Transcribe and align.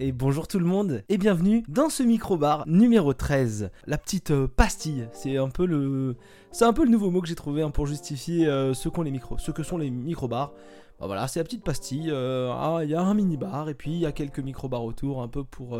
et 0.00 0.12
bonjour 0.12 0.48
tout 0.48 0.58
le 0.58 0.64
monde 0.64 1.02
et 1.10 1.18
bienvenue 1.18 1.62
dans 1.68 1.90
ce 1.90 2.02
micro-bar 2.02 2.66
numéro 2.66 3.12
13. 3.12 3.70
La 3.86 3.98
petite 3.98 4.30
euh, 4.30 4.48
pastille, 4.48 5.06
c'est 5.12 5.36
un 5.36 5.50
peu 5.50 5.66
le 5.66 6.16
c'est 6.52 6.64
un 6.64 6.72
peu 6.72 6.84
le 6.84 6.90
nouveau 6.90 7.10
mot 7.10 7.20
que 7.20 7.28
j'ai 7.28 7.34
trouvé 7.34 7.60
hein, 7.60 7.70
pour 7.70 7.86
justifier 7.86 8.46
euh, 8.46 8.72
ce 8.72 8.88
que 8.88 9.62
sont 9.62 9.76
les 9.76 9.90
micro-bars. 9.90 10.54
Bah 10.98 11.06
voilà, 11.06 11.28
c'est 11.28 11.38
la 11.38 11.44
petite 11.44 11.64
pastille, 11.64 12.10
euh, 12.10 12.50
ah, 12.50 12.80
il 12.82 12.88
y 12.88 12.94
a 12.94 13.02
un 13.02 13.12
mini-bar 13.12 13.68
et 13.68 13.74
puis 13.74 13.90
il 13.90 13.98
y 13.98 14.06
a 14.06 14.12
quelques 14.12 14.40
micro-bars 14.40 14.84
autour 14.84 15.20
un 15.20 15.28
peu 15.28 15.44
pour, 15.44 15.78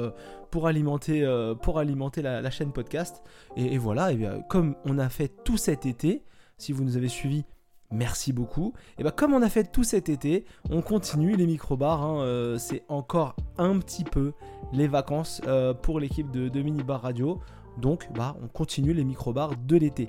pour 0.50 0.66
alimenter, 0.66 1.26
pour 1.62 1.78
alimenter 1.78 2.20
la, 2.20 2.50
chaîne 2.50 2.72
podcast. 2.72 3.22
Et, 3.56 3.78
voilà, 3.78 4.12
et 4.12 4.16
bien, 4.16 4.42
comme 4.48 4.76
on 4.84 4.98
a 4.98 5.08
fait 5.08 5.30
tout 5.44 5.56
cet 5.56 5.86
été, 5.86 6.24
si 6.58 6.72
vous 6.72 6.84
nous 6.84 6.96
avez 6.96 7.08
suivis 7.08 7.44
Merci 7.92 8.32
beaucoup. 8.32 8.72
Et 8.98 9.02
bah 9.02 9.10
comme 9.10 9.34
on 9.34 9.42
a 9.42 9.48
fait 9.48 9.64
tout 9.64 9.82
cet 9.82 10.08
été, 10.08 10.44
on 10.70 10.80
continue 10.80 11.34
les 11.34 11.46
micro-bars. 11.46 12.02
Hein, 12.02 12.20
euh, 12.22 12.56
c'est 12.56 12.84
encore 12.88 13.34
un 13.58 13.78
petit 13.80 14.04
peu 14.04 14.32
les 14.72 14.86
vacances 14.86 15.40
euh, 15.48 15.74
pour 15.74 15.98
l'équipe 15.98 16.30
de, 16.30 16.48
de 16.48 16.62
Mini 16.62 16.84
Bar 16.84 17.02
Radio. 17.02 17.40
Donc 17.78 18.08
bah 18.14 18.36
on 18.42 18.46
continue 18.46 18.92
les 18.92 19.02
micro-bars 19.02 19.54
de 19.66 19.76
l'été. 19.76 20.08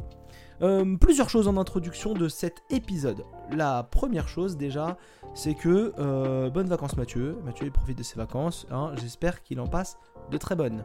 Euh, 0.62 0.96
plusieurs 0.96 1.30
choses 1.32 1.48
en 1.48 1.58
introduction 1.58 2.14
de 2.14 2.30
cet 2.30 2.62
épisode. 2.70 3.24
La 3.52 3.82
première 3.82 4.28
chose 4.28 4.58
déjà, 4.58 4.98
c'est 5.34 5.56
que 5.56 6.50
bonnes 6.50 6.68
vacances 6.68 6.98
Mathieu. 6.98 7.40
Mathieu 7.44 7.72
profite 7.72 7.98
de 7.98 8.04
ses 8.04 8.18
vacances. 8.18 8.68
Hein. 8.70 8.92
J'espère 9.02 9.42
qu'il 9.42 9.60
en 9.60 9.68
passe 9.68 9.98
de 10.30 10.38
très 10.38 10.56
bonnes. 10.56 10.84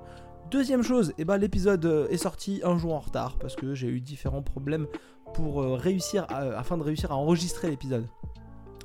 Deuxième 0.50 0.82
chose, 0.82 1.12
eh 1.18 1.24
ben, 1.24 1.38
l'épisode 1.38 2.06
est 2.08 2.16
sorti 2.16 2.60
un 2.64 2.78
jour 2.78 2.94
en 2.94 3.00
retard 3.00 3.36
parce 3.36 3.56
que 3.56 3.74
j'ai 3.74 3.88
eu 3.88 4.00
différents 4.00 4.42
problèmes 4.42 4.86
pour 5.34 5.62
euh, 5.62 5.74
réussir, 5.74 6.26
afin 6.30 6.76
de 6.76 6.82
réussir 6.82 7.12
à 7.12 7.16
enregistrer 7.16 7.70
l'épisode. 7.70 8.06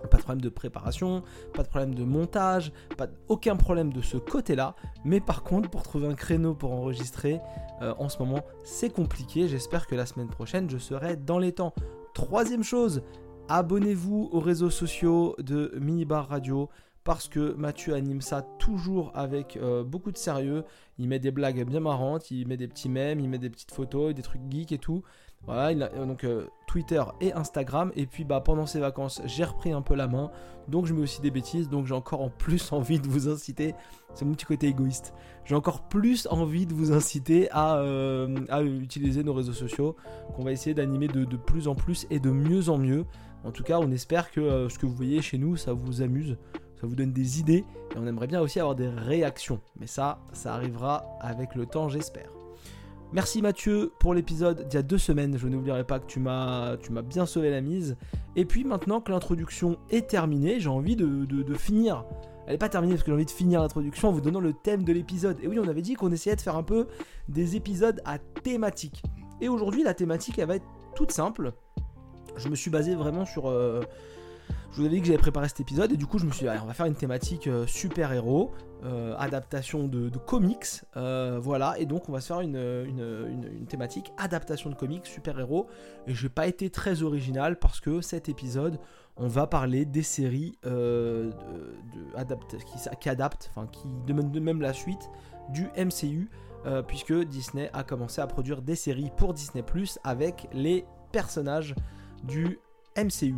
Pas 0.10 0.18
de 0.18 0.24
problème 0.24 0.42
de 0.42 0.50
préparation, 0.50 1.24
pas 1.54 1.64
de 1.64 1.68
problème 1.68 1.94
de 1.94 2.04
montage, 2.04 2.74
pas 2.98 3.08
aucun 3.28 3.56
problème 3.56 3.94
de 3.94 4.02
ce 4.02 4.18
côté-là. 4.18 4.76
Mais 5.06 5.20
par 5.20 5.44
contre, 5.44 5.70
pour 5.70 5.84
trouver 5.84 6.08
un 6.08 6.16
créneau 6.16 6.56
pour 6.56 6.72
enregistrer, 6.72 7.40
euh, 7.82 7.94
en 8.00 8.10
ce 8.10 8.18
moment, 8.18 8.42
c'est 8.64 8.90
compliqué. 8.90 9.48
J'espère 9.48 9.86
que 9.88 9.96
la 9.96 10.06
semaine 10.06 10.30
prochaine, 10.30 10.70
je 10.70 10.78
serai 10.78 11.18
dans 11.18 11.38
les 11.38 11.52
temps. 11.52 11.74
Troisième 12.14 12.64
chose, 12.64 13.04
abonnez-vous 13.48 14.30
aux 14.32 14.40
réseaux 14.40 14.70
sociaux 14.70 15.36
de 15.40 15.72
Minibar 15.80 16.28
Radio 16.28 16.70
parce 17.04 17.28
que 17.28 17.54
Mathieu 17.54 17.96
anime 17.96 18.22
ça 18.22 18.44
toujours 18.60 19.12
avec 19.16 19.58
euh, 19.58 19.84
beaucoup 19.84 20.12
de 20.12 20.18
sérieux. 20.18 20.64
Il 21.00 21.08
met 21.08 21.20
des 21.20 21.32
blagues 21.32 21.66
bien 21.66 21.80
marrantes, 21.80 22.30
il 22.30 22.48
met 22.48 22.58
des 22.58 22.68
petits 22.68 22.90
mèmes, 22.90 23.20
il 23.20 23.30
met 23.30 23.40
des 23.40 23.50
petites 23.50 23.72
photos, 23.72 24.14
des 24.14 24.22
trucs 24.22 24.42
geeks 24.50 24.72
et 24.72 24.78
tout. 24.78 25.04
Voilà, 25.46 25.92
euh, 25.94 26.06
donc 26.06 26.24
euh, 26.24 26.48
Twitter 26.68 27.04
et 27.20 27.34
Instagram. 27.34 27.92
Et 27.96 28.06
puis 28.06 28.24
bah 28.24 28.42
pendant 28.42 28.66
ces 28.66 28.80
vacances, 28.80 29.22
j'ai 29.26 29.44
repris 29.44 29.72
un 29.72 29.82
peu 29.82 29.96
la 29.96 30.08
main. 30.08 30.32
Donc 30.68 30.86
je 30.86 30.94
mets 30.94 31.02
aussi 31.02 31.22
des 31.22 31.32
bêtises. 31.32 31.70
Donc 31.70 31.88
j'ai 31.88 31.94
encore 31.94 32.22
en 32.22 32.30
plus 32.30 32.72
envie 32.74 33.00
de 33.00 33.08
vous 33.08 33.28
inciter. 33.28 33.74
C'est 34.14 34.26
mon 34.26 34.34
petit 34.34 34.46
côté 34.46 34.68
égoïste. 34.68 35.14
J'ai 35.46 35.56
encore 35.56 35.88
plus 35.88 36.28
envie 36.30 36.66
de 36.66 36.74
vous 36.74 36.92
inciter 36.92 37.50
à, 37.52 37.78
euh, 37.78 38.28
utiliser 38.80 39.24
nos 39.24 39.34
réseaux 39.34 39.54
sociaux. 39.54 39.96
Qu'on 40.36 40.44
va 40.44 40.52
essayer 40.52 40.74
d'animer 40.74 41.08
de, 41.08 41.26
plus 41.38 41.68
en 41.68 41.76
plus 41.76 42.06
et 42.10 42.20
de 42.20 42.30
mieux 42.30 42.70
en 42.70 42.78
mieux. 42.78 43.06
En 43.44 43.52
tout 43.52 43.64
cas, 43.64 43.80
on 43.80 43.90
espère 43.92 44.32
que 44.32 44.68
ce 44.70 44.78
que 44.78 44.86
vous 44.86 44.94
voyez 44.94 45.22
chez 45.22 45.40
nous, 45.40 45.58
ça 45.58 45.74
vous 45.74 46.04
amuse. 46.04 46.38
Ça 46.80 46.86
vous 46.88 46.96
donne 46.96 47.12
des 47.12 47.40
idées. 47.40 47.66
Et 47.96 47.98
on 47.98 48.06
aimerait 48.06 48.28
bien 48.28 48.42
aussi 48.42 48.60
avoir 48.60 48.76
des 48.76 48.88
réactions. 48.88 49.62
Mais 49.80 49.88
ça, 49.88 50.20
ça 50.34 50.54
arrivera 50.54 51.06
avec 51.22 51.56
le 51.56 51.66
temps, 51.66 51.90
j'espère. 51.90 52.41
Merci 53.14 53.42
Mathieu 53.42 53.92
pour 54.00 54.14
l'épisode 54.14 54.70
d'il 54.70 54.76
y 54.76 54.78
a 54.78 54.84
deux 54.84 54.98
semaines. 54.98 55.38
Je 55.38 55.46
n'oublierai 55.50 55.84
pas 55.84 56.00
que 56.00 56.06
tu 56.06 56.22
m'as, 56.22 56.78
bien 57.04 57.26
sauvé 57.26 57.50
la 57.52 57.60
mise. 57.60 57.98
Et 58.38 58.46
puis 58.46 58.64
maintenant 58.64 59.02
que 59.02 59.12
l'introduction 59.12 59.78
est 59.90 60.08
terminée, 60.10 60.62
j'ai 60.62 60.70
envie 60.70 60.96
de, 60.96 61.54
finir. 61.56 62.06
Elle 62.46 62.54
n'est 62.54 62.58
pas 62.58 62.70
terminée 62.70 62.94
parce 62.94 63.04
que 63.04 63.12
j'ai 63.12 63.16
envie 63.16 63.26
de 63.26 63.32
finir 63.32 63.60
l'introduction 63.60 64.08
en 64.08 64.12
vous 64.14 64.22
donnant 64.22 64.40
le 64.40 64.54
thème 64.54 64.86
de 64.86 64.94
l'épisode. 64.94 65.38
Et 65.44 65.48
oui, 65.50 65.60
on 65.60 65.68
avait 65.68 65.82
dit 65.82 65.96
qu'on 65.96 66.12
essayait 66.14 66.38
de 66.38 66.42
faire 66.42 66.56
un 66.56 66.64
peu 66.64 66.88
des 67.28 67.58
épisodes 67.58 68.02
à 68.06 68.18
thématique. 68.18 69.04
Et 69.42 69.50
aujourd'hui, 69.50 69.84
la 69.84 69.94
thématique, 69.94 70.40
elle 70.40 70.48
va 70.48 70.56
être 70.56 70.68
toute 70.96 71.12
simple. 71.12 71.52
Je 72.38 72.48
me 72.48 72.56
suis 72.56 72.72
basé 72.72 72.96
vraiment 72.96 73.26
sur, 73.26 73.50
euh, 73.50 73.82
je 74.72 74.78
vous 74.78 74.86
avais 74.86 74.96
dit 74.96 75.02
que 75.02 75.08
j'avais 75.08 75.18
préparé 75.18 75.50
cet 75.50 75.60
épisode 75.60 75.92
et 75.92 75.98
du 75.98 76.08
coup 76.08 76.18
je 76.18 76.26
me 76.26 76.32
suis 76.32 76.46
dit, 76.46 76.52
on 76.64 76.66
va 76.66 76.74
faire 76.74 76.86
une 76.86 76.96
thématique 76.96 77.48
euh, 77.48 77.68
super-héros, 77.68 78.54
euh, 78.86 79.14
adaptation 79.18 79.86
de, 79.88 80.10
comics, 80.18 80.66
euh, 80.96 81.40
voilà, 81.42 81.78
et 81.78 81.86
donc 81.86 82.08
on 82.08 82.14
va 82.14 82.22
se 82.22 82.28
faire 82.28 82.40
une, 82.40 83.66
thématique 83.68 84.14
adaptation 84.18 84.70
de 84.70 84.76
comics, 84.76 85.06
super-héros, 85.06 85.68
et 86.08 86.14
je 86.14 86.24
n'ai 86.24 86.30
pas 86.30 86.48
été 86.48 86.70
très 86.70 87.04
original 87.04 87.60
parce 87.60 87.82
que 87.82 88.00
cet 88.00 88.30
épisode, 88.30 88.80
on 89.18 89.28
va 89.28 89.46
parler 89.46 89.84
des 89.84 90.04
séries 90.04 90.58
qui, 90.64 90.70
adaptent, 93.10 93.52
enfin 93.54 93.68
qui 93.68 93.90
demandent 94.08 94.40
même 94.40 94.62
la 94.62 94.72
suite 94.72 95.10
du 95.50 95.68
MCU, 95.78 96.30
puisque 96.88 97.14
Disney 97.26 97.70
a 97.74 97.84
commencé 97.84 98.22
à 98.22 98.28
produire 98.28 98.62
des 98.62 98.76
séries 98.76 99.12
pour 99.18 99.34
Disney⁇ 99.34 99.64
avec 100.04 100.48
les 100.54 100.86
personnages 101.12 101.76
du 102.24 102.60
MCU. 102.98 103.36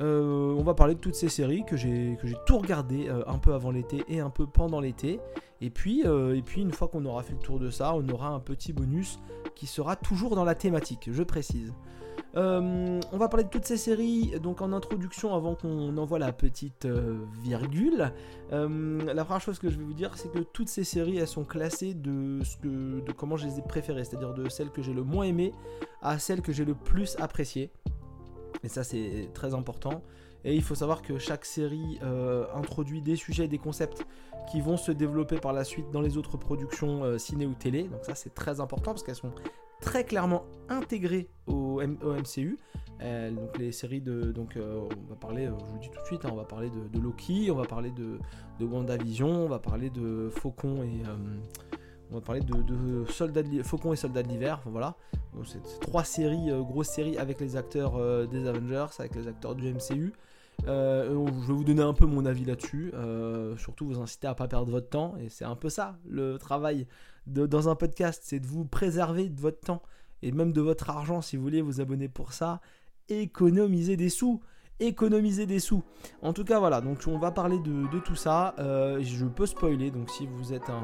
Euh, 0.00 0.54
on 0.56 0.62
va 0.62 0.74
parler 0.74 0.94
de 0.94 1.00
toutes 1.00 1.14
ces 1.14 1.28
séries 1.28 1.64
que 1.66 1.76
j'ai 1.76 2.16
tout 2.46 2.58
regardé 2.58 3.08
euh, 3.08 3.22
un 3.26 3.38
peu 3.38 3.52
avant 3.52 3.70
l'été 3.70 4.02
et 4.08 4.20
un 4.20 4.30
peu 4.30 4.46
pendant 4.46 4.80
l'été. 4.80 5.20
Et 5.60 5.68
puis, 5.68 6.06
euh, 6.06 6.34
et 6.34 6.42
puis 6.42 6.62
une 6.62 6.72
fois 6.72 6.88
qu'on 6.88 7.04
aura 7.04 7.22
fait 7.22 7.34
le 7.34 7.38
tour 7.38 7.58
de 7.58 7.68
ça, 7.68 7.94
on 7.94 8.08
aura 8.08 8.28
un 8.28 8.40
petit 8.40 8.72
bonus 8.72 9.20
qui 9.54 9.66
sera 9.66 9.96
toujours 9.96 10.36
dans 10.36 10.44
la 10.44 10.54
thématique, 10.54 11.10
je 11.12 11.22
précise. 11.22 11.74
on 12.34 13.00
va 13.12 13.28
parler 13.28 13.44
de 13.44 13.50
toutes 13.50 13.66
ces 13.66 13.76
séries, 13.76 14.32
donc 14.42 14.62
en 14.62 14.72
introduction, 14.72 15.34
avant 15.34 15.54
qu'on 15.54 15.94
envoie 15.98 16.18
la 16.18 16.32
petite 16.32 16.86
virgule. 17.42 18.10
la 18.50 19.24
première 19.24 19.40
chose 19.40 19.58
que 19.58 19.68
je 19.68 19.76
vais 19.76 19.84
vous 19.84 19.92
dire, 19.92 20.12
c'est 20.16 20.32
que 20.32 20.38
toutes 20.38 20.68
ces 20.70 20.84
séries, 20.84 21.18
elles 21.18 21.28
sont 21.28 21.44
classées 21.44 21.92
de, 21.92 22.40
ce 22.42 22.56
que, 22.56 23.00
de 23.00 23.12
comment 23.12 23.36
je 23.36 23.46
les 23.46 23.58
ai 23.58 23.62
préférées, 23.62 24.04
c'est-à-dire 24.04 24.32
de 24.32 24.48
celles 24.48 24.70
que 24.70 24.80
j'ai 24.80 24.94
le 24.94 25.02
moins 25.02 25.24
aimées 25.24 25.52
à 26.00 26.18
celles 26.18 26.40
que 26.40 26.52
j'ai 26.52 26.64
le 26.64 26.74
plus 26.74 27.16
appréciées. 27.18 27.70
Et 28.64 28.68
ça, 28.68 28.84
c'est 28.84 29.30
très 29.34 29.54
important. 29.54 30.02
Et 30.44 30.54
il 30.54 30.62
faut 30.62 30.74
savoir 30.74 31.02
que 31.02 31.18
chaque 31.18 31.44
série 31.44 31.98
euh, 32.02 32.46
introduit 32.54 33.02
des 33.02 33.16
sujets 33.16 33.44
et 33.44 33.48
des 33.48 33.58
concepts 33.58 34.06
qui 34.50 34.60
vont 34.60 34.76
se 34.76 34.90
développer 34.90 35.36
par 35.36 35.52
la 35.52 35.64
suite 35.64 35.90
dans 35.90 36.00
les 36.00 36.16
autres 36.16 36.38
productions 36.38 37.04
euh, 37.04 37.18
ciné 37.18 37.46
ou 37.46 37.54
télé. 37.54 37.84
Donc 37.84 38.04
ça, 38.04 38.14
c'est 38.14 38.34
très 38.34 38.60
important 38.60 38.92
parce 38.92 39.02
qu'elles 39.02 39.14
sont 39.14 39.32
très 39.80 40.04
clairement 40.04 40.44
intégrées 40.68 41.28
au, 41.46 41.80
MCU. 41.82 42.58
Euh, 43.02 43.30
donc 43.30 43.58
les 43.58 43.72
séries 43.72 44.00
de... 44.00 44.32
Donc 44.32 44.56
on 44.56 45.10
va 45.10 45.16
parler, 45.16 45.46
je 45.46 45.50
vous 45.50 45.78
dis 45.78 45.90
tout 45.90 46.00
de 46.00 46.06
suite, 46.06 46.24
hein, 46.24 46.30
on 46.32 46.36
va 46.36 46.44
parler 46.44 46.70
de, 46.70 46.98
Loki, 46.98 47.50
on 47.50 47.56
va 47.56 47.64
parler 47.64 47.90
de, 47.90 48.18
de 48.58 48.64
WandaVision, 48.64 49.28
on 49.28 49.48
va 49.48 49.58
parler 49.58 49.90
de 49.90 50.30
Faucon 50.30 50.82
et... 50.82 51.02
On 52.10 52.16
va 52.16 52.20
parler 52.20 52.40
de, 52.40 52.54
de 52.62 53.62
Faucon 53.62 53.92
et 53.92 53.96
Soldats 53.96 54.22
de 54.22 54.28
l'hiver. 54.28 54.60
voilà. 54.66 54.96
C'est 55.44 55.62
trois 55.80 56.02
séries, 56.02 56.50
euh, 56.50 56.60
grosses 56.60 56.88
séries 56.88 57.16
avec 57.18 57.40
les 57.40 57.56
acteurs 57.56 57.96
euh, 57.96 58.26
des 58.26 58.48
Avengers, 58.48 58.86
avec 58.98 59.14
les 59.14 59.28
acteurs 59.28 59.54
du 59.54 59.72
MCU. 59.72 60.12
Euh, 60.66 61.26
je 61.40 61.46
vais 61.46 61.52
vous 61.52 61.64
donner 61.64 61.82
un 61.82 61.94
peu 61.94 62.06
mon 62.06 62.26
avis 62.26 62.44
là-dessus. 62.44 62.92
surtout 63.58 63.86
vous 63.86 64.00
inciter 64.00 64.26
à 64.26 64.34
pas 64.34 64.48
perdre 64.48 64.70
votre 64.70 64.88
temps. 64.88 65.14
Et 65.20 65.28
c'est 65.28 65.44
un 65.44 65.54
peu 65.54 65.68
ça 65.68 65.96
le 66.08 66.36
travail 66.38 66.86
dans 67.26 67.68
un 67.68 67.76
podcast, 67.76 68.22
c'est 68.24 68.40
de 68.40 68.46
vous 68.46 68.64
préserver 68.64 69.28
de 69.28 69.40
votre 69.40 69.60
temps 69.60 69.82
et 70.22 70.32
même 70.32 70.52
de 70.52 70.60
votre 70.60 70.90
argent 70.90 71.20
si 71.22 71.36
vous 71.36 71.42
voulez 71.42 71.62
vous 71.62 71.80
abonner 71.80 72.08
pour 72.08 72.32
ça. 72.32 72.60
Économiser 73.08 73.96
des 73.96 74.10
sous 74.10 74.40
économiser 74.82 75.44
des 75.44 75.58
sous. 75.60 75.82
En 76.22 76.32
tout 76.32 76.42
cas, 76.42 76.58
voilà, 76.58 76.80
donc 76.80 77.02
on 77.06 77.18
va 77.18 77.30
parler 77.30 77.58
de 77.58 77.98
tout 77.98 78.16
ça. 78.16 78.54
je 78.58 79.26
peux 79.26 79.44
spoiler, 79.44 79.90
donc 79.90 80.08
si 80.08 80.26
vous 80.26 80.54
êtes 80.54 80.70
un, 80.70 80.80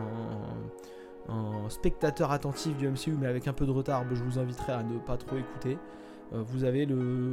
un 1.29 1.69
spectateur 1.71 2.31
attentif 2.31 2.77
du 2.77 2.89
MCU, 2.89 3.17
mais 3.19 3.27
avec 3.27 3.49
un 3.49 3.53
peu 3.53 3.67
de 3.67 3.71
retard, 3.71 4.05
je 4.13 4.23
vous 4.23 4.39
inviterai 4.39 4.73
à 4.73 4.83
ne 4.83 4.99
pas 4.99 5.17
trop 5.17 5.37
écouter. 5.37 5.79
Euh, 6.33 6.43
vous, 6.43 6.65
avez 6.65 6.87
le, 6.87 7.33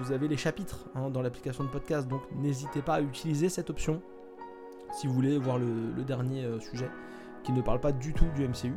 vous 0.00 0.12
avez 0.12 0.28
les 0.28 0.36
chapitres 0.36 0.88
hein, 0.94 1.10
dans 1.10 1.22
l'application 1.22 1.64
de 1.64 1.68
podcast, 1.68 2.08
donc 2.08 2.22
n'hésitez 2.36 2.82
pas 2.82 2.94
à 2.94 3.00
utiliser 3.00 3.48
cette 3.48 3.70
option 3.70 4.02
si 4.92 5.06
vous 5.06 5.12
voulez 5.12 5.38
voir 5.38 5.58
le, 5.58 6.02
dernier 6.02 6.44
euh, 6.44 6.58
sujet 6.58 6.90
qui 7.44 7.52
ne 7.52 7.62
parle 7.62 7.80
pas 7.80 7.92
du 7.92 8.12
tout 8.12 8.26
du 8.34 8.46
MCU. 8.46 8.74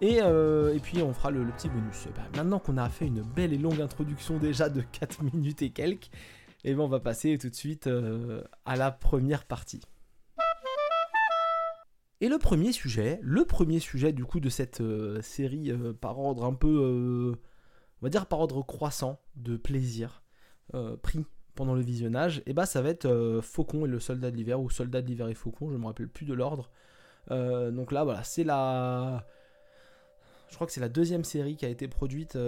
Et, 0.00 0.18
euh, 0.20 0.74
et 0.74 0.80
puis 0.80 1.02
on 1.02 1.14
fera 1.14 1.30
le, 1.30 1.44
petit 1.46 1.68
bonus. 1.68 2.06
Ben, 2.14 2.24
maintenant 2.36 2.58
qu'on 2.58 2.76
a 2.76 2.88
fait 2.90 3.06
une 3.06 3.22
belle 3.22 3.52
et 3.52 3.58
longue 3.58 3.80
introduction 3.80 4.38
déjà 4.38 4.68
de 4.68 4.82
4 4.82 5.22
minutes 5.32 5.62
et 5.62 5.70
quelques, 5.70 6.10
et 6.66 6.70
eh 6.70 6.74
ben 6.74 6.80
on 6.80 6.88
va 6.88 7.00
passer 7.00 7.36
tout 7.36 7.50
de 7.50 7.54
suite 7.54 7.90
à 8.64 8.76
la 8.76 8.90
première 8.90 9.44
partie. 9.44 9.82
Et 12.24 12.28
le 12.28 12.38
premier 12.38 12.72
sujet, 12.72 13.18
le 13.20 13.44
premier 13.44 13.80
sujet 13.80 14.14
du 14.14 14.24
coup 14.24 14.40
de 14.40 14.48
cette 14.48 14.80
euh, 14.80 15.20
série 15.20 15.70
euh, 15.70 15.92
par 15.92 16.18
ordre 16.18 16.46
un 16.46 16.54
peu, 16.54 16.68
euh, 16.68 17.36
on 18.00 18.06
va 18.06 18.08
dire 18.08 18.24
par 18.24 18.40
ordre 18.40 18.62
croissant 18.62 19.20
de 19.36 19.58
plaisir 19.58 20.22
pris 21.02 21.26
pendant 21.54 21.74
le 21.74 21.82
visionnage, 21.82 22.42
et 22.46 22.54
bah 22.54 22.64
ça 22.64 22.80
va 22.80 22.88
être 22.88 23.40
Faucon 23.42 23.84
et 23.84 23.88
le 23.88 24.00
soldat 24.00 24.30
de 24.30 24.36
l'hiver 24.36 24.58
ou 24.58 24.70
soldat 24.70 25.02
de 25.02 25.06
l'hiver 25.06 25.28
et 25.28 25.34
Faucon, 25.34 25.70
je 25.70 25.76
me 25.76 25.84
rappelle 25.84 26.08
plus 26.08 26.24
de 26.24 26.32
l'ordre. 26.32 26.70
donc 27.28 27.92
là 27.92 28.04
voilà, 28.04 28.24
c'est 28.24 28.42
la, 28.42 29.26
je 30.48 30.54
crois 30.54 30.66
que 30.66 30.72
c'est 30.72 30.80
la 30.80 30.88
deuxième 30.88 31.24
série 31.24 31.56
qui 31.56 31.66
a 31.66 31.68
été 31.68 31.86
produite, 31.88 32.32
qui 32.32 32.38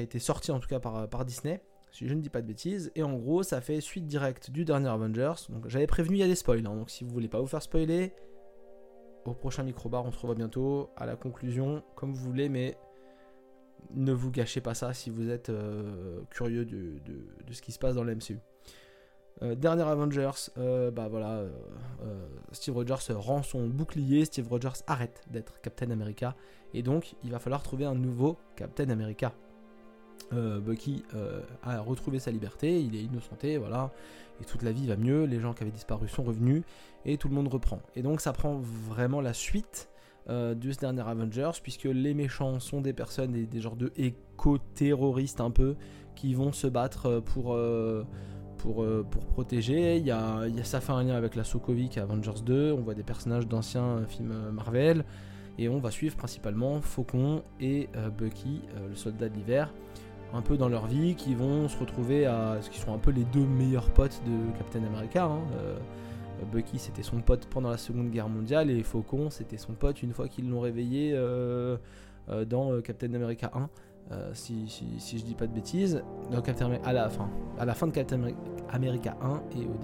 a 0.00 0.04
été 0.04 0.20
sortie 0.20 0.52
en 0.52 0.60
tout 0.60 0.68
cas 0.68 0.78
par, 0.78 1.08
par 1.08 1.24
Disney 1.24 1.60
si 1.90 2.06
je 2.06 2.14
ne 2.14 2.20
dis 2.20 2.30
pas 2.30 2.42
de 2.42 2.46
bêtises. 2.46 2.92
Et 2.94 3.02
en 3.02 3.14
gros, 3.14 3.42
ça 3.42 3.60
fait 3.60 3.80
suite 3.80 4.06
directe 4.06 4.50
du 4.50 4.64
dernier 4.64 4.88
Avengers. 4.88 5.34
Donc 5.48 5.66
j'avais 5.68 5.86
prévenu, 5.88 6.16
il 6.16 6.20
y 6.20 6.22
a 6.22 6.28
des 6.28 6.36
spoils. 6.36 6.64
Hein. 6.66 6.76
donc 6.76 6.90
si 6.90 7.02
vous 7.02 7.10
voulez 7.10 7.28
pas 7.28 7.40
vous 7.40 7.46
faire 7.48 7.62
spoiler, 7.62 8.12
au 9.28 9.34
prochain 9.34 9.62
microbar. 9.62 10.04
On 10.04 10.12
se 10.12 10.18
revoit 10.18 10.34
bientôt. 10.34 10.90
À 10.96 11.06
la 11.06 11.16
conclusion, 11.16 11.82
comme 11.94 12.12
vous 12.12 12.24
voulez, 12.24 12.48
mais 12.48 12.76
ne 13.94 14.12
vous 14.12 14.30
gâchez 14.30 14.60
pas 14.60 14.74
ça 14.74 14.92
si 14.94 15.10
vous 15.10 15.30
êtes 15.30 15.50
euh, 15.50 16.20
curieux 16.30 16.64
de, 16.64 17.00
ce 17.52 17.62
qui 17.62 17.72
se 17.72 17.78
passe 17.78 17.94
dans 17.94 18.04
le 18.04 18.14
MCU. 18.14 18.38
Euh, 19.42 19.54
dernier 19.54 19.82
Avengers, 19.82 20.50
euh, 20.56 20.90
bah 20.90 21.08
voilà, 21.08 21.44
Steve 22.52 22.74
Rogers 22.74 23.12
rend 23.14 23.42
son 23.42 23.68
bouclier, 23.68 24.24
Steve 24.24 24.48
Rogers 24.48 24.82
arrête 24.86 25.22
d'être 25.30 25.60
Captain 25.60 25.90
America, 25.90 26.34
et 26.72 26.82
donc 26.82 27.16
il 27.22 27.30
va 27.30 27.38
falloir 27.38 27.62
trouver 27.62 27.84
un 27.84 27.94
nouveau 27.94 28.38
Captain 28.56 28.88
America. 28.88 29.34
Bucky 30.32 31.04
a 31.62 31.80
retrouvé 31.80 32.18
sa 32.18 32.30
liberté, 32.30 32.80
il 32.80 32.96
est 32.96 33.02
innocenté, 33.02 33.58
voilà, 33.58 33.92
et 34.40 34.44
toute 34.44 34.62
la 34.62 34.72
vie 34.72 34.86
va 34.86 34.96
mieux, 34.96 35.24
les 35.24 35.40
gens 35.40 35.52
qui 35.52 35.62
avaient 35.62 35.72
disparu 35.72 36.08
sont 36.08 36.24
revenus, 36.24 36.62
et 37.04 37.16
tout 37.16 37.28
le 37.28 37.34
monde 37.34 37.48
reprend. 37.48 37.80
Et 37.94 38.02
donc 38.02 38.20
ça 38.20 38.32
prend 38.32 38.60
vraiment 38.60 39.20
la 39.20 39.32
suite 39.32 39.88
euh, 40.28 40.56
de 40.56 40.72
ce 40.72 40.78
dernier 40.78 41.02
Avengers, 41.02 41.52
puisque 41.62 41.84
les 41.84 42.12
méchants 42.12 42.58
sont 42.58 42.80
des 42.80 42.92
personnes, 42.92 43.30
des, 43.30 43.46
des 43.46 43.60
genres 43.60 43.76
de 43.76 43.92
éco-terroristes 43.96 45.40
un 45.40 45.52
peu, 45.52 45.76
qui 46.16 46.34
vont 46.34 46.50
se 46.50 46.66
battre 46.66 47.06
euh, 47.06 47.20
pour, 47.20 47.54
euh, 47.54 48.04
protéger. 49.36 49.98
Il 49.98 50.02
y, 50.02 50.06
il 50.06 50.56
y 50.56 50.60
a, 50.60 50.64
ça 50.64 50.80
fait 50.80 50.90
un 50.90 51.04
lien 51.04 51.14
avec 51.14 51.36
la 51.36 51.44
Sokovik 51.44 51.96
Avengers 51.98 52.42
2, 52.44 52.72
on 52.72 52.80
voit 52.80 52.94
des 52.94 53.04
personnages 53.04 53.46
d'anciens 53.46 54.04
films 54.08 54.50
Marvel, 54.50 55.04
et 55.58 55.68
on 55.68 55.78
va 55.78 55.92
suivre 55.92 56.16
principalement 56.16 56.80
Faucon 56.80 57.44
et 57.60 57.88
Bucky, 58.18 58.62
le 58.90 58.96
soldat 58.96 59.28
de 59.28 59.34
l'hiver, 59.36 59.72
un 60.36 60.42
peu 60.42 60.56
dans 60.56 60.68
leur 60.68 60.86
vie, 60.86 61.14
qui 61.14 61.34
vont 61.34 61.68
se 61.68 61.78
retrouver 61.78 62.26
à... 62.26 62.58
ce 62.60 62.70
qui 62.70 62.78
sont 62.78 62.94
un 62.94 62.98
peu 62.98 63.10
les 63.10 63.24
deux 63.24 63.46
meilleurs 63.46 63.90
potes 63.90 64.22
de 64.26 64.56
Captain 64.58 64.84
America. 64.84 65.24
Hein, 65.24 65.40
Bucky 66.44 66.78
c'était 66.78 67.02
son 67.02 67.20
pote 67.20 67.46
pendant 67.46 67.70
la 67.70 67.78
Seconde 67.78 68.10
Guerre 68.10 68.28
mondiale 68.28 68.70
et 68.70 68.82
Faucon 68.82 69.30
c'était 69.30 69.56
son 69.56 69.72
pote 69.72 70.02
une 70.02 70.12
fois 70.12 70.28
qu'ils 70.28 70.48
l'ont 70.48 70.60
réveillé 70.60 71.12
euh, 71.14 71.76
euh, 72.28 72.44
dans 72.44 72.72
euh, 72.72 72.80
Captain 72.80 73.12
America 73.14 73.50
1. 73.54 73.68
Si, 74.34 74.68
si, 74.68 75.18
je 75.18 75.24
dis 75.24 75.34
pas 75.34 75.48
de 75.48 75.52
bêtises, 75.52 76.04
dans 76.30 76.40
à, 76.40 76.92
la 76.92 77.10
fin, 77.10 77.28
à 77.58 77.64
la 77.64 77.74
fin 77.74 77.88
de 77.88 77.92
Captain 77.92 78.20
America 78.70 79.16
1 79.20 79.42
et 79.58 79.66
au 79.66 79.74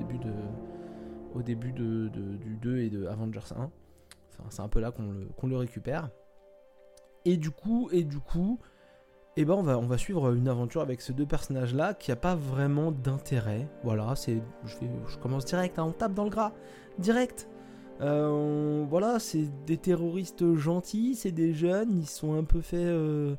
début, 1.43 1.73
de, 1.73 2.09
du 2.09 2.57
2 2.57 2.79
et 2.79 2.89
de 2.89 3.07
Avengers 3.07 3.41
1. 3.51 3.63
Enfin, 3.63 4.45
c'est 4.49 4.63
un 4.63 4.69
peu 4.69 4.79
là 4.79 4.93
qu'on 4.93 5.47
le 5.49 5.57
récupère. 5.57 6.09
Et 7.25 7.37
du 7.37 7.51
coup, 7.51 7.89
et 7.91 8.05
du 8.05 8.21
coup, 8.21 8.61
et 9.35 9.41
eh 9.41 9.45
ben 9.47 9.55
on 9.55 9.63
va, 9.63 9.79
on 9.79 9.87
va 9.87 9.97
suivre 9.97 10.35
une 10.35 10.47
aventure 10.47 10.83
avec 10.83 11.01
ces 11.01 11.15
deux 11.15 11.25
personnages 11.25 11.75
là 11.75 11.95
qui 11.95 12.13
a 12.13 12.17
pas 12.17 12.35
vraiment 12.35 12.93
d'intérêt. 12.93 13.67
Voilà, 13.83 14.15
c'est 14.15 14.43
je, 14.67 15.19
commence 15.23 15.47
direct, 15.47 15.79
hein, 15.79 15.85
on 15.85 15.93
tape 15.93 16.13
dans 16.13 16.25
le 16.25 16.31
gras, 16.31 16.53
direct. 16.99 17.49
Euh, 18.03 18.85
voilà, 18.91 19.19
c'est 19.19 19.49
des 19.65 19.79
terroristes 19.79 20.55
gentils, 20.57 21.15
c'est 21.15 21.33
des 21.33 21.55
jeunes, 21.55 21.97
ils 21.97 22.07
sont 22.07 22.35
un 22.35 22.45
peu 22.45 22.61
fait 22.61 22.77
euh, 22.77 23.35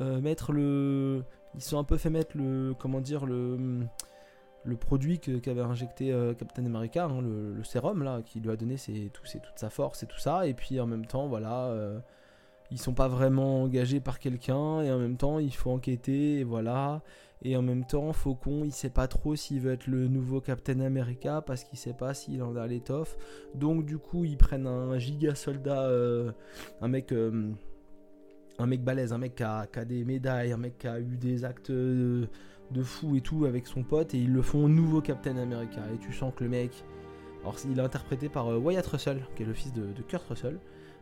euh, 0.00 0.18
mettre 0.22 0.52
le, 0.52 1.24
ils 1.54 1.62
sont 1.62 1.78
un 1.78 1.84
peu 1.84 1.98
fait 1.98 2.08
mettre 2.08 2.38
le, 2.38 2.72
comment 2.78 3.02
dire 3.02 3.26
le, 3.26 3.80
le 4.64 4.76
produit 4.76 5.18
qu'avait 5.18 5.60
injecté 5.60 6.10
Captain 6.38 6.64
America, 6.64 7.04
hein, 7.04 7.20
le, 7.20 7.62
sérum 7.64 8.02
là, 8.02 8.22
qui 8.22 8.40
lui 8.40 8.50
a 8.50 8.56
donné 8.56 8.76
toute 9.12 9.58
sa 9.58 9.68
force 9.68 10.04
et 10.04 10.06
tout 10.06 10.18
ça, 10.18 10.46
et 10.46 10.54
puis 10.54 10.80
en 10.80 10.86
même 10.86 11.04
temps 11.04 11.28
voilà 11.28 11.70
ils 12.74 12.80
sont 12.80 12.92
pas 12.92 13.06
vraiment 13.06 13.62
engagés 13.62 14.00
par 14.00 14.18
quelqu'un 14.18 14.82
et 14.82 14.90
en 14.90 14.98
même 14.98 15.16
temps 15.16 15.38
il 15.38 15.54
faut 15.54 15.70
enquêter 15.70 16.40
et 16.40 16.44
voilà. 16.44 17.02
Et 17.42 17.56
en 17.56 17.62
même 17.62 17.84
temps 17.84 18.12
Faucon 18.12 18.64
il 18.64 18.72
sait 18.72 18.90
pas 18.90 19.06
trop 19.06 19.36
s'il 19.36 19.60
veut 19.60 19.72
être 19.72 19.86
le 19.86 20.08
nouveau 20.08 20.40
Captain 20.40 20.80
America 20.80 21.40
parce 21.40 21.62
qu'il 21.62 21.78
sait 21.78 21.92
pas 21.92 22.14
s'il 22.14 22.42
en 22.42 22.56
a 22.56 22.66
l'étoffe. 22.66 23.16
Donc 23.54 23.86
du 23.86 23.98
coup 23.98 24.24
ils 24.24 24.36
prennent 24.36 24.66
un 24.66 24.98
giga 24.98 25.36
soldat 25.36 25.84
euh, 25.84 26.32
un 26.80 26.88
mec 26.88 27.12
euh, 27.12 27.52
un 28.58 28.66
mec 28.66 28.82
balèze 28.82 29.12
un 29.12 29.18
mec 29.18 29.36
qui 29.36 29.44
a, 29.44 29.66
des 29.86 30.04
médailles 30.04 30.50
un 30.50 30.56
mec 30.56 30.76
qui 30.78 30.88
a 30.88 30.98
eu 30.98 31.16
des 31.16 31.44
actes 31.44 31.70
de, 31.70 32.28
fou 32.82 33.14
et 33.14 33.20
tout 33.20 33.44
avec 33.44 33.68
son 33.68 33.84
pote 33.84 34.14
et 34.14 34.18
ils 34.18 34.32
le 34.32 34.42
font 34.42 34.66
nouveau 34.66 35.00
Captain 35.00 35.36
America. 35.36 35.80
Et 35.94 35.98
tu 35.98 36.12
sens 36.12 36.32
que 36.34 36.42
le 36.42 36.50
mec 36.50 36.72
alors 37.42 37.54
il 37.70 37.78
est 37.78 37.82
interprété 37.82 38.28
par 38.28 38.48
euh, 38.48 38.58
Wyatt 38.58 38.86
Russell 38.86 39.24
qui 39.36 39.44
est 39.44 39.46
le 39.46 39.54
fils 39.54 39.72
de, 39.72 39.92
de 39.92 40.02
Kurt 40.02 40.26
Russell 40.28 40.58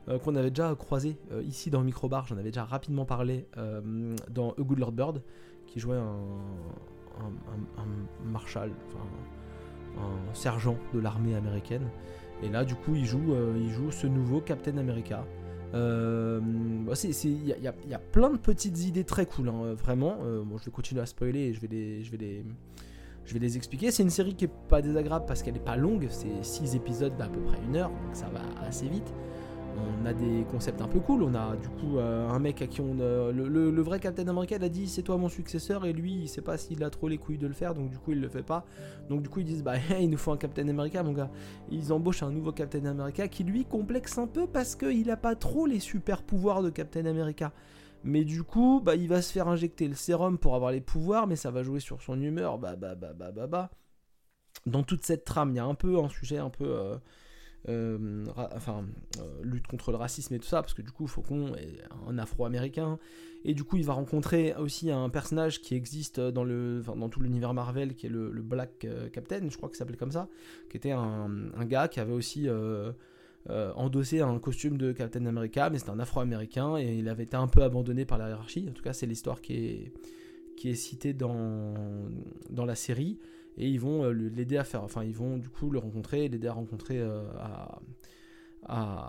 euh, 0.08 0.18
qu'on 0.18 0.34
avait 0.34 0.50
déjà 0.50 0.74
croisé 0.74 1.16
euh, 1.30 1.42
ici 1.42 1.70
dans 1.70 1.82
Microbar, 1.82 2.26
j'en 2.26 2.36
avais 2.36 2.50
déjà 2.50 2.64
rapidement 2.64 3.04
parlé 3.04 3.46
euh, 3.56 4.16
dans 4.30 4.50
A 4.52 4.62
Good 4.62 4.78
Lord 4.78 4.92
Bird, 4.92 5.22
qui 5.66 5.78
jouait 5.78 5.96
un, 5.96 6.18
un, 7.78 7.86
marshal, 8.24 8.72
enfin, 8.88 9.04
un 9.98 10.34
sergent 10.34 10.76
de 10.92 10.98
l'armée 10.98 11.36
américaine. 11.36 11.88
Et 12.42 12.48
là, 12.48 12.64
du 12.64 12.74
coup, 12.74 12.96
il 12.96 13.04
joue, 13.04 13.34
il 13.56 13.70
joue 13.70 13.92
ce 13.92 14.08
nouveau 14.08 14.40
Captain 14.40 14.76
America. 14.76 15.24
Il 15.72 15.78
y, 15.78 17.94
a 17.94 17.98
plein 17.98 18.30
de 18.30 18.38
petites 18.38 18.84
idées 18.84 19.04
très 19.04 19.26
cool, 19.26 19.48
hein, 19.48 19.74
vraiment. 19.74 20.16
bon, 20.44 20.58
je 20.58 20.64
vais 20.64 20.72
continuer 20.72 21.00
à 21.00 21.06
spoiler 21.06 21.40
et 21.40 21.54
je 21.54 21.60
vais 21.60 21.68
les, 21.68 22.02
je 22.02 22.10
vais 22.10 22.16
les, 22.16 22.44
je 23.24 23.32
vais 23.32 23.38
les 23.38 23.56
expliquer. 23.56 23.92
C'est 23.92 24.02
une 24.02 24.10
série 24.10 24.34
qui 24.34 24.46
est 24.46 24.52
pas 24.68 24.82
désagréable 24.82 25.26
parce 25.26 25.44
qu'elle 25.44 25.56
est 25.56 25.64
pas 25.64 25.76
longue, 25.76 26.08
c'est 26.10 26.42
6 26.42 26.74
épisodes 26.74 27.16
d'à 27.16 27.28
peu 27.28 27.40
près 27.40 27.58
une 27.68 27.76
heure, 27.76 27.90
donc 27.90 28.14
ça 28.14 28.28
va 28.28 28.40
assez 28.66 28.88
vite 28.88 29.14
on 29.76 30.06
a 30.06 30.12
des 30.12 30.44
concepts 30.50 30.80
un 30.80 30.88
peu 30.88 31.00
cool. 31.00 31.22
On 31.22 31.34
a 31.34 31.56
du 31.56 31.68
coup 31.68 31.98
euh, 31.98 32.28
un 32.28 32.38
mec 32.38 32.62
à 32.62 32.66
qui 32.66 32.80
on. 32.80 32.94
le, 32.94 33.82
vrai 33.82 34.00
Captain 34.00 34.26
America 34.28 34.56
il 34.56 34.64
a 34.64 34.68
dit 34.68 34.88
c'est 34.88 35.02
toi 35.02 35.16
mon 35.16 35.28
successeur 35.28 35.84
et 35.84 35.92
lui 35.92 36.12
il 36.12 36.28
sait 36.28 36.42
pas 36.42 36.58
s'il 36.58 36.82
a 36.84 36.90
trop 36.90 37.08
les 37.08 37.18
couilles 37.18 37.38
de 37.38 37.46
le 37.46 37.52
faire 37.52 37.74
donc 37.74 37.90
du 37.90 37.98
coup 37.98 38.12
il 38.12 38.20
le 38.20 38.28
fait 38.28 38.42
pas. 38.42 38.64
Donc 39.08 39.22
du 39.22 39.28
coup 39.28 39.40
ils 39.40 39.46
disent 39.46 39.62
bah 39.62 39.74
il 40.00 40.10
nous 40.10 40.18
faut 40.18 40.32
un 40.32 40.36
Captain 40.36 40.68
America 40.68 41.02
mon 41.02 41.12
gars. 41.12 41.30
Ils 41.70 41.92
embauchent 41.92 42.22
un 42.22 42.30
nouveau 42.30 42.52
Captain 42.52 42.84
America 42.84 43.28
qui 43.28 43.44
lui 43.44 43.64
complexe 43.64 44.18
un 44.18 44.26
peu 44.26 44.46
parce 44.46 44.76
qu'il 44.76 45.10
a 45.10 45.16
pas 45.16 45.34
trop 45.34 45.66
les 45.66 45.80
super 45.80 46.22
pouvoirs 46.22 46.62
de 46.62 46.70
Captain 46.70 47.06
America. 47.06 47.52
Mais 48.04 48.24
du 48.24 48.42
coup, 48.42 48.80
bah, 48.84 48.96
il 48.96 49.08
va 49.08 49.22
se 49.22 49.32
faire 49.32 49.48
injecter 49.48 49.86
le 49.86 49.94
sérum 49.94 50.38
pour 50.38 50.56
avoir 50.56 50.72
les 50.72 50.80
pouvoirs, 50.80 51.26
mais 51.26 51.36
ça 51.36 51.50
va 51.50 51.62
jouer 51.62 51.80
sur 51.80 52.02
son 52.02 52.20
humeur. 52.20 52.58
Bah, 52.58 52.74
bah, 52.76 52.94
bah, 52.94 53.12
bah, 53.14 53.30
bah, 53.30 53.46
bah. 53.46 53.70
Dans 54.66 54.82
toute 54.82 55.04
cette 55.04 55.24
trame, 55.24 55.50
il 55.50 55.56
y 55.56 55.60
a 55.60 55.64
un 55.64 55.74
peu 55.74 55.98
un 55.98 56.08
sujet 56.08 56.38
un 56.38 56.50
peu. 56.50 56.64
Euh, 56.64 56.96
euh, 57.68 58.24
enfin, 58.56 58.84
euh, 59.20 59.42
lutte 59.42 59.68
contre 59.68 59.92
le 59.92 59.96
racisme 59.96 60.34
et 60.34 60.38
tout 60.38 60.46
ça, 60.46 60.62
parce 60.62 60.74
que 60.74 60.82
du 60.82 60.90
coup, 60.90 61.06
Faucon 61.06 61.54
est 61.54 61.78
un 62.08 62.18
afro-américain, 62.18 62.98
et 63.44 63.54
du 63.54 63.62
coup, 63.62 63.76
il 63.76 63.84
va 63.84 63.92
rencontrer 63.92 64.54
aussi 64.56 64.90
un 64.90 65.08
personnage 65.08 65.60
qui 65.60 65.74
existe 65.74 66.18
dans, 66.20 66.42
le, 66.42 66.82
dans 66.96 67.08
tout 67.08 67.20
l'univers 67.20 67.54
Marvel, 67.54 67.94
qui 67.94 68.06
est 68.06 68.10
le, 68.10 68.30
Black 68.42 68.84
euh, 68.84 69.08
Captain, 69.10 69.48
je 69.48 69.56
crois 69.56 69.68
qu'il 69.68 69.78
s'appelait 69.78 69.96
comme 69.96 70.10
ça, 70.10 70.28
qui 70.70 70.76
était 70.76 70.90
un, 70.90 71.28
gars 71.64 71.86
qui 71.86 72.00
avait 72.00 72.12
aussi 72.12 72.48
endossé 73.48 74.20
un 74.20 74.38
costume 74.40 74.76
de 74.76 74.92
Captain 74.92 75.24
America, 75.26 75.70
mais 75.70 75.78
c'était 75.78 75.90
un 75.90 76.00
afro-américain, 76.00 76.76
et 76.78 76.96
il 76.98 77.08
avait 77.08 77.24
été 77.24 77.36
un 77.36 77.48
peu 77.48 77.62
abandonné 77.62 78.04
par 78.04 78.18
la 78.18 78.28
hiérarchie, 78.28 78.66
en 78.68 78.72
tout 78.72 78.82
cas, 78.82 78.92
c'est 78.92 79.06
l'histoire 79.06 79.40
qui 79.40 79.54
est, 79.54 79.92
qui 80.56 80.68
est 80.68 80.74
citée 80.74 81.12
dans, 81.12 81.74
dans 82.50 82.64
la 82.64 82.74
série 82.74 83.18
et 83.56 83.68
ils 83.68 83.80
vont 83.80 84.04
euh, 84.04 84.12
l'aider 84.12 84.56
à 84.56 84.64
faire, 84.64 84.82
enfin 84.82 85.04
ils 85.04 85.14
vont 85.14 85.36
du 85.36 85.48
coup 85.48 85.70
le 85.70 85.78
rencontrer, 85.78 86.28
l'aider 86.28 86.48
à 86.48 86.52
rencontrer, 86.52 86.98
euh, 86.98 87.22
à, 87.38 87.80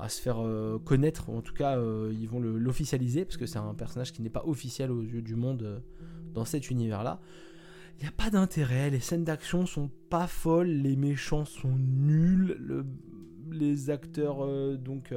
à, 0.03 0.09
se 0.09 0.21
faire 0.21 0.43
euh, 0.43 0.79
connaître, 0.79 1.29
en 1.29 1.41
tout 1.41 1.53
cas 1.53 1.77
ils 2.11 2.27
vont 2.27 2.39
l'officialiser 2.39 3.25
parce 3.25 3.37
que 3.37 3.45
c'est 3.45 3.59
un 3.59 3.73
personnage 3.73 4.11
qui 4.11 4.21
n'est 4.21 4.29
pas 4.29 4.43
officiel 4.45 4.91
aux 4.91 5.01
yeux 5.01 5.21
du 5.21 5.35
monde 5.35 5.81
dans 6.33 6.45
cet 6.45 6.69
univers-là. 6.69 7.19
Il 7.99 8.01
n'y 8.01 8.09
a 8.09 8.11
pas 8.11 8.31
d'intérêt, 8.31 8.89
les 8.89 8.99
scènes 8.99 9.23
d'action 9.23 9.65
sont 9.65 9.89
pas 10.09 10.25
folles, 10.25 10.67
les 10.67 10.95
méchants 10.95 11.45
sont 11.45 11.75
nuls, 11.77 12.85
les 13.51 13.91
acteurs 13.91 14.47
donc 14.79 15.13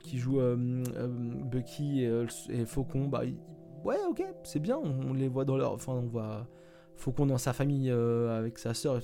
qui 0.00 0.18
jouent 0.18 0.42
Bucky 1.50 2.02
et, 2.02 2.66
Faucon, 2.66 3.06
bah 3.06 3.22
ouais 3.84 3.96
ok 4.08 4.22
c'est 4.42 4.60
bien, 4.60 4.76
on, 4.76 5.10
on, 5.10 5.14
les 5.14 5.28
voit 5.28 5.44
dans 5.44 5.56
leur, 5.56 5.72
enfin 5.72 5.92
on 5.92 6.08
voit 6.08 6.48
faut 7.00 7.12
qu'on 7.12 7.26
dans 7.26 7.38
sa 7.38 7.52
famille 7.52 7.90
euh, 7.90 8.38
avec 8.38 8.58
sa 8.58 8.74
sœur. 8.74 9.00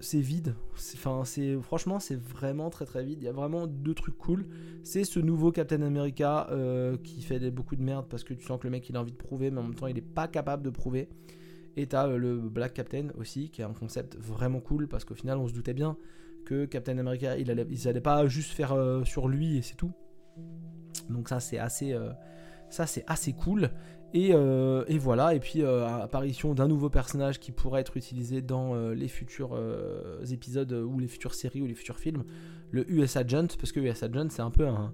C'est 0.00 0.20
vide. 0.20 0.54
Enfin, 0.72 1.22
c'est 1.24 1.56
franchement, 1.60 2.00
c'est 2.00 2.18
vraiment 2.18 2.70
très 2.70 2.86
très 2.86 3.04
vide. 3.04 3.18
Il 3.20 3.24
y 3.24 3.28
a 3.28 3.32
vraiment 3.32 3.66
deux 3.66 3.94
trucs 3.94 4.16
cool. 4.16 4.46
C'est 4.82 5.04
ce 5.04 5.20
nouveau 5.20 5.52
Captain 5.52 5.82
America 5.82 6.48
euh, 6.50 6.96
qui 6.96 7.20
fait 7.22 7.50
beaucoup 7.50 7.76
de 7.76 7.82
merde 7.82 8.06
parce 8.08 8.24
que 8.24 8.32
tu 8.34 8.44
sens 8.44 8.58
que 8.58 8.66
le 8.66 8.70
mec 8.70 8.88
il 8.88 8.96
a 8.96 9.00
envie 9.00 9.12
de 9.12 9.16
prouver, 9.16 9.50
mais 9.50 9.60
en 9.60 9.64
même 9.64 9.74
temps 9.74 9.86
il 9.86 9.98
est 9.98 10.02
pas 10.02 10.28
capable 10.28 10.62
de 10.62 10.70
prouver. 10.70 11.08
Et 11.76 11.86
t'as 11.86 12.08
euh, 12.08 12.16
le 12.16 12.36
Black 12.36 12.72
Captain 12.72 13.08
aussi, 13.18 13.50
qui 13.50 13.60
est 13.60 13.64
un 13.64 13.74
concept 13.74 14.16
vraiment 14.16 14.60
cool 14.60 14.88
parce 14.88 15.04
qu'au 15.04 15.14
final 15.14 15.38
on 15.38 15.46
se 15.46 15.52
doutait 15.52 15.74
bien 15.74 15.96
que 16.46 16.64
Captain 16.64 16.96
America 16.98 17.36
il 17.36 17.50
allait, 17.50 17.66
il 17.70 17.88
allait 17.88 18.00
pas 18.00 18.26
juste 18.26 18.52
faire 18.52 18.76
sur 19.04 19.28
lui 19.28 19.58
et 19.58 19.62
c'est 19.62 19.76
tout. 19.76 19.92
Donc 21.10 21.28
ça 21.28 21.40
c'est 21.40 21.58
assez, 21.58 21.96
ça 22.70 22.86
c'est 22.86 23.04
assez 23.06 23.32
cool. 23.32 23.70
Euh, 24.16 24.84
et, 24.86 24.98
voilà, 24.98 25.34
et 25.34 25.40
puis 25.40 25.62
euh, 25.62 25.86
apparition 25.86 26.54
d'un 26.54 26.68
nouveau 26.68 26.88
personnage 26.88 27.40
qui 27.40 27.50
pourrait 27.50 27.80
être 27.80 27.96
utilisé 27.96 28.42
dans 28.42 28.74
euh, 28.74 28.94
les 28.94 29.08
futurs 29.08 29.58
épisodes 30.30 30.72
ou 30.72 30.98
les 30.98 31.08
futures 31.08 31.34
séries 31.34 31.60
ou 31.60 31.66
les 31.66 31.74
futurs 31.74 31.98
films, 31.98 32.24
le 32.70 32.90
US 32.90 33.16
Agent, 33.16 33.48
parce 33.58 33.72
que 33.72 33.80
US 33.80 34.02
Agent 34.02 34.28
c'est 34.30 34.42
un 34.42 34.50
peu 34.50 34.66
un, 34.66 34.92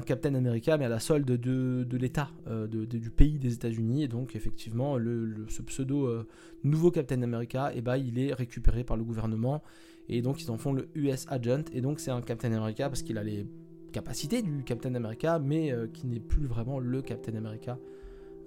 Captain 0.00 0.34
America 0.34 0.76
mais 0.76 0.86
à 0.86 0.88
la 0.88 0.98
solde 0.98 1.26
de, 1.26 1.96
l'État, 1.96 2.30
du 2.70 3.10
pays 3.10 3.38
des 3.38 3.52
États-Unis, 3.54 4.02
et 4.02 4.08
donc 4.08 4.34
effectivement 4.34 4.96
le, 4.96 5.46
ce 5.48 5.62
pseudo 5.62 6.24
nouveau 6.64 6.90
Captain 6.90 7.22
America, 7.22 7.70
eh 7.74 7.80
ben, 7.80 7.96
il 7.96 8.18
est 8.18 8.32
récupéré 8.32 8.82
par 8.82 8.96
le 8.96 9.04
gouvernement. 9.04 9.62
Et 10.08 10.22
donc 10.22 10.42
ils 10.42 10.50
en 10.50 10.56
font 10.56 10.72
le 10.72 10.88
US 10.94 11.26
Agent. 11.28 11.64
Et 11.74 11.80
donc 11.80 12.00
c'est 12.00 12.10
un 12.10 12.22
Captain 12.22 12.50
America 12.52 12.88
parce 12.88 13.02
qu'il 13.02 13.18
a 13.18 13.22
les 13.22 13.46
capacités 13.92 14.42
du 14.42 14.64
Captain 14.64 14.94
America, 14.96 15.38
mais 15.38 15.72
qui 15.92 16.08
n'est 16.08 16.18
plus 16.18 16.46
vraiment 16.46 16.80
le 16.80 17.00
Captain 17.00 17.36
America 17.36 17.78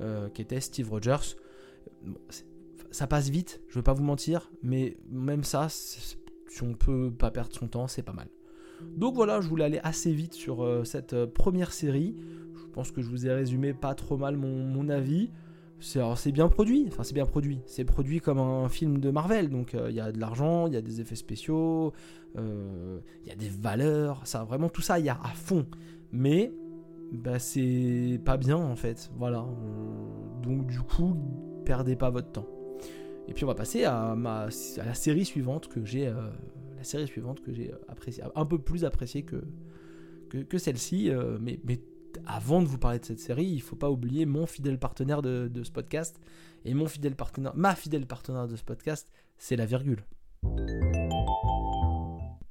euh, 0.01 0.29
qui 0.29 0.41
était 0.41 0.59
Steve 0.59 0.89
Rogers. 0.89 1.35
Ça 2.91 3.07
passe 3.07 3.29
vite, 3.29 3.61
je 3.69 3.75
veux 3.75 3.83
pas 3.83 3.93
vous 3.93 4.03
mentir, 4.03 4.51
mais 4.63 4.97
même 5.09 5.43
ça, 5.43 5.67
si 5.69 6.17
on 6.61 6.73
peut 6.73 7.11
pas 7.11 7.31
perdre 7.31 7.55
son 7.55 7.67
temps, 7.67 7.87
c'est 7.87 8.03
pas 8.03 8.13
mal. 8.13 8.27
Donc 8.97 9.15
voilà, 9.15 9.39
je 9.41 9.47
voulais 9.47 9.63
aller 9.63 9.79
assez 9.83 10.11
vite 10.11 10.33
sur 10.33 10.63
euh, 10.63 10.83
cette 10.83 11.25
première 11.25 11.71
série. 11.71 12.15
Je 12.55 12.65
pense 12.73 12.91
que 12.91 13.01
je 13.01 13.09
vous 13.09 13.27
ai 13.27 13.31
résumé 13.31 13.73
pas 13.73 13.95
trop 13.95 14.17
mal 14.17 14.37
mon, 14.37 14.65
mon 14.65 14.89
avis 14.89 15.29
c'est 15.81 16.31
bien 16.31 16.47
produit, 16.47 16.85
enfin 16.87 17.03
c'est 17.03 17.13
bien 17.13 17.25
produit, 17.25 17.59
c'est 17.65 17.85
produit 17.85 18.19
comme 18.19 18.39
un 18.39 18.69
film 18.69 18.99
de 18.99 19.09
Marvel, 19.09 19.49
donc 19.49 19.73
euh, 19.73 19.89
il 19.89 19.95
y 19.95 19.99
a 19.99 20.11
de 20.11 20.19
l'argent, 20.19 20.67
il 20.67 20.73
y 20.73 20.77
a 20.77 20.81
des 20.81 21.01
effets 21.01 21.15
spéciaux, 21.15 21.93
euh, 22.37 22.99
il 23.23 23.29
y 23.29 23.31
a 23.31 23.35
des 23.35 23.49
valeurs, 23.49 24.21
ça 24.25 24.43
vraiment 24.43 24.69
tout 24.69 24.81
ça 24.81 24.99
il 24.99 25.05
y 25.05 25.09
a 25.09 25.19
à 25.23 25.29
fond, 25.29 25.65
mais 26.11 26.51
bah, 27.11 27.39
c'est 27.39 28.19
pas 28.23 28.37
bien 28.37 28.57
en 28.57 28.75
fait, 28.75 29.11
voilà, 29.17 29.39
euh, 29.39 30.41
donc 30.41 30.67
du 30.67 30.79
coup 30.79 31.15
perdez 31.65 31.95
pas 31.95 32.09
votre 32.09 32.31
temps. 32.31 32.47
Et 33.27 33.33
puis 33.33 33.43
on 33.43 33.47
va 33.47 33.55
passer 33.55 33.83
à, 33.85 34.15
ma, 34.15 34.45
à 34.45 34.85
la 34.85 34.93
série 34.93 35.25
suivante 35.25 35.67
que 35.67 35.85
j'ai, 35.85 36.05
la 36.05 36.83
série 36.83 37.07
suivante 37.07 37.41
que 37.41 37.53
j'ai 37.53 37.71
apprécié, 37.87 38.23
un 38.35 38.45
peu 38.45 38.59
plus 38.59 38.83
appréciée 38.83 39.23
que, 39.23 40.57
celle-ci, 40.57 41.11
mais, 41.39 41.59
mais 41.63 41.79
avant 42.25 42.61
de 42.61 42.67
vous 42.67 42.77
parler 42.77 42.99
de 42.99 43.05
cette 43.05 43.19
série, 43.19 43.45
il 43.45 43.61
faut 43.61 43.75
pas 43.75 43.89
oublier 43.89 44.25
mon 44.25 44.45
fidèle 44.45 44.79
partenaire 44.79 45.21
de, 45.21 45.49
ce 45.63 45.71
podcast. 45.71 46.19
Et 46.63 46.73
mon 46.73 46.87
fidèle 46.87 47.15
partenaire, 47.15 47.53
ma 47.55 47.75
fidèle 47.75 48.05
partenaire 48.05 48.47
de 48.47 48.55
ce 48.55 48.63
podcast, 48.63 49.09
c'est 49.37 49.55
la 49.55 49.65
virgule. 49.65 50.03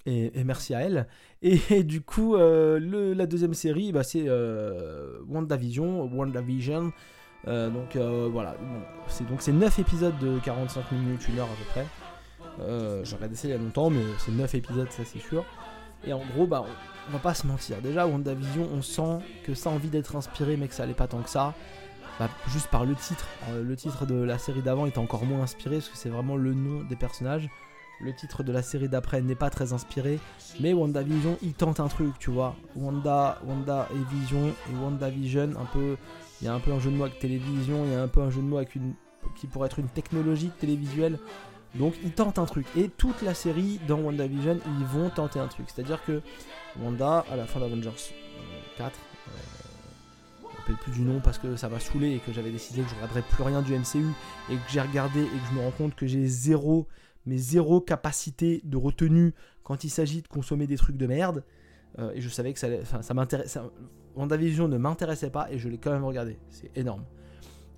Et, 0.07 0.33
merci 0.45 0.75
à 0.75 0.81
elle. 0.81 1.07
Et, 1.43 1.83
du 1.85 2.01
coup, 2.01 2.35
euh, 2.35 3.15
la 3.15 3.27
deuxième 3.27 3.55
série, 3.55 3.93
bah, 3.93 4.03
c'est 4.03 4.25
euh, 4.27 5.19
WandaVision. 5.29 6.05
WandaVision. 6.13 6.93
Euh, 7.49 7.71
donc 7.71 7.97
voilà, 7.97 8.57
c'est 9.09 9.27
donc 9.27 9.41
c'est 9.41 9.53
9 9.53 9.79
épisodes 9.79 10.19
de 10.19 10.39
45 10.41 10.93
minutes, 10.93 11.27
une 11.29 11.39
heure 11.39 11.49
à 11.49 11.57
peu 11.57 11.65
près. 11.71 11.87
J'ai 13.05 13.17
regardé 13.17 13.35
ça 13.35 13.49
il 13.49 13.53
y 13.53 13.55
a 13.55 13.59
longtemps, 13.59 13.89
mais 13.89 14.03
c'est 14.19 14.33
9 14.33 14.55
épisodes, 14.55 14.91
ça 14.91 15.05
c'est 15.05 15.21
sûr. 15.21 15.45
Et 16.07 16.13
en 16.13 16.23
gros, 16.35 16.47
bah, 16.47 16.65
on 17.09 17.13
va 17.13 17.19
pas 17.19 17.35
se 17.35 17.47
mentir. 17.47 17.79
Déjà, 17.83 18.07
WandaVision, 18.07 18.69
on 18.73 18.83
sent 18.83 19.25
que 19.45 19.55
ça 19.55 19.71
a 19.71 19.73
envie 19.73 19.89
d'être 19.89 20.17
inspiré, 20.17 20.57
mais 20.57 20.69
que 20.69 20.75
ça 20.75 20.85
allait 20.85 20.95
pas 20.95 21.07
tant 21.07 21.23
que 21.23 21.31
ça. 21.31 21.55
Bah, 22.19 22.29
juste 22.49 22.69
par 22.69 22.85
le 22.85 22.95
titre. 22.95 23.27
Euh, 23.51 23.63
le 23.63 23.77
titre 23.77 24.05
de 24.05 24.15
la 24.15 24.39
série 24.39 24.63
d'avant 24.63 24.87
était 24.87 24.99
encore 24.99 25.25
moins 25.25 25.43
inspiré, 25.43 25.77
parce 25.77 25.89
que 25.89 25.97
c'est 25.97 26.11
vraiment 26.11 26.37
le 26.37 26.55
nom 26.55 26.83
des 26.85 26.97
personnages. 26.97 27.49
Le 28.03 28.15
titre 28.15 28.43
de 28.43 28.51
la 28.51 28.63
série 28.63 28.89
d'après 28.89 29.21
n'est 29.21 29.35
pas 29.35 29.51
très 29.51 29.75
inspiré, 29.75 30.19
mais 30.59 30.73
WandaVision, 30.73 31.37
il 31.43 31.53
tente 31.53 31.81
un 31.81 31.89
truc, 31.89 32.19
tu 32.19 32.31
vois. 32.31 32.57
Wanda, 32.75 33.39
Wanda 33.47 33.89
et 33.95 34.15
Vision 34.15 34.49
et 34.49 34.77
WandaVision, 34.83 35.51
un 35.61 35.67
peu, 35.67 35.97
il 36.41 36.47
y 36.47 36.49
a 36.49 36.55
un 36.55 36.61
peu 36.61 36.73
un 36.73 36.81
jeu 36.81 36.91
de 36.91 36.97
mots 36.97 37.05
avec 37.05 37.19
télévision, 37.19 37.85
il 37.85 37.93
y 37.93 37.95
a 37.95 38.03
un 38.03 38.09
peu 38.09 38.23
un 38.23 38.31
jeu 38.31 38.41
de 38.41 38.47
mots 38.47 38.57
avec 38.57 38.75
une, 38.75 38.95
qui 39.37 39.47
pourrait 39.47 39.67
être 39.67 39.79
une 39.79 39.89
technologie 39.89 40.51
télévisuelle. 40.59 41.19
Donc 41.75 41.95
ils 42.03 42.13
tentent 42.13 42.39
un 42.39 42.47
truc. 42.47 42.67
Et 42.75 42.89
toute 42.89 43.21
la 43.23 43.35
série 43.35 43.79
dans 43.87 43.99
WandaVision, 43.99 44.59
ils 44.67 44.87
vont 44.87 45.11
tenter 45.11 45.39
un 45.39 45.47
truc. 45.47 45.67
C'est-à-dire 45.69 46.03
que 46.05 46.23
Wanda, 46.81 47.25
à 47.31 47.37
la 47.37 47.45
fin 47.45 47.61
d'Avengers 47.61 47.91
4, 48.79 48.99
euh, 49.29 49.31
rappelle 50.57 50.77
plus 50.77 50.93
du 50.93 51.03
nom 51.03 51.21
parce 51.21 51.39
que 51.39 51.57
ça 51.57 51.69
m'a 51.69 51.81
saoulé 51.81 52.13
et 52.15 52.19
que 52.19 52.33
j'avais 52.33 52.51
décidé 52.51 52.83
que 52.83 52.89
je 52.89 52.95
ne 52.95 53.01
regarderais 53.01 53.23
plus 53.23 53.43
rien 53.43 53.63
du 53.63 53.75
MCU 53.75 54.07
et 54.51 54.55
que 54.55 54.63
j'ai 54.69 54.81
regardé 54.81 55.21
et 55.21 55.27
que 55.27 55.47
je 55.51 55.55
me 55.55 55.61
rends 55.61 55.71
compte 55.71 55.95
que 55.95 56.07
j'ai 56.07 56.27
zéro, 56.27 56.87
mais 57.31 57.39
zéro 57.39 57.81
capacité 57.81 58.61
de 58.65 58.77
retenue 58.77 59.35
quand 59.63 59.85
il 59.85 59.89
s'agit 59.89 60.21
de 60.21 60.27
consommer 60.27 60.67
des 60.67 60.77
trucs 60.77 60.97
de 60.97 61.07
merde. 61.07 61.45
Euh, 62.01 62.13
et 62.13 62.21
je 62.21 62.29
savais 62.29 62.53
que 62.53 62.59
ça, 62.59 62.69
ça 63.03 63.15
m'intéresse. 63.15 63.57
WandaVision 64.17 64.67
ne 64.67 64.77
m'intéressait 64.77 65.31
pas 65.31 65.51
et 65.53 65.59
je 65.59 65.69
l'ai 65.69 65.79
quand 65.79 65.93
même 65.93 66.05
regardé. 66.05 66.41
C'est 66.49 66.77
énorme. 66.77 67.05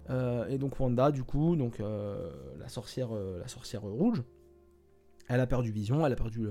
Euh, 0.09 0.49
et 0.49 0.57
donc 0.57 0.81
Wanda, 0.81 1.13
du 1.13 1.23
coup, 1.23 1.55
donc 1.55 1.81
euh, 1.81 2.31
la 2.59 2.69
sorcière, 2.69 3.11
la 3.13 3.47
sorcière 3.47 3.83
rouge, 3.83 4.23
elle 5.29 5.41
a 5.41 5.47
perdu 5.47 5.71
vision, 5.71 6.07
elle 6.07 6.15
a 6.15 6.17
perdu 6.17 6.49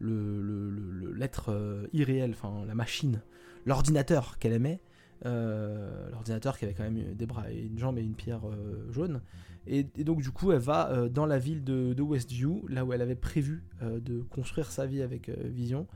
l'être 0.00 1.88
irréel, 1.92 2.30
enfin 2.30 2.64
la 2.66 2.74
machine, 2.76 3.20
l'ordinateur 3.66 4.38
qu'elle 4.38 4.52
aimait, 4.52 4.80
l'ordinateur 5.24 6.56
qui 6.56 6.66
avait 6.66 6.74
quand 6.74 6.84
même 6.84 7.14
des 7.14 7.26
bras 7.26 7.50
et 7.50 7.62
une 7.62 7.78
jambe 7.78 7.98
et 7.98 8.02
une 8.02 8.14
pierre 8.14 8.42
jaune. 8.90 9.22
Et, 9.66 9.82
donc 9.82 10.22
du 10.22 10.30
coup, 10.30 10.52
elle 10.52 10.60
va 10.60 11.08
dans 11.08 11.26
la 11.26 11.38
ville 11.38 11.64
de, 11.64 12.02
Westview, 12.02 12.66
là 12.68 12.84
où 12.84 12.92
elle 12.92 13.02
avait 13.02 13.14
prévu 13.14 13.64
de 13.82 14.22
construire 14.22 14.70
sa 14.70 14.86
vie 14.86 15.02
avec 15.02 15.28
Vision. 15.28 15.86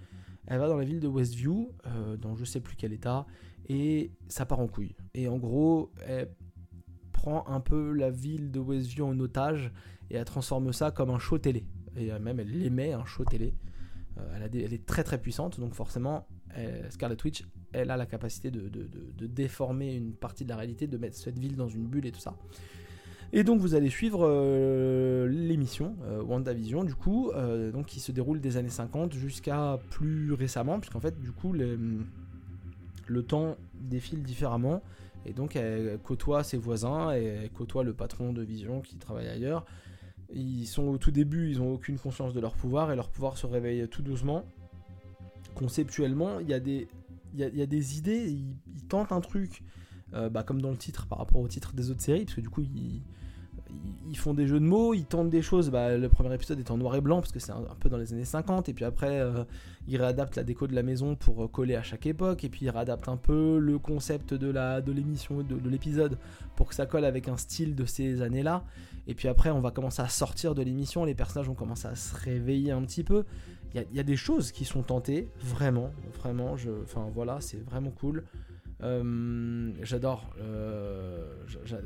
Elle 0.46 0.58
va 0.58 0.68
dans 0.68 0.76
la 0.76 0.84
ville 0.84 1.00
de 1.00 1.08
Westview, 1.08 1.70
dans 2.20 2.34
je 2.36 2.44
sais 2.44 2.60
plus 2.60 2.76
quel 2.76 2.92
état, 2.92 3.26
et 3.68 4.10
ça 4.28 4.44
part 4.44 4.60
en 4.60 4.66
couille. 4.66 4.94
Et 5.14 5.28
en 5.28 5.38
gros, 5.38 5.90
elle 6.06 6.28
prend 7.12 7.46
un 7.46 7.60
peu 7.60 7.92
la 7.92 8.10
ville 8.10 8.50
de 8.50 8.58
Westview 8.58 9.06
en 9.06 9.18
otage 9.20 9.70
et 10.10 10.16
elle 10.16 10.24
transforme 10.24 10.72
ça 10.72 10.90
comme 10.90 11.10
un 11.10 11.18
show 11.18 11.38
télé. 11.38 11.64
Et 11.96 12.12
euh, 12.12 12.18
même 12.18 12.40
elle 12.40 12.62
émet 12.62 12.92
un 12.92 13.04
show 13.04 13.24
télé. 13.24 13.54
Euh, 14.18 14.48
elle, 14.52 14.74
est 14.74 14.86
très 14.86 15.04
très 15.04 15.18
puissante, 15.18 15.58
donc 15.58 15.74
forcément, 15.74 16.26
Scarlet 16.90 17.16
Witch, 17.24 17.46
elle 17.72 17.90
a 17.90 17.96
la 17.96 18.04
capacité 18.04 18.50
de, 18.50 18.68
déformer 19.26 19.94
une 19.94 20.12
partie 20.12 20.44
de 20.44 20.50
la 20.50 20.56
réalité, 20.56 20.86
de 20.86 20.98
mettre 20.98 21.16
cette 21.16 21.38
ville 21.38 21.56
dans 21.56 21.68
une 21.68 21.86
bulle 21.86 22.04
et 22.04 22.12
tout 22.12 22.20
ça. 22.20 22.36
Et 23.32 23.44
donc 23.44 23.60
vous 23.60 23.74
allez 23.74 23.88
suivre 23.88 24.26
euh, 24.28 25.26
l'émission 25.26 25.96
WandaVision 26.26 26.84
du 26.84 26.94
coup, 26.94 27.30
donc 27.72 27.86
qui 27.86 28.00
se 28.00 28.12
déroule 28.12 28.40
des 28.40 28.56
années 28.56 28.68
50 28.68 29.14
jusqu'à 29.14 29.78
plus 29.90 30.32
récemment, 30.32 30.78
puisqu'en 30.78 31.00
fait 31.00 31.18
du 31.20 31.32
coup 31.32 31.52
le 31.52 33.22
temps 33.22 33.56
défile 33.74 34.22
différemment. 34.22 34.82
Et 35.24 35.32
donc 35.32 35.56
elle 35.56 35.98
côtoie 36.02 36.42
ses 36.44 36.58
voisins 36.58 37.12
et 37.12 37.50
côtoie 37.54 37.84
le 37.84 37.94
patron 37.94 38.32
de 38.32 38.42
Vision 38.42 38.80
qui 38.80 38.96
travaille 38.96 39.28
ailleurs. 39.28 39.64
Ils 40.34 40.66
sont 40.66 40.84
au 40.84 40.98
tout 40.98 41.10
début, 41.10 41.50
ils 41.50 41.58
n'ont 41.58 41.74
aucune 41.74 41.98
conscience 41.98 42.32
de 42.32 42.40
leur 42.40 42.54
pouvoir 42.54 42.90
et 42.90 42.96
leur 42.96 43.10
pouvoir 43.10 43.36
se 43.36 43.46
réveille 43.46 43.86
tout 43.88 44.02
doucement. 44.02 44.44
Conceptuellement, 45.54 46.40
il 46.40 46.48
y, 46.48 46.54
a, 46.54 46.60
des 46.60 47.98
idées, 47.98 48.30
ils, 48.30 48.86
tentent 48.88 49.12
un 49.12 49.20
truc, 49.20 49.62
euh, 50.14 50.28
bah, 50.28 50.42
comme 50.42 50.60
dans 50.60 50.70
le 50.70 50.76
titre 50.76 51.06
par 51.06 51.18
rapport 51.18 51.40
au 51.40 51.48
titre 51.48 51.72
des 51.74 51.90
autres 51.90 52.02
séries, 52.02 52.24
parce 52.24 52.36
que 52.36 52.40
du 52.40 52.50
coup 52.50 52.62
ils, 52.62 54.16
font 54.16 54.34
des 54.34 54.46
jeux 54.46 54.60
de 54.60 54.64
mots, 54.64 54.92
ils 54.92 55.06
tentent 55.06 55.30
des 55.30 55.42
choses. 55.42 55.70
Bah, 55.70 55.96
le 55.96 56.08
premier 56.08 56.34
épisode 56.34 56.58
est 56.58 56.70
en 56.70 56.76
noir 56.76 56.94
et 56.94 57.00
blanc 57.00 57.20
parce 57.20 57.32
que 57.32 57.38
c'est 57.38 57.52
un, 57.52 57.62
peu 57.80 57.88
dans 57.88 57.96
les 57.96 58.12
années 58.12 58.26
50. 58.26 58.68
Et 58.68 58.74
puis 58.74 58.84
après, 58.84 59.20
euh, 59.20 59.44
ils 59.88 59.96
réadaptent 59.96 60.36
la 60.36 60.44
déco 60.44 60.66
de 60.66 60.74
la 60.74 60.82
maison 60.82 61.16
pour 61.16 61.50
coller 61.50 61.74
à 61.74 61.82
chaque 61.82 62.06
époque. 62.06 62.44
Et 62.44 62.50
puis 62.50 62.66
ils 62.66 62.70
réadaptent 62.70 63.08
un 63.08 63.16
peu 63.16 63.58
le 63.58 63.78
concept 63.78 64.34
de 64.34 64.52
de 64.52 64.92
l'émission, 64.92 65.42
de, 65.42 65.68
l'épisode 65.68 66.18
pour 66.56 66.68
que 66.68 66.74
ça 66.74 66.84
colle 66.84 67.06
avec 67.06 67.28
un 67.28 67.38
style 67.38 67.74
de 67.74 67.86
ces 67.86 68.20
années-là. 68.20 68.64
Et 69.06 69.14
puis 69.14 69.28
après, 69.28 69.50
on 69.50 69.60
va 69.60 69.70
commencer 69.70 70.02
à 70.02 70.08
sortir 70.08 70.54
de 70.54 70.62
l'émission. 70.62 71.04
Les 71.04 71.14
personnages 71.14 71.48
vont 71.48 71.54
commencer 71.54 71.88
à 71.88 71.94
se 71.94 72.14
réveiller 72.14 72.70
un 72.70 72.82
petit 72.82 73.02
peu. 73.02 73.24
Il 73.74 73.96
y, 73.96 74.00
a 74.00 74.02
des 74.02 74.16
choses 74.16 74.52
qui 74.52 74.66
sont 74.66 74.82
tentées, 74.82 75.30
vraiment, 75.40 75.90
vraiment. 76.18 76.56
Enfin 76.82 77.08
voilà, 77.14 77.40
c'est 77.40 77.56
vraiment 77.64 77.90
cool. 77.90 78.24
Euh, 78.82 79.72
j'adore, 79.82 80.34
euh, 80.40 81.24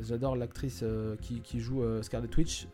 j'adore 0.00 0.34
l'actrice 0.34 0.80
euh, 0.82 1.16
qui, 1.16 1.60
joue 1.60 1.84
Scarlet 2.02 2.28
Witch. 2.36 2.68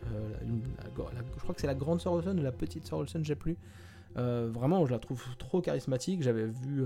je 0.45 1.41
crois 1.43 1.55
que 1.55 1.61
c'est 1.61 1.67
la 1.67 1.75
grande 1.75 2.00
sœur 2.00 2.14
ou 2.14 2.21
la 2.21 2.52
petite 2.52 2.87
sœur 2.87 3.00
Olsen, 3.00 3.25
j'ai 3.25 3.35
plus. 3.35 3.57
vraiment, 4.14 4.87
je 4.87 4.93
la 4.93 4.99
trouve 4.99 5.25
trop 5.38 5.61
charismatique. 5.61 6.23
J'avais 6.23 6.47
vu 6.47 6.85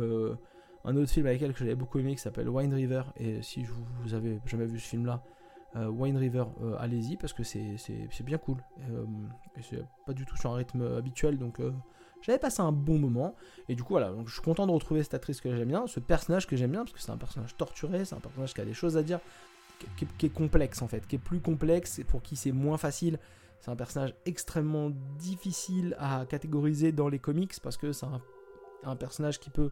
un 0.84 0.96
autre 0.96 1.10
film 1.10 1.26
avec 1.26 1.42
elle 1.42 1.52
que 1.52 1.58
j'avais 1.58 1.74
beaucoup 1.74 1.98
aimé 1.98 2.14
qui 2.14 2.22
s'appelle 2.22 2.48
Wine 2.48 2.72
River. 2.72 3.02
Et 3.18 3.42
si 3.42 3.64
vous, 3.64 4.14
avez 4.14 4.40
jamais 4.46 4.66
vu 4.66 4.78
ce 4.78 4.88
film-là, 4.88 5.22
Wine 5.74 6.16
River, 6.16 6.44
allez-y 6.78 7.16
parce 7.16 7.34
que 7.34 7.42
c'est 7.42 8.22
bien 8.24 8.38
cool. 8.38 8.58
et 9.58 9.62
c'est 9.62 9.84
pas 10.06 10.14
du 10.14 10.24
tout 10.24 10.36
sur 10.36 10.52
un 10.52 10.56
rythme 10.56 10.82
habituel, 10.96 11.38
donc 11.38 11.60
j'avais 12.22 12.38
passé 12.38 12.60
un 12.60 12.72
bon 12.72 12.98
moment. 12.98 13.36
Et 13.68 13.74
du 13.74 13.82
coup, 13.82 13.94
voilà, 13.94 14.10
donc 14.10 14.28
je 14.28 14.34
suis 14.34 14.42
content 14.42 14.66
de 14.66 14.72
retrouver 14.72 15.02
cette 15.02 15.14
actrice 15.14 15.40
que 15.40 15.54
j'aime 15.54 15.68
bien, 15.68 15.86
ce 15.86 16.00
personnage 16.00 16.46
que 16.46 16.56
j'aime 16.56 16.72
bien, 16.72 16.80
parce 16.80 16.92
que 16.92 17.00
c'est 17.00 17.12
un 17.12 17.16
personnage 17.16 17.56
torturé, 17.56 18.04
c'est 18.04 18.14
un 18.14 18.20
personnage 18.20 18.54
qui 18.54 18.60
a 18.60 18.64
des 18.64 18.74
choses 18.74 18.96
à 18.96 19.02
dire, 19.02 19.20
qui, 19.96 20.26
est 20.26 20.30
complexe 20.30 20.82
en 20.82 20.88
fait, 20.88 21.06
qui 21.06 21.16
est 21.16 21.20
plus 21.20 21.40
complexe 21.40 21.98
et 21.98 22.04
pour 22.04 22.22
qui 22.22 22.36
c'est 22.36 22.52
moins 22.52 22.78
facile. 22.78 23.18
C'est 23.60 23.70
un 23.70 23.76
personnage 23.76 24.14
extrêmement 24.26 24.90
difficile 25.18 25.96
à 25.98 26.26
catégoriser 26.26 26.92
dans 26.92 27.08
les 27.08 27.18
comics 27.18 27.52
parce 27.62 27.76
que 27.76 27.92
c'est 27.92 28.06
un, 28.84 28.96
personnage 28.96 29.40
qui 29.40 29.50
peut 29.50 29.70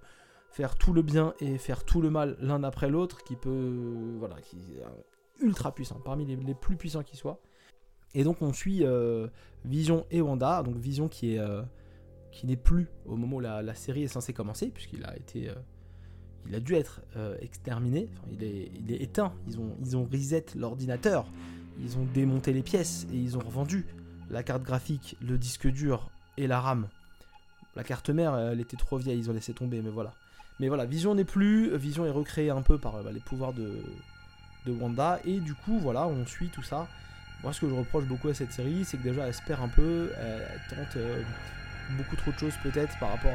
faire 0.50 0.76
tout 0.76 0.92
le 0.92 1.02
bien 1.02 1.34
et 1.38 1.58
faire 1.58 1.84
tout 1.84 2.00
le 2.00 2.10
mal 2.10 2.36
l'un 2.40 2.64
après 2.64 2.88
l'autre, 2.88 3.22
qui 3.22 3.36
peut. 3.36 4.16
Voilà, 4.18 4.36
qui 4.40 4.56
est 4.56 5.44
ultra 5.44 5.72
puissant, 5.72 6.00
parmi 6.04 6.24
les, 6.24 6.54
plus 6.54 6.76
puissants 6.76 7.02
qui 7.02 7.16
soient. 7.16 7.40
Et 8.14 8.24
donc 8.24 8.42
on 8.42 8.52
suit 8.52 8.84
euh, 8.84 9.28
Vision 9.64 10.06
et 10.10 10.20
Wanda, 10.20 10.62
donc 10.62 10.76
Vision 10.76 11.08
qui 11.08 11.34
est. 11.34 11.38
Euh, 11.38 11.62
qui 12.34 12.46
n'est 12.46 12.56
plus 12.56 12.88
au 13.06 13.16
moment 13.16 13.36
où 13.36 13.40
la, 13.40 13.74
série 13.74 14.02
est 14.02 14.08
censée 14.08 14.32
commencer, 14.32 14.68
puisqu'il 14.68 15.04
a 15.04 15.16
été, 15.16 15.48
euh, 15.48 15.54
il 16.48 16.54
a 16.54 16.60
dû 16.60 16.74
être 16.74 17.00
euh, 17.16 17.36
exterminé. 17.40 18.10
il, 18.32 18.42
est, 18.42 18.72
il 18.74 18.92
est 18.92 19.02
éteint. 19.02 19.32
Ils 19.46 19.58
ont, 19.60 19.76
ils 19.84 19.96
reset 19.96 20.46
l'ordinateur. 20.56 21.26
Ils 21.80 21.96
ont 21.96 22.04
démonté 22.12 22.52
les 22.52 22.62
pièces 22.62 23.06
et 23.12 23.16
ils 23.16 23.36
ont 23.36 23.40
revendu 23.40 23.86
la 24.30 24.42
carte 24.42 24.62
graphique, 24.62 25.16
le 25.20 25.38
disque 25.38 25.68
dur 25.68 26.10
et 26.36 26.46
la 26.46 26.60
RAM. 26.60 26.88
La 27.76 27.84
carte 27.84 28.10
mère, 28.10 28.36
elle 28.36 28.60
était 28.60 28.76
trop 28.76 28.98
vieille, 28.98 29.18
ils 29.18 29.30
ont 29.30 29.34
laissé 29.34 29.52
tomber, 29.52 29.80
mais 29.80 29.90
voilà. 29.90 30.12
Mais 30.60 30.68
voilà, 30.68 30.86
Vision 30.86 31.14
n'est 31.14 31.24
plus, 31.24 31.76
Vision 31.76 32.04
est 32.04 32.10
recréée 32.10 32.50
un 32.50 32.62
peu 32.62 32.78
par 32.78 33.02
bah, 33.02 33.10
les 33.12 33.20
pouvoirs 33.20 33.52
de, 33.52 33.82
de 34.66 34.72
Wanda, 34.72 35.20
et 35.24 35.40
du 35.40 35.54
coup, 35.54 35.78
voilà, 35.78 36.06
on 36.06 36.24
suit 36.26 36.48
tout 36.48 36.62
ça. 36.62 36.88
Moi, 37.42 37.52
ce 37.52 37.60
que 37.60 37.68
je 37.68 37.74
reproche 37.74 38.04
beaucoup 38.04 38.28
à 38.28 38.34
cette 38.34 38.52
série, 38.52 38.84
c'est 38.84 38.96
que 38.96 39.02
déjà, 39.02 39.24
elle 39.24 39.30
espère 39.30 39.60
un 39.60 39.68
peu, 39.68 40.10
elle 40.16 40.60
tente 40.70 40.96
euh, 40.96 41.22
beaucoup 41.96 42.16
trop 42.16 42.32
de 42.32 42.38
choses 42.38 42.54
peut-être 42.62 42.98
par 42.98 43.10
rapport 43.10 43.32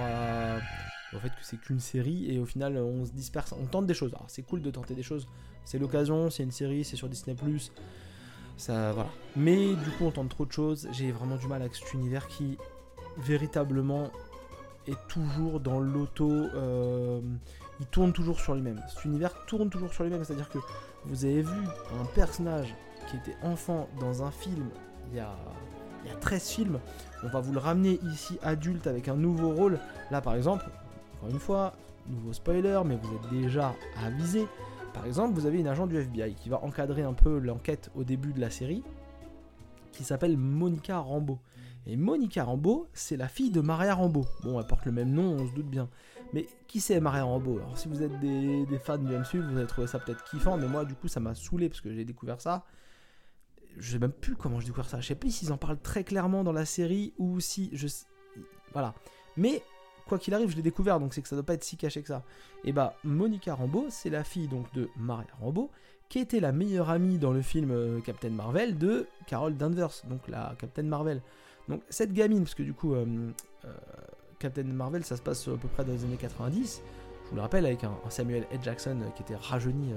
au 1.13 1.19
fait 1.19 1.29
que 1.29 1.41
c'est 1.41 1.57
qu'une 1.57 1.79
série 1.79 2.31
et 2.31 2.39
au 2.39 2.45
final 2.45 2.77
on 2.77 3.05
se 3.05 3.11
disperse, 3.11 3.53
on 3.59 3.65
tente 3.65 3.85
des 3.85 3.93
choses. 3.93 4.13
Alors 4.13 4.25
c'est 4.27 4.43
cool 4.43 4.61
de 4.61 4.71
tenter 4.71 4.95
des 4.95 5.03
choses, 5.03 5.27
c'est 5.65 5.79
l'occasion, 5.79 6.29
c'est 6.29 6.43
une 6.43 6.51
série, 6.51 6.83
c'est 6.83 6.95
sur 6.95 7.09
Disney 7.09 7.35
ça 8.57 8.91
voilà. 8.91 9.09
Mais 9.35 9.75
du 9.75 9.89
coup 9.91 10.05
on 10.05 10.11
tente 10.11 10.29
trop 10.29 10.45
de 10.45 10.51
choses, 10.51 10.87
j'ai 10.91 11.11
vraiment 11.11 11.37
du 11.37 11.47
mal 11.47 11.61
avec 11.61 11.75
cet 11.75 11.93
univers 11.93 12.27
qui 12.27 12.57
véritablement 13.17 14.11
est 14.87 15.07
toujours 15.07 15.59
dans 15.59 15.79
l'auto, 15.79 16.29
euh, 16.29 17.21
il 17.79 17.85
tourne 17.87 18.13
toujours 18.13 18.39
sur 18.39 18.55
lui-même. 18.55 18.81
Cet 18.89 19.05
univers 19.05 19.33
tourne 19.45 19.69
toujours 19.69 19.93
sur 19.93 20.03
lui-même, 20.03 20.23
c'est-à-dire 20.23 20.49
que 20.49 20.59
vous 21.05 21.25
avez 21.25 21.41
vu 21.41 21.61
un 22.01 22.05
personnage 22.15 22.75
qui 23.09 23.17
était 23.17 23.37
enfant 23.43 23.87
dans 23.99 24.23
un 24.23 24.31
film 24.31 24.69
il 25.11 25.17
y 25.17 25.19
a, 25.19 25.35
il 26.03 26.11
y 26.11 26.13
a 26.13 26.17
13 26.17 26.49
films, 26.49 26.79
on 27.23 27.27
va 27.27 27.39
vous 27.39 27.53
le 27.53 27.59
ramener 27.59 27.99
ici 28.11 28.37
adulte 28.41 28.87
avec 28.87 29.07
un 29.07 29.15
nouveau 29.15 29.51
rôle. 29.51 29.79
Là 30.11 30.21
par 30.21 30.35
exemple, 30.35 30.65
encore 31.17 31.29
une 31.29 31.39
fois, 31.39 31.73
nouveau 32.07 32.33
spoiler, 32.33 32.81
mais 32.85 32.97
vous 33.01 33.15
êtes 33.15 33.41
déjà 33.41 33.75
avisé. 34.03 34.47
Par 34.93 35.05
exemple, 35.05 35.33
vous 35.33 35.45
avez 35.45 35.59
une 35.59 35.67
agent 35.67 35.87
du 35.87 35.97
FBI 35.97 36.33
qui 36.33 36.49
va 36.49 36.63
encadrer 36.63 37.03
un 37.03 37.13
peu 37.13 37.39
l'enquête 37.39 37.91
au 37.95 38.03
début 38.03 38.33
de 38.33 38.41
la 38.41 38.49
série, 38.49 38.83
qui 39.91 40.03
s'appelle 40.03 40.37
Monica 40.37 40.97
Rambeau. 40.97 41.39
Et 41.85 41.95
Monica 41.95 42.43
Rambeau, 42.43 42.87
c'est 42.93 43.17
la 43.17 43.27
fille 43.27 43.51
de 43.51 43.61
Maria 43.61 43.95
Rambeau. 43.95 44.25
Bon, 44.43 44.59
elle 44.59 44.67
porte 44.67 44.85
le 44.85 44.91
même 44.91 45.11
nom, 45.11 45.37
on 45.39 45.47
se 45.47 45.53
doute 45.53 45.69
bien. 45.69 45.89
Mais 46.33 46.47
qui 46.67 46.79
c'est 46.79 46.99
Maria 46.99 47.23
Rambeau? 47.23 47.57
Alors, 47.57 47.77
si 47.77 47.87
vous 47.87 48.03
êtes 48.03 48.19
des, 48.19 48.65
fans 48.83 48.97
du 48.97 49.15
MCU, 49.15 49.41
vous 49.41 49.57
allez 49.57 49.67
trouver 49.67 49.87
ça 49.87 49.99
peut-être 49.99 50.23
kiffant, 50.25 50.57
mais 50.57 50.67
moi, 50.67 50.85
du 50.85 50.95
coup, 50.95 51.07
ça 51.07 51.19
m'a 51.19 51.33
saoulé 51.33 51.69
parce 51.69 51.81
que 51.81 51.93
j'ai 51.93 52.05
découvert 52.05 52.41
ça. 52.41 52.65
Je 53.79 53.91
sais 53.91 53.99
même 53.99 54.11
plus 54.11 54.35
comment 54.35 54.59
j'ai 54.59 54.67
découvert 54.67 54.89
ça. 54.89 54.99
Je 54.99 55.07
sais 55.07 55.15
plus 55.15 55.31
s'ils 55.31 55.51
en 55.51 55.57
parlent 55.57 55.79
très 55.79 56.03
clairement 56.03 56.43
dans 56.43 56.51
la 56.51 56.65
série 56.65 57.13
ou 57.17 57.39
si 57.39 57.69
je. 57.73 57.87
Voilà. 58.73 58.93
Mais 59.37 59.63
quoi 60.09 60.19
qu'il 60.19 60.33
arrive, 60.33 60.49
je 60.49 60.55
l'ai 60.55 60.61
découvert, 60.61 60.99
donc 60.99 61.13
c'est 61.13 61.21
que 61.21 61.27
ça 61.27 61.35
doit 61.35 61.45
pas 61.45 61.53
être 61.53 61.63
si 61.63 61.77
caché 61.77 62.01
que 62.01 62.09
ça. 62.09 62.23
Et 62.65 62.73
bah, 62.73 62.95
Monica 63.03 63.53
Rambeau, 63.55 63.85
c'est 63.89 64.09
la 64.09 64.23
fille 64.23 64.47
donc 64.47 64.71
de 64.73 64.89
Maria 64.97 65.29
Rambeau, 65.39 65.69
qui 66.09 66.19
était 66.19 66.39
la 66.39 66.51
meilleure 66.51 66.89
amie 66.89 67.19
dans 67.19 67.31
le 67.31 67.41
film 67.41 67.71
euh, 67.71 68.01
Captain 68.01 68.31
Marvel 68.31 68.77
de 68.77 69.07
Carol 69.27 69.55
Danvers, 69.55 70.01
donc 70.09 70.27
la 70.27 70.55
Captain 70.57 70.83
Marvel. 70.83 71.21
Donc 71.69 71.81
cette 71.89 72.11
gamine, 72.11 72.43
parce 72.43 72.55
que 72.55 72.63
du 72.63 72.73
coup, 72.73 72.95
euh, 72.95 73.05
euh, 73.65 73.73
Captain 74.39 74.63
Marvel, 74.63 75.05
ça 75.05 75.15
se 75.15 75.21
passe 75.21 75.47
à 75.47 75.51
peu 75.51 75.67
près 75.67 75.85
dans 75.85 75.93
les 75.93 76.03
années 76.03 76.17
90, 76.17 76.81
je 77.29 77.31
vous 77.31 77.35
le 77.35 77.41
rappelle, 77.41 77.65
avec 77.65 77.83
un, 77.83 77.93
Samuel 78.09 78.47
L. 78.51 78.59
Jackson 78.63 78.97
qui 79.15 79.21
était 79.21 79.35
rajeuni 79.35 79.93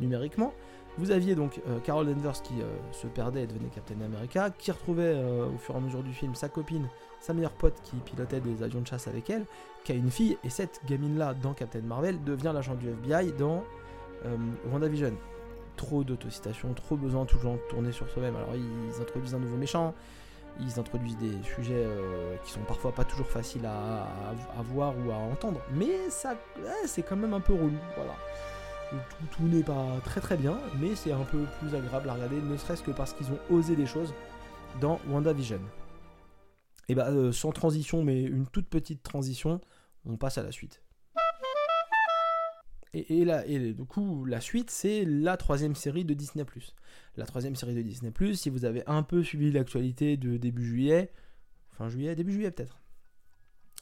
numériquement. 0.00 0.52
Vous 0.98 1.12
aviez 1.12 1.34
donc 1.34 1.60
Carol 1.84 2.06
Danvers 2.06 2.42
qui 2.42 2.54
se 2.90 3.06
perdait 3.06 3.44
et 3.44 3.46
devenait 3.46 3.68
Captain 3.68 4.00
America, 4.04 4.50
qui 4.50 4.72
retrouvait 4.72 5.14
au 5.14 5.56
fur 5.58 5.74
et 5.74 5.78
à 5.78 5.80
mesure 5.80 6.02
du 6.02 6.12
film 6.12 6.34
sa 6.34 6.48
copine 6.48 6.88
sa 7.24 7.32
meilleure 7.32 7.52
pote 7.52 7.80
qui 7.82 7.96
pilotait 7.96 8.40
des 8.40 8.62
avions 8.62 8.82
de 8.82 8.86
chasse 8.86 9.08
avec 9.08 9.30
elle, 9.30 9.46
qui 9.82 9.92
a 9.92 9.94
une 9.94 10.10
fille, 10.10 10.36
et 10.44 10.50
cette 10.50 10.80
gamine-là 10.86 11.34
dans 11.34 11.54
Captain 11.54 11.80
Marvel 11.80 12.22
devient 12.22 12.52
l'agent 12.54 12.74
du 12.74 12.88
FBI 12.90 13.32
dans 13.32 13.64
euh, 14.26 14.36
WandaVision. 14.70 15.14
Trop 15.76 16.04
d'autocitation, 16.04 16.72
trop 16.74 16.96
besoin 16.96 17.24
toujours 17.24 17.54
de 17.54 17.60
tourner 17.70 17.92
sur 17.92 18.08
soi-même. 18.10 18.36
Alors 18.36 18.54
ils 18.54 19.00
introduisent 19.00 19.34
un 19.34 19.38
nouveau 19.38 19.56
méchant, 19.56 19.94
ils 20.60 20.78
introduisent 20.78 21.18
des 21.18 21.42
sujets 21.42 21.84
euh, 21.84 22.36
qui 22.44 22.52
sont 22.52 22.60
parfois 22.60 22.92
pas 22.92 23.04
toujours 23.04 23.26
faciles 23.26 23.66
à, 23.66 24.06
voir 24.62 24.94
ou 25.04 25.10
à 25.10 25.16
entendre, 25.16 25.60
mais 25.72 26.10
ça, 26.10 26.36
c'est 26.86 27.02
quand 27.02 27.16
même 27.16 27.34
un 27.34 27.40
peu 27.40 27.52
relou. 27.52 27.78
Voilà. 27.96 28.14
Tout, 29.32 29.42
n'est 29.42 29.62
pas 29.62 29.86
très 30.04 30.20
très 30.20 30.36
bien, 30.36 30.58
mais 30.78 30.94
c'est 30.94 31.10
un 31.10 31.24
peu 31.24 31.44
plus 31.58 31.74
agréable 31.74 32.08
à 32.08 32.14
regarder, 32.14 32.40
ne 32.40 32.56
serait-ce 32.56 32.82
que 32.82 32.92
parce 32.92 33.12
qu'ils 33.12 33.26
ont 33.32 33.38
osé 33.50 33.74
des 33.74 33.86
choses 33.86 34.14
dans 34.80 35.00
WandaVision. 35.08 35.60
Et 36.88 36.94
bah 36.94 37.08
euh, 37.08 37.32
sans 37.32 37.50
transition, 37.50 38.04
mais 38.04 38.22
une 38.22 38.46
toute 38.46 38.68
petite 38.68 39.02
transition, 39.02 39.60
on 40.06 40.16
passe 40.16 40.38
à 40.38 40.42
la 40.42 40.52
suite. 40.52 40.83
Et, 42.94 43.22
et, 43.22 43.26
et 43.46 43.72
du 43.74 43.84
coup, 43.84 44.24
la 44.24 44.40
suite, 44.40 44.70
c'est 44.70 45.04
la 45.04 45.36
troisième 45.36 45.74
série 45.74 46.04
de 46.04 46.14
Disney+. 46.14 46.44
La 47.16 47.26
troisième 47.26 47.56
série 47.56 47.74
de 47.74 47.82
Disney+, 47.82 48.12
si 48.34 48.48
vous 48.50 48.64
avez 48.64 48.82
un 48.86 49.02
peu 49.02 49.22
suivi 49.22 49.52
l'actualité 49.52 50.16
de 50.16 50.36
début 50.36 50.64
juillet, 50.64 51.10
fin 51.72 51.88
juillet, 51.88 52.14
début 52.14 52.32
juillet 52.32 52.50
peut-être, 52.50 52.80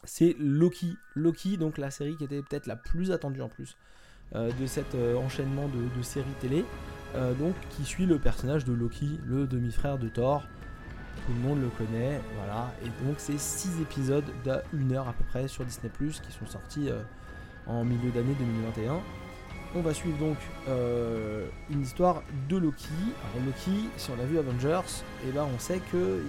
c'est 0.04 0.34
Loki. 0.38 0.96
Loki, 1.14 1.58
donc 1.58 1.78
la 1.78 1.90
série 1.90 2.16
qui 2.16 2.24
était 2.24 2.42
peut-être 2.42 2.66
la 2.66 2.76
plus 2.76 3.12
attendue 3.12 3.42
en 3.42 3.48
plus 3.48 3.76
euh, 4.34 4.50
de 4.60 4.66
cet 4.66 4.94
euh, 4.94 5.16
enchaînement 5.16 5.68
de, 5.68 6.02
séries 6.02 6.26
télé, 6.40 6.64
donc 7.38 7.54
qui 7.68 7.84
suit 7.84 8.06
le 8.06 8.18
personnage 8.18 8.64
de 8.64 8.72
Loki, 8.72 9.20
le 9.26 9.46
demi-frère 9.46 9.98
de 9.98 10.08
Thor, 10.08 10.42
tout 11.26 11.32
le 11.32 11.40
monde 11.40 11.60
le 11.60 11.68
connaît, 11.68 12.20
voilà. 12.36 12.72
Et 12.82 13.04
donc 13.04 13.16
c'est 13.18 13.38
6 13.38 13.80
épisodes 13.80 14.24
d'une 14.72 14.92
heure 14.92 15.08
à 15.08 15.12
peu 15.12 15.24
près 15.24 15.48
sur 15.48 15.64
Disney⁇ 15.64 15.92
qui 16.20 16.32
sont 16.32 16.46
sortis 16.46 16.88
euh, 16.88 17.02
en 17.66 17.84
milieu 17.84 18.10
d'année 18.10 18.34
2021. 18.38 19.00
On 19.74 19.80
va 19.80 19.94
suivre 19.94 20.18
donc 20.18 20.36
euh, 20.68 21.46
une 21.70 21.82
histoire 21.82 22.22
de 22.48 22.56
Loki. 22.58 22.88
Alors 22.92 23.46
Loki, 23.46 23.88
si 23.96 24.10
on 24.10 24.20
a 24.20 24.26
vu 24.26 24.38
Avengers, 24.38 25.02
et 25.24 25.28
eh 25.28 25.32
ben 25.32 25.46
on 25.54 25.58
sait 25.58 25.80
que 25.90 26.22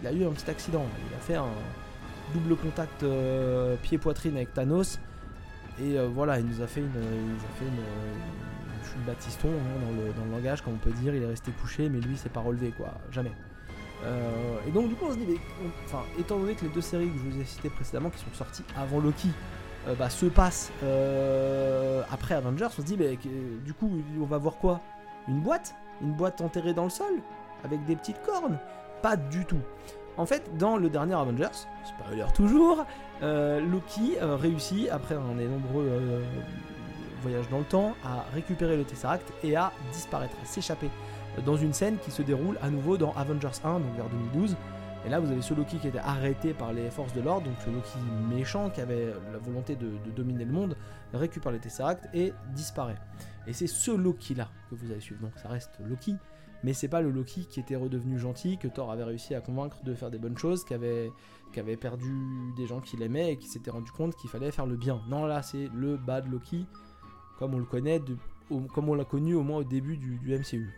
il, 0.00 0.06
a 0.06 0.12
eu 0.12 0.24
un 0.24 0.30
petit 0.30 0.50
accident. 0.50 0.86
Il 1.10 1.14
a 1.14 1.20
fait 1.20 1.34
un 1.34 1.52
double 2.32 2.56
contact 2.56 3.02
euh, 3.02 3.76
pied-poitrine 3.82 4.36
avec 4.36 4.54
Thanos. 4.54 4.98
Et 5.80 5.98
voilà, 6.14 6.38
il 6.38 6.46
nous 6.46 6.62
a 6.62 6.68
fait 6.68 6.80
une, 6.80 6.86
il 6.86 7.44
a 7.44 7.58
fait 7.58 7.64
une, 7.64 9.00
une 9.00 9.04
Batiston 9.06 9.48
hein, 9.48 9.80
dans, 9.84 10.24
le, 10.24 10.30
langage, 10.30 10.62
comme 10.62 10.74
on 10.74 10.78
peut 10.78 10.92
dire. 10.92 11.14
Il 11.14 11.22
est 11.22 11.26
resté 11.26 11.50
couché, 11.50 11.88
mais 11.88 12.00
lui, 12.00 12.16
s'est 12.16 12.28
pas 12.28 12.40
relevé, 12.40 12.70
quoi. 12.70 12.92
Jamais. 13.10 13.32
Euh, 14.04 14.58
et 14.68 14.70
donc 14.70 14.88
du 14.88 14.94
coup 14.94 15.06
on 15.06 15.12
se 15.12 15.16
dit, 15.16 15.24
étant 16.18 16.38
donné 16.38 16.54
que 16.54 16.64
les 16.64 16.70
deux 16.70 16.82
séries 16.82 17.08
que 17.08 17.18
je 17.18 17.30
vous 17.30 17.40
ai 17.40 17.44
citées 17.44 17.70
précédemment, 17.70 18.10
qui 18.10 18.18
sont 18.18 18.34
sorties 18.34 18.64
avant 18.76 19.00
Loki, 19.00 19.28
euh, 19.88 19.94
bah, 19.94 20.10
se 20.10 20.26
passent 20.26 20.72
euh, 20.82 22.02
après 22.10 22.34
Avengers, 22.34 22.66
on 22.66 22.70
se 22.70 22.82
dit, 22.82 22.96
mais 22.98 23.18
du 23.64 23.74
coup 23.74 23.90
on 24.20 24.24
va 24.24 24.38
voir 24.38 24.56
quoi? 24.56 24.80
Une 25.28 25.40
boîte? 25.40 25.74
Une 26.02 26.12
boîte 26.12 26.40
enterrée 26.40 26.74
dans 26.74 26.84
le 26.84 26.90
sol? 26.90 27.14
Avec 27.64 27.84
des 27.84 27.96
petites 27.96 28.20
cornes? 28.22 28.58
Pas 29.02 29.16
du 29.16 29.44
tout. 29.44 29.60
En 30.16 30.26
fait, 30.26 30.56
dans 30.56 30.76
le 30.76 30.88
dernier 30.88 31.14
Avengers, 31.14 31.66
spoiler 31.84 32.24
toujours, 32.34 32.84
Loki 33.20 34.16
réussit, 34.20 34.88
après 34.90 35.16
un 35.16 35.34
des 35.34 35.46
nombreux 35.46 36.22
voyages 37.22 37.48
dans 37.50 37.58
le 37.58 37.64
temps, 37.64 37.94
à 38.04 38.24
récupérer 38.32 38.76
le 38.76 38.84
Tesseract 38.84 39.32
et 39.42 39.56
à 39.56 39.72
disparaître, 39.92 40.36
à 40.42 40.46
s'échapper 40.46 40.88
dans 41.44 41.56
une 41.56 41.72
scène 41.72 41.98
qui 41.98 42.10
se 42.10 42.22
déroule 42.22 42.56
à 42.62 42.70
nouveau 42.70 42.96
dans 42.96 43.12
Avengers 43.16 43.48
1, 43.64 43.80
donc 43.80 43.96
vers 43.96 44.08
2012. 44.32 44.56
Et 45.06 45.10
là, 45.10 45.20
vous 45.20 45.30
avez 45.30 45.42
ce 45.42 45.52
Loki 45.52 45.78
qui 45.78 45.88
était 45.88 45.98
arrêté 45.98 46.54
par 46.54 46.72
les 46.72 46.90
forces 46.90 47.12
de 47.12 47.20
l'ordre, 47.20 47.46
donc 47.46 47.56
ce 47.62 47.70
Loki 47.70 47.98
méchant 48.34 48.70
qui 48.70 48.80
avait 48.80 49.12
la 49.32 49.38
volonté 49.38 49.76
de, 49.76 49.90
dominer 50.16 50.46
le 50.46 50.52
monde, 50.52 50.76
récupère 51.12 51.52
les 51.52 51.58
Tesseract 51.58 52.08
et 52.14 52.32
disparaît. 52.54 52.96
Et 53.46 53.52
c'est 53.52 53.66
ce 53.66 53.90
Loki-là 53.90 54.48
que 54.70 54.74
vous 54.74 54.90
allez 54.90 55.00
suivre. 55.00 55.20
Donc 55.20 55.32
ça 55.36 55.48
reste 55.48 55.78
Loki, 55.80 56.16
mais 56.62 56.72
c'est 56.72 56.88
pas 56.88 57.02
le 57.02 57.10
Loki 57.10 57.46
qui 57.46 57.60
était 57.60 57.76
redevenu 57.76 58.18
gentil, 58.18 58.56
que 58.56 58.66
Thor 58.66 58.90
avait 58.90 59.04
réussi 59.04 59.34
à 59.34 59.42
convaincre 59.42 59.84
de 59.84 59.94
faire 59.94 60.10
des 60.10 60.18
bonnes 60.18 60.38
choses, 60.38 60.64
qui 60.64 60.72
avait, 60.72 61.12
avait 61.54 61.76
perdu 61.76 62.10
des 62.56 62.66
gens 62.66 62.80
qu'il 62.80 63.02
aimait 63.02 63.32
et 63.32 63.36
qui 63.36 63.48
s'était 63.48 63.70
rendu 63.70 63.90
compte 63.92 64.16
qu'il 64.16 64.30
fallait 64.30 64.50
faire 64.52 64.66
le 64.66 64.76
bien. 64.76 65.02
Non, 65.08 65.26
là, 65.26 65.42
c'est 65.42 65.68
le 65.74 65.98
bad 65.98 66.26
Loki, 66.30 66.66
comme 67.38 67.52
on 67.54 67.58
le 67.58 67.66
connaît, 67.66 68.00
comme 68.48 68.88
on 68.88 68.94
l'a 68.94 69.04
connu 69.04 69.34
au 69.34 69.42
moins 69.42 69.58
au 69.58 69.64
début 69.64 69.98
du 69.98 70.18
MCU. 70.26 70.72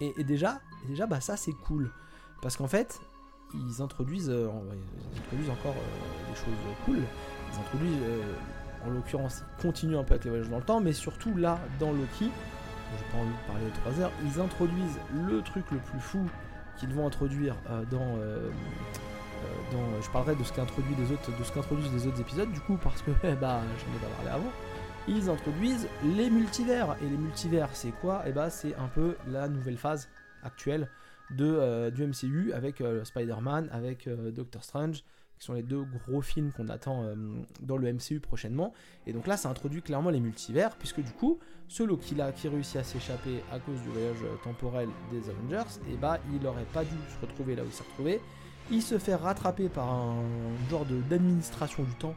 Et, 0.00 0.22
déjà, 0.22 0.60
déjà 0.86 1.06
bah, 1.06 1.20
ça 1.20 1.36
c'est 1.36 1.52
cool. 1.52 1.90
Parce 2.40 2.56
qu'en 2.56 2.68
fait, 2.68 3.00
ils 3.54 3.82
introduisent, 3.82 4.30
euh, 4.30 4.48
ils 4.72 5.18
introduisent 5.18 5.50
encore 5.50 5.74
euh, 5.76 6.30
des 6.30 6.36
choses 6.36 6.76
cool. 6.84 6.98
Ils 7.52 7.58
introduisent, 7.58 8.02
euh, 8.02 8.86
en 8.86 8.90
l'occurrence, 8.90 9.42
ils 9.58 9.62
continuent 9.62 9.98
un 9.98 10.04
peu 10.04 10.14
avec 10.14 10.24
les 10.24 10.30
voyages 10.30 10.48
dans 10.48 10.58
le 10.58 10.64
temps, 10.64 10.80
mais 10.80 10.92
surtout 10.92 11.34
là, 11.36 11.58
dans 11.80 11.92
Loki, 11.92 12.30
j'ai 12.96 13.04
pas 13.12 13.18
envie 13.18 13.30
de 13.30 13.46
parler 13.46 13.64
de 13.64 13.76
3 13.92 14.00
heures, 14.00 14.12
ils 14.24 14.40
introduisent 14.40 14.98
le 15.28 15.42
truc 15.42 15.64
le 15.72 15.78
plus 15.78 16.00
fou 16.00 16.24
qu'ils 16.78 16.94
vont 16.94 17.06
introduire 17.06 17.54
dans. 17.90 18.16
Je 20.00 20.10
parlerai 20.10 20.36
de 20.36 20.44
ce 20.44 20.52
qu'introduisent 20.52 20.96
les 20.98 21.12
autres, 21.12 21.36
de 21.36 21.44
ce 21.44 21.52
qu'introduisent 21.52 21.92
les 21.92 22.06
autres 22.06 22.20
épisodes, 22.20 22.50
du 22.50 22.60
coup, 22.60 22.78
parce 22.82 23.02
que 23.02 23.10
bah, 23.40 23.60
j'en 23.60 23.96
ai 23.96 24.00
pas 24.00 24.16
parlé 24.16 24.30
avant 24.30 24.52
ils 25.08 25.30
introduisent 25.30 25.88
les 26.04 26.30
multivers. 26.30 26.96
Et 27.02 27.08
les 27.08 27.16
multivers, 27.16 27.68
c'est 27.72 27.92
quoi? 28.00 28.22
Eh 28.26 28.32
bah, 28.32 28.50
c'est 28.50 28.74
un 28.76 28.88
peu 28.88 29.16
la 29.26 29.48
nouvelle 29.48 29.78
phase 29.78 30.08
actuelle 30.42 30.88
euh, 31.40 31.90
du 31.90 32.06
MCU 32.06 32.52
avec 32.52 32.80
euh, 32.80 33.04
Spider-Man, 33.04 33.68
avec 33.70 34.06
euh, 34.06 34.30
Doctor 34.30 34.64
Strange, 34.64 35.04
qui 35.38 35.44
sont 35.44 35.52
les 35.52 35.62
deux 35.62 35.82
gros 35.82 36.20
films 36.20 36.50
qu'on 36.50 36.68
attend 36.68 37.14
dans 37.60 37.76
le 37.76 37.92
MCU 37.92 38.18
prochainement. 38.18 38.72
Et 39.06 39.12
donc 39.12 39.28
là, 39.28 39.36
ça 39.36 39.48
introduit 39.48 39.82
clairement 39.82 40.10
les 40.10 40.18
multivers, 40.18 40.74
puisque 40.76 41.00
du 41.00 41.12
coup, 41.12 41.38
ce 41.68 41.84
Loki 41.84 42.16
là 42.16 42.32
qui 42.32 42.48
réussit 42.48 42.74
à 42.74 42.82
s'échapper 42.82 43.40
à 43.52 43.60
cause 43.60 43.80
du 43.82 43.88
voyage 43.88 44.16
temporel 44.42 44.88
des 45.12 45.30
Avengers, 45.30 45.78
et 45.86 45.92
eh 45.92 45.96
bah 45.96 46.18
il 46.34 46.44
aurait 46.44 46.66
pas 46.72 46.82
dû 46.82 46.90
se 47.08 47.24
retrouver 47.24 47.54
là 47.54 47.62
où 47.62 47.66
il 47.66 47.72
s'est 47.72 47.84
retrouvé. 47.84 48.20
il 48.72 48.82
se 48.82 48.98
fait 48.98 49.14
rattraper 49.14 49.68
par 49.68 49.88
un 49.88 50.24
genre 50.70 50.84
d'administration 51.08 51.84
du 51.84 51.94
temps 51.94 52.16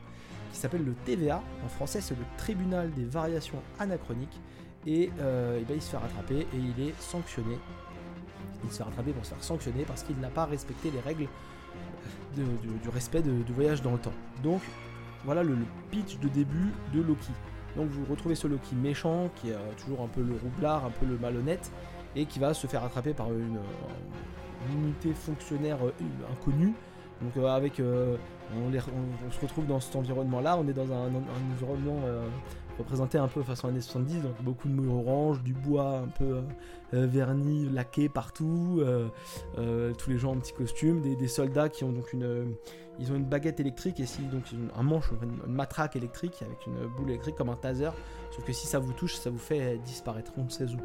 qui 0.51 0.57
s'appelle 0.57 0.83
le 0.83 0.95
TVA. 1.05 1.43
En 1.63 1.69
français, 1.69 2.01
c'est 2.01 2.15
le 2.15 2.25
Tribunal 2.37 2.89
des 2.91 3.05
variations 3.05 3.61
anachroniques. 3.77 4.39
Et, 4.87 5.11
ben, 5.15 5.63
il 5.69 5.81
se 5.81 5.91
fait 5.91 5.97
rattraper 5.97 6.39
et 6.39 6.57
il 6.57 6.87
est 6.87 6.99
sanctionné. 6.99 7.59
Il 8.63 8.71
se 8.71 8.77
fait 8.77 8.83
rattraper 8.83 9.11
pour 9.11 9.25
se 9.25 9.33
faire 9.33 9.43
sanctionner 9.43 9.83
parce 9.85 10.03
qu'il 10.03 10.17
n'a 10.17 10.29
pas 10.29 10.45
respecté 10.45 10.91
les 10.91 10.99
règles 10.99 11.27
du, 12.35 12.89
respect 12.93 13.21
du 13.21 13.53
voyage 13.53 13.81
dans 13.81 13.93
le 13.93 13.97
temps. 13.97 14.13
Donc, 14.43 14.61
voilà 15.23 15.43
le, 15.43 15.55
pitch 15.91 16.19
de 16.19 16.27
début 16.27 16.71
de 16.93 17.01
Loki. 17.01 17.31
Donc 17.75 17.89
vous 17.89 18.05
retrouvez 18.09 18.35
ce 18.35 18.47
Loki 18.47 18.75
méchant, 18.75 19.29
qui 19.35 19.51
a 19.51 19.59
toujours 19.77 20.01
un 20.01 20.07
peu 20.07 20.21
le 20.21 20.33
roublard, 20.33 20.85
un 20.85 20.89
peu 20.89 21.05
le 21.05 21.17
malhonnête, 21.17 21.71
et 22.15 22.25
qui 22.25 22.39
va 22.39 22.53
se 22.53 22.67
faire 22.67 22.83
attraper 22.83 23.13
par 23.13 23.31
une, 23.31 23.59
unité 24.73 25.13
fonctionnaire 25.13 25.77
euh, 25.83 25.91
inconnue. 26.31 26.73
Donc 27.21 27.37
euh, 27.37 27.47
avec, 27.47 27.79
euh, 27.79 28.17
on, 28.55 29.31
se 29.31 29.39
retrouve 29.41 29.65
dans 29.65 29.79
cet 29.79 29.95
environnement-là, 29.95 30.57
on 30.57 30.67
est 30.67 30.73
dans 30.73 30.91
un, 30.91 31.09
environnement 31.53 31.99
représenté 32.81 33.17
un 33.17 33.27
peu 33.27 33.41
façon 33.43 33.67
années 33.67 33.81
70, 33.81 34.21
donc 34.21 34.41
beaucoup 34.41 34.67
de 34.67 34.73
murs 34.73 34.95
orange, 34.95 35.41
du 35.43 35.53
bois 35.53 35.99
un 35.99 36.07
peu 36.07 36.41
verni, 36.91 37.69
laqué 37.69 38.09
partout, 38.09 38.83
tous 39.55 40.09
les 40.09 40.17
gens 40.17 40.31
en 40.31 40.37
petits 40.37 40.53
costumes, 40.53 41.01
des, 41.01 41.27
soldats 41.27 41.69
qui 41.69 41.83
ont 41.83 41.91
donc 41.91 42.11
une, 42.13 42.55
ils 42.99 43.11
ont 43.11 43.15
une 43.15 43.25
baguette 43.25 43.59
électrique 43.59 43.99
et 43.99 44.05
si 44.05 44.21
donc 44.23 44.43
un 44.75 44.83
manche, 44.83 45.11
une, 45.21 45.53
matraque 45.53 45.95
électrique 45.95 46.41
avec 46.41 46.65
une 46.67 46.87
boule 46.87 47.09
électrique 47.09 47.35
comme 47.35 47.49
un 47.49 47.55
taser, 47.55 47.91
sauf 48.31 48.43
que 48.43 48.53
si 48.53 48.67
ça 48.67 48.79
vous 48.79 48.93
touche, 48.93 49.15
ça 49.15 49.29
vous 49.29 49.37
fait 49.37 49.79
disparaître, 49.85 50.33
on 50.37 50.43
ne 50.43 50.49
sait 50.49 50.65
où. 50.65 50.79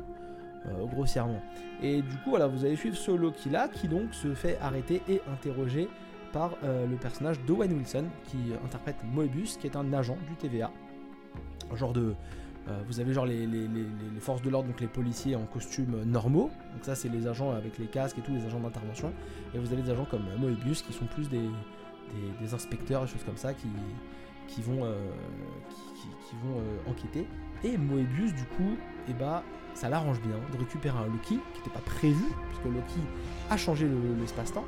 Euh, 0.69 0.85
grossièrement. 0.87 1.41
Et 1.81 2.03
du 2.03 2.17
coup, 2.19 2.31
voilà, 2.31 2.49
vous 2.49 2.65
allez 2.65 2.75
suivre 2.77 2.97
ce 2.97 3.13
Loki 3.13 3.51
là 3.51 3.69
qui 3.69 3.87
donc 3.87 4.13
se 4.13 4.35
fait 4.35 4.59
arrêter 4.61 5.01
et 5.09 5.21
interroger 5.33 5.89
par 6.33 6.57
euh, 6.65 6.87
le 6.87 6.97
personnage 6.97 7.41
d'Owen 7.43 7.73
Wilson 7.73 8.05
qui 8.25 8.53
interprète 8.65 8.97
Moebius, 9.05 9.59
qui 9.59 9.69
est 9.69 9.77
un 9.77 9.93
agent 9.93 10.17
du 10.29 10.35
TVA. 10.35 10.73
Genre 11.75 11.93
de. 11.93 12.15
Euh, 12.69 12.83
vous 12.89 12.99
avez 12.99 13.13
genre 13.13 13.27
les, 13.27 13.47
forces 14.21 14.43
de 14.43 14.51
l'ordre, 14.51 14.69
donc 14.69 14.81
les 14.81 14.89
policiers 14.89 15.37
en 15.37 15.45
costume 15.45 16.03
normaux. 16.05 16.51
Donc 16.73 16.85
ça, 16.85 16.95
c'est 16.95 17.09
les 17.09 17.27
agents 17.27 17.53
avec 17.53 17.79
les 17.79 17.87
casques 17.87 18.19
et 18.19 18.23
tous 18.23 18.33
les 18.33 18.45
agents 18.45 18.61
d'intervention. 18.61 19.13
Et 19.55 19.59
vous 19.59 19.73
avez 19.73 19.83
des 19.83 19.91
agents 19.91 20.07
comme 20.11 20.25
Moebius 20.39 20.83
qui 20.83 20.93
sont 20.93 21.07
plus 21.07 21.29
des, 21.29 21.49
des, 22.41 22.55
inspecteurs 22.55 23.05
et 23.05 23.07
choses 23.07 23.23
comme 23.25 23.37
ça 23.37 23.55
qui, 23.55 23.69
qui 24.49 24.63
vont, 24.63 24.85
qui, 25.95 26.37
vont 26.43 26.91
enquêter. 26.91 27.29
Et 27.63 27.79
Moebius, 27.79 28.35
du 28.35 28.45
coup, 28.45 28.77
eh 29.09 29.13
bah, 29.13 29.45
ça 29.75 29.89
l'arrange 29.89 30.21
bien 30.21 30.37
de 30.53 30.59
récupérer 30.59 30.99
un 30.99 31.07
Loki 31.07 31.39
qui 31.53 31.59
n'était 31.59 31.71
pas 31.73 31.81
prévu, 31.81 32.25
puisque 32.49 32.65
Loki 32.65 33.01
a 33.51 33.57
changé 33.57 33.87
l'espace-temps. 34.19 34.65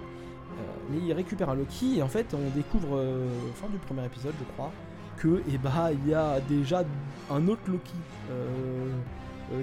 Euh, 0.59 0.63
mais 0.91 0.99
il 0.99 1.13
récupère 1.13 1.51
un 1.51 1.55
Loki 1.55 1.99
et 1.99 2.03
en 2.03 2.09
fait 2.09 2.35
on 2.35 2.57
découvre, 2.57 2.97
euh, 2.97 3.29
fin 3.55 3.69
du 3.69 3.79
premier 3.79 4.05
épisode 4.05 4.35
je 4.39 4.45
crois, 4.55 4.73
que 5.19 5.43
eh 5.53 5.59
bah, 5.59 5.91
il 5.93 6.09
y 6.09 6.15
a 6.15 6.41
déjà 6.41 6.85
un 7.31 7.49
autre 7.49 7.63
Loki 7.69 7.93
euh, 8.31 8.91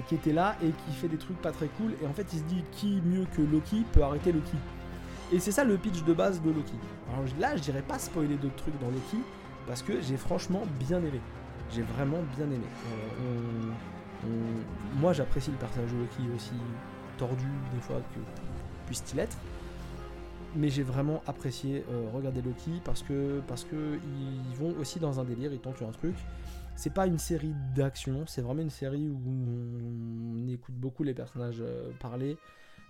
qui 0.08 0.14
était 0.14 0.32
là 0.32 0.56
et 0.62 0.68
qui 0.68 0.94
fait 0.94 1.08
des 1.08 1.16
trucs 1.18 1.40
pas 1.40 1.52
très 1.52 1.68
cool. 1.78 1.92
Et 2.02 2.06
en 2.06 2.12
fait 2.12 2.26
il 2.32 2.38
se 2.38 2.44
dit 2.44 2.64
qui 2.72 3.00
mieux 3.04 3.26
que 3.36 3.42
Loki 3.42 3.84
peut 3.92 4.02
arrêter 4.02 4.32
Loki? 4.32 4.56
Et 5.32 5.40
c'est 5.40 5.52
ça 5.52 5.64
le 5.64 5.76
pitch 5.76 6.04
de 6.04 6.12
base 6.12 6.40
de 6.40 6.50
Loki. 6.50 6.74
Alors 7.12 7.24
là 7.40 7.56
je 7.56 7.62
dirais 7.62 7.82
pas 7.82 7.98
spoiler 7.98 8.36
d'autres 8.36 8.56
trucs 8.56 8.78
dans 8.80 8.88
Loki 8.88 9.18
parce 9.66 9.82
que 9.82 10.00
j'ai 10.00 10.16
franchement 10.16 10.62
bien 10.78 10.98
aimé. 10.98 11.20
J'ai 11.74 11.82
vraiment 11.82 12.18
bien 12.36 12.46
aimé. 12.46 12.66
Moi, 15.00 15.12
j'apprécie 15.12 15.50
le 15.50 15.56
personnage 15.56 15.90
de 15.90 15.98
Loki 15.98 16.34
aussi 16.34 16.54
tordu 17.18 17.46
des 17.74 17.80
fois 17.80 17.96
que 18.14 18.20
puisse-t-il 18.86 19.20
être. 19.20 19.36
Mais 20.56 20.70
j'ai 20.70 20.82
vraiment 20.82 21.22
apprécié 21.26 21.84
euh, 21.90 22.08
regarder 22.14 22.40
Loki 22.40 22.80
parce 22.82 23.02
que 23.02 23.40
parce 23.46 23.64
que 23.64 23.98
ils 24.50 24.56
vont 24.56 24.74
aussi 24.80 24.98
dans 24.98 25.20
un 25.20 25.24
délire, 25.24 25.52
ils 25.52 25.58
tentent 25.58 25.82
un 25.82 25.92
truc. 25.92 26.14
C'est 26.76 26.92
pas 26.92 27.06
une 27.06 27.18
série 27.18 27.54
d'action, 27.74 28.24
c'est 28.26 28.42
vraiment 28.42 28.62
une 28.62 28.70
série 28.70 29.08
où 29.08 29.18
on, 29.18 30.48
écoute 30.48 30.74
beaucoup 30.74 31.02
les 31.02 31.14
personnages 31.14 31.60
euh, 31.60 31.90
parler. 32.00 32.38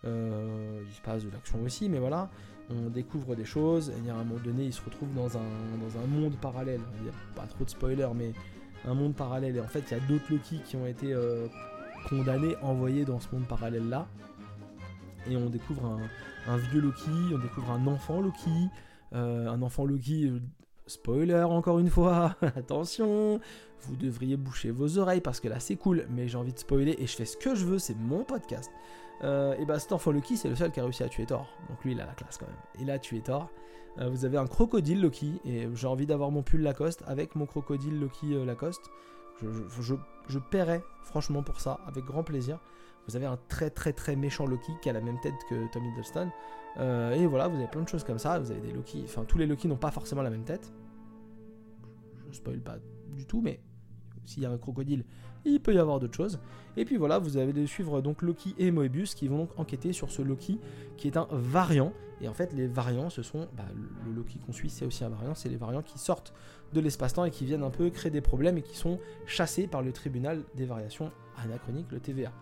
Euh, 0.04 0.82
il 0.86 0.92
se 0.92 1.00
passe 1.00 1.24
de 1.24 1.30
l'action 1.30 1.60
aussi, 1.64 1.88
mais 1.88 1.98
voilà, 1.98 2.30
on 2.70 2.90
découvre 2.90 3.34
des 3.34 3.44
choses. 3.44 3.92
Et 4.06 4.10
à 4.10 4.14
un 4.14 4.24
moment 4.24 4.40
donné, 4.44 4.64
ils 4.66 4.72
se 4.72 4.84
retrouvent 4.84 5.14
dans 5.14 5.36
un, 5.36 5.40
dans 5.80 6.00
un 6.00 6.06
monde 6.06 6.36
parallèle. 6.40 6.80
Il 6.98 7.04
n'y 7.04 7.08
a 7.08 7.12
pas 7.34 7.46
trop 7.46 7.64
de 7.64 7.70
spoilers, 7.70 8.10
mais 8.14 8.32
un 8.84 8.94
monde 8.94 9.14
parallèle. 9.14 9.56
Et 9.56 9.60
en 9.60 9.68
fait, 9.68 9.84
il 9.90 9.96
y 9.96 10.00
a 10.00 10.06
d'autres 10.06 10.30
Loki 10.30 10.60
qui 10.64 10.76
ont 10.76 10.86
été 10.86 11.14
condamnés, 12.08 12.54
envoyés 12.62 13.04
dans 13.04 13.18
ce 13.18 13.28
monde 13.32 13.46
parallèle-là. 13.46 14.06
Et 15.30 15.36
on 15.36 15.50
découvre 15.50 15.98
un, 16.46 16.56
vieux 16.56 16.80
Loki, 16.80 17.10
on 17.34 17.38
découvre 17.38 17.70
un 17.70 17.86
enfant 17.86 18.20
Loki. 18.20 18.68
Euh, 19.14 19.48
un 19.48 19.62
enfant 19.62 19.84
Loki, 19.84 20.26
euh, 20.26 20.40
spoiler 20.86 21.42
encore 21.42 21.78
une 21.78 21.90
fois, 21.90 22.36
attention, 22.56 23.40
vous 23.82 23.96
devriez 23.96 24.36
boucher 24.36 24.70
vos 24.70 24.98
oreilles 24.98 25.20
parce 25.20 25.38
que 25.38 25.48
là 25.48 25.60
c'est 25.60 25.76
cool, 25.76 26.06
mais 26.10 26.26
j'ai 26.26 26.36
envie 26.36 26.52
de 26.52 26.58
spoiler 26.58 26.96
et 26.98 27.06
je 27.06 27.14
fais 27.14 27.24
ce 27.24 27.36
que 27.36 27.54
je 27.54 27.64
veux, 27.64 27.78
c'est 27.78 27.96
mon 27.96 28.24
podcast. 28.24 28.70
et 29.22 29.64
bah 29.64 29.78
cet 29.78 29.92
enfant 29.92 30.10
Loki, 30.10 30.36
c'est 30.36 30.48
le 30.48 30.56
seul 30.56 30.72
qui 30.72 30.80
a 30.80 30.82
réussi 30.82 31.04
à 31.04 31.08
tuer 31.08 31.24
Thor. 31.24 31.48
Donc 31.68 31.84
lui, 31.84 31.92
il 31.92 32.00
a 32.00 32.06
la 32.06 32.14
classe 32.14 32.36
quand 32.36 32.46
même. 32.46 32.56
Il 32.80 32.90
a 32.90 32.98
tué 32.98 33.20
Thor. 33.20 33.48
Euh, 33.98 34.08
vous 34.08 34.24
avez 34.24 34.36
un 34.36 34.46
crocodile 34.46 35.00
Loki, 35.00 35.40
et 35.44 35.68
j'ai 35.74 35.86
envie 35.86 36.06
d'avoir 36.06 36.30
mon 36.30 36.42
pull 36.42 36.60
Lacoste 36.60 37.02
avec 37.06 37.34
mon 37.34 37.46
crocodile 37.46 37.98
Loki 37.98 38.34
euh, 38.34 38.44
Lacoste. 38.44 38.90
Je, 39.42 39.94
je, 40.28 40.38
paierais 40.38 40.82
franchement 41.02 41.42
pour 41.42 41.60
ça, 41.60 41.80
avec 41.86 42.04
grand 42.04 42.22
plaisir. 42.22 42.58
Vous 43.08 43.16
avez 43.16 43.26
un 43.26 43.38
très 43.48 43.70
très 43.70 43.92
très 43.92 44.16
méchant 44.16 44.46
Loki 44.46 44.72
qui 44.82 44.90
a 44.90 44.92
la 44.92 45.00
même 45.00 45.20
tête 45.20 45.34
que 45.48 45.70
Tom 45.72 45.84
Hiddleston. 45.84 46.30
Euh, 46.78 47.12
et 47.12 47.26
voilà, 47.26 47.48
vous 47.48 47.56
avez 47.56 47.68
plein 47.68 47.82
de 47.82 47.88
choses 47.88 48.04
comme 48.04 48.18
ça. 48.18 48.38
Vous 48.38 48.50
avez 48.50 48.60
des 48.60 48.72
Loki, 48.72 49.02
enfin 49.04 49.24
tous 49.24 49.38
les 49.38 49.46
Loki 49.46 49.68
n'ont 49.68 49.76
pas 49.76 49.90
forcément 49.90 50.22
la 50.22 50.30
même 50.30 50.44
tête. 50.44 50.72
Je 52.30 52.36
spoil 52.36 52.60
pas 52.60 52.78
du 53.14 53.26
tout, 53.26 53.40
mais 53.40 53.60
s'il 54.24 54.42
y 54.42 54.46
a 54.46 54.50
un 54.50 54.58
crocodile, 54.58 55.04
il 55.44 55.60
peut 55.60 55.74
y 55.74 55.78
avoir 55.78 56.00
d'autres 56.00 56.16
choses. 56.16 56.40
Et 56.76 56.84
puis 56.84 56.96
voilà, 56.96 57.18
vous 57.18 57.36
avez 57.36 57.52
de 57.52 57.64
suivre 57.66 58.00
donc 58.00 58.22
Loki 58.22 58.54
et 58.58 58.70
Moebius 58.70 59.14
qui 59.14 59.28
vont 59.28 59.38
donc 59.38 59.58
enquêter 59.58 59.92
sur 59.92 60.10
ce 60.10 60.22
Loki 60.22 60.58
qui 60.96 61.06
est 61.06 61.16
un 61.16 61.28
variant. 61.30 61.92
Et 62.20 62.28
en 62.28 62.34
fait, 62.34 62.52
les 62.54 62.66
variants, 62.66 63.10
ce 63.10 63.22
sont 63.22 63.46
bah, 63.56 63.66
le 64.06 64.12
Loki 64.12 64.38
qu'on 64.38 64.52
suit, 64.52 64.70
c'est 64.70 64.86
aussi 64.86 65.04
un 65.04 65.10
variant, 65.10 65.34
c'est 65.34 65.50
les 65.50 65.56
variants 65.56 65.82
qui 65.82 65.98
sortent 65.98 66.32
de 66.72 66.80
l'espace-temps 66.80 67.24
et 67.26 67.30
qui 67.30 67.44
viennent 67.44 67.62
un 67.62 67.70
peu 67.70 67.90
créer 67.90 68.10
des 68.10 68.22
problèmes 68.22 68.58
et 68.58 68.62
qui 68.62 68.76
sont 68.76 68.98
chassés 69.26 69.66
par 69.66 69.82
le 69.82 69.92
tribunal 69.92 70.42
des 70.54 70.64
variations 70.64 71.12
anachroniques, 71.36 71.92
le 71.92 72.00
TVA. 72.00 72.32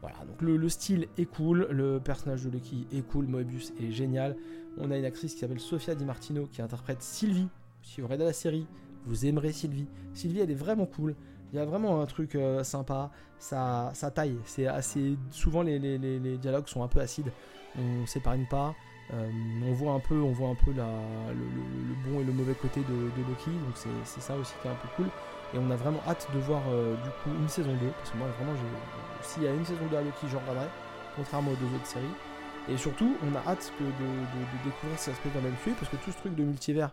Voilà, 0.00 0.18
donc 0.26 0.40
le, 0.42 0.68
style 0.68 1.08
est 1.18 1.24
cool, 1.24 1.66
le 1.70 1.98
personnage 1.98 2.44
de 2.44 2.50
Loki 2.50 2.86
est 2.92 3.02
cool, 3.02 3.26
Moebius 3.26 3.72
est 3.80 3.90
génial. 3.90 4.36
On 4.78 4.90
a 4.90 4.98
une 4.98 5.04
actrice 5.04 5.34
qui 5.34 5.40
s'appelle 5.40 5.60
Sofia 5.60 5.94
Di 5.94 6.04
Martino 6.04 6.46
qui 6.46 6.62
interprète 6.62 7.02
Sylvie. 7.02 7.48
Si 7.82 8.00
vous 8.00 8.06
regardez 8.06 8.26
la 8.26 8.32
série, 8.32 8.66
vous 9.06 9.26
aimerez 9.26 9.52
Sylvie. 9.52 9.86
Sylvie, 10.12 10.40
elle 10.40 10.50
est 10.50 10.54
vraiment 10.54 10.86
cool. 10.86 11.14
Il 11.52 11.56
y 11.56 11.62
a 11.62 11.64
vraiment 11.64 12.00
un 12.02 12.06
truc 12.06 12.34
euh, 12.34 12.64
sympa, 12.64 13.10
ça, 13.38 13.92
taille. 14.14 14.36
C'est 14.44 14.66
assez. 14.66 15.16
Souvent, 15.30 15.62
les, 15.62 15.78
dialogues 16.38 16.66
sont 16.66 16.82
un 16.82 16.88
peu 16.88 17.00
acides. 17.00 17.32
On 17.78 18.06
s'épargne 18.06 18.46
pas. 18.50 18.74
Euh, 19.14 19.30
on 19.64 19.72
voit 19.72 19.92
un 19.92 20.00
peu, 20.00 20.16
on 20.16 20.32
voit 20.32 20.48
un 20.48 20.56
peu 20.56 20.72
le, 20.72 22.10
bon 22.10 22.20
et 22.20 22.24
le 22.24 22.32
mauvais 22.32 22.54
côté 22.54 22.80
de, 22.80 23.22
Loki. 23.28 23.50
Donc 23.50 23.76
c'est 24.04 24.20
ça 24.20 24.36
aussi 24.36 24.52
qui 24.60 24.68
est 24.68 24.70
un 24.70 24.74
peu 24.74 24.88
cool. 24.96 25.06
Et 25.54 25.58
on 25.58 25.70
a 25.70 25.76
vraiment 25.76 26.00
hâte 26.08 26.28
de 26.34 26.38
voir 26.40 26.62
euh, 26.68 26.94
du 26.96 27.10
coup 27.22 27.30
une 27.38 27.48
saison 27.48 27.72
2. 27.72 27.88
Parce 27.98 28.10
que 28.10 28.16
moi, 28.16 28.28
vraiment, 28.38 28.52
s'il 29.22 29.42
y 29.42 29.46
a 29.46 29.52
une 29.52 29.64
saison 29.64 29.86
2 29.90 29.96
à 29.96 30.02
Loki, 30.02 30.26
j'en 30.30 30.40
regarderai. 30.40 30.68
Contrairement 31.14 31.52
aux 31.52 31.56
deux 31.56 31.74
autres 31.74 31.86
séries. 31.86 32.04
Et 32.68 32.76
surtout, 32.76 33.16
on 33.24 33.34
a 33.34 33.50
hâte 33.50 33.72
de, 33.80 34.64
découvrir 34.64 34.98
si 34.98 35.10
ça 35.10 35.16
se 35.16 35.20
peut 35.20 35.30
dans 35.34 35.40
même 35.40 35.56
film. 35.56 35.76
Parce 35.76 35.90
que 35.90 35.96
tout 35.96 36.10
ce 36.10 36.18
truc 36.18 36.34
de 36.34 36.42
multivers 36.42 36.90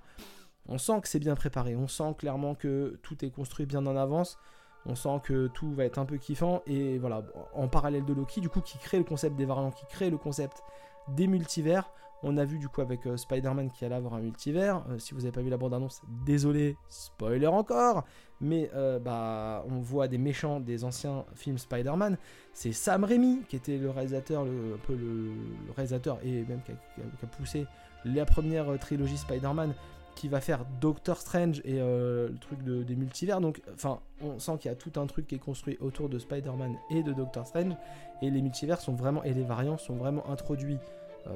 on 0.67 0.77
sent 0.77 1.01
que 1.01 1.07
c'est 1.07 1.19
bien 1.19 1.35
préparé, 1.35 1.75
on 1.75 1.87
sent 1.87 2.15
clairement 2.17 2.55
que 2.55 2.99
tout 3.01 3.23
est 3.25 3.29
construit 3.29 3.65
bien 3.65 3.85
en 3.85 3.97
avance, 3.97 4.37
on 4.85 4.95
sent 4.95 5.21
que 5.23 5.47
tout 5.47 5.73
va 5.73 5.85
être 5.85 5.97
un 5.97 6.05
peu 6.05 6.17
kiffant, 6.17 6.61
et 6.65 6.97
voilà, 6.97 7.23
en 7.53 7.67
parallèle 7.67 8.05
de 8.05 8.13
Loki, 8.13 8.41
du 8.41 8.49
coup, 8.49 8.61
qui 8.61 8.77
crée 8.77 8.97
le 8.97 9.03
concept 9.03 9.35
des 9.35 9.45
variants, 9.45 9.71
qui 9.71 9.85
crée 9.87 10.09
le 10.09 10.17
concept 10.17 10.63
des 11.09 11.27
multivers, 11.27 11.89
on 12.23 12.38
a 12.38 12.45
vu 12.45 12.57
du 12.57 12.69
coup 12.69 12.81
avec 12.81 13.05
euh, 13.05 13.17
Spider-Man 13.17 13.69
qui 13.69 13.86
allait 13.86 13.95
avoir 13.95 14.15
un 14.15 14.21
multivers. 14.21 14.83
Euh, 14.89 14.97
si 14.97 15.13
vous 15.13 15.21
n'avez 15.21 15.31
pas 15.31 15.41
vu 15.41 15.49
la 15.49 15.57
bande-annonce, 15.57 16.01
désolé, 16.25 16.77
spoiler 16.89 17.47
encore. 17.47 18.05
Mais 18.39 18.69
euh, 18.73 18.97
bah, 18.97 19.63
on 19.69 19.79
voit 19.79 20.07
des 20.07 20.17
méchants 20.17 20.59
des 20.59 20.86
anciens 20.86 21.25
films 21.36 21.57
Spider-Man. 21.57 22.17
C'est 22.53 22.71
Sam 22.71 23.03
Raimi 23.03 23.41
qui 23.47 23.57
était 23.57 23.77
le 23.77 23.89
réalisateur, 23.89 24.43
un 24.43 24.77
peu 24.88 24.95
le, 24.95 25.31
réalisateur 25.75 26.17
et 26.23 26.43
même 26.43 26.62
qui 26.63 26.71
a 26.71 27.27
poussé 27.27 27.67
la 28.05 28.25
première 28.25 28.77
trilogie 28.79 29.17
Spider-Man 29.17 29.73
qui 30.15 30.27
va 30.27 30.41
faire 30.41 30.65
Doctor 30.79 31.17
Strange 31.17 31.62
et 31.65 31.79
le 31.79 32.36
truc 32.39 32.62
de, 32.63 32.83
des 32.83 32.95
multivers. 32.95 33.41
Donc, 33.41 33.62
enfin, 33.73 33.99
on 34.21 34.38
sent 34.39 34.57
qu'il 34.59 34.69
y 34.69 34.71
a 34.71 34.75
tout 34.75 34.91
un 34.99 35.07
truc 35.07 35.25
qui 35.25 35.36
est 35.36 35.39
construit 35.39 35.77
autour 35.79 36.09
de 36.09 36.19
Spider-Man 36.19 36.75
et 36.91 37.01
de 37.01 37.13
Doctor 37.13 37.47
Strange. 37.47 37.73
Et 38.21 38.29
les 38.29 38.41
multivers 38.41 38.79
sont 38.79 38.93
vraiment, 38.93 39.23
et 39.23 39.33
les 39.33 39.43
variants 39.43 39.77
sont 39.77 39.95
vraiment 39.95 40.29
introduits 40.29 40.77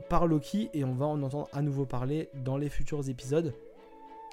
par 0.09 0.27
Loki. 0.27 0.69
Et 0.73 0.83
on 0.83 0.93
va 0.93 1.05
en 1.05 1.21
entendre 1.23 1.47
à 1.53 1.61
nouveau 1.61 1.85
parler 1.85 2.29
dans 2.33 2.57
les 2.57 2.69
futurs 2.69 3.07
épisodes. 3.09 3.53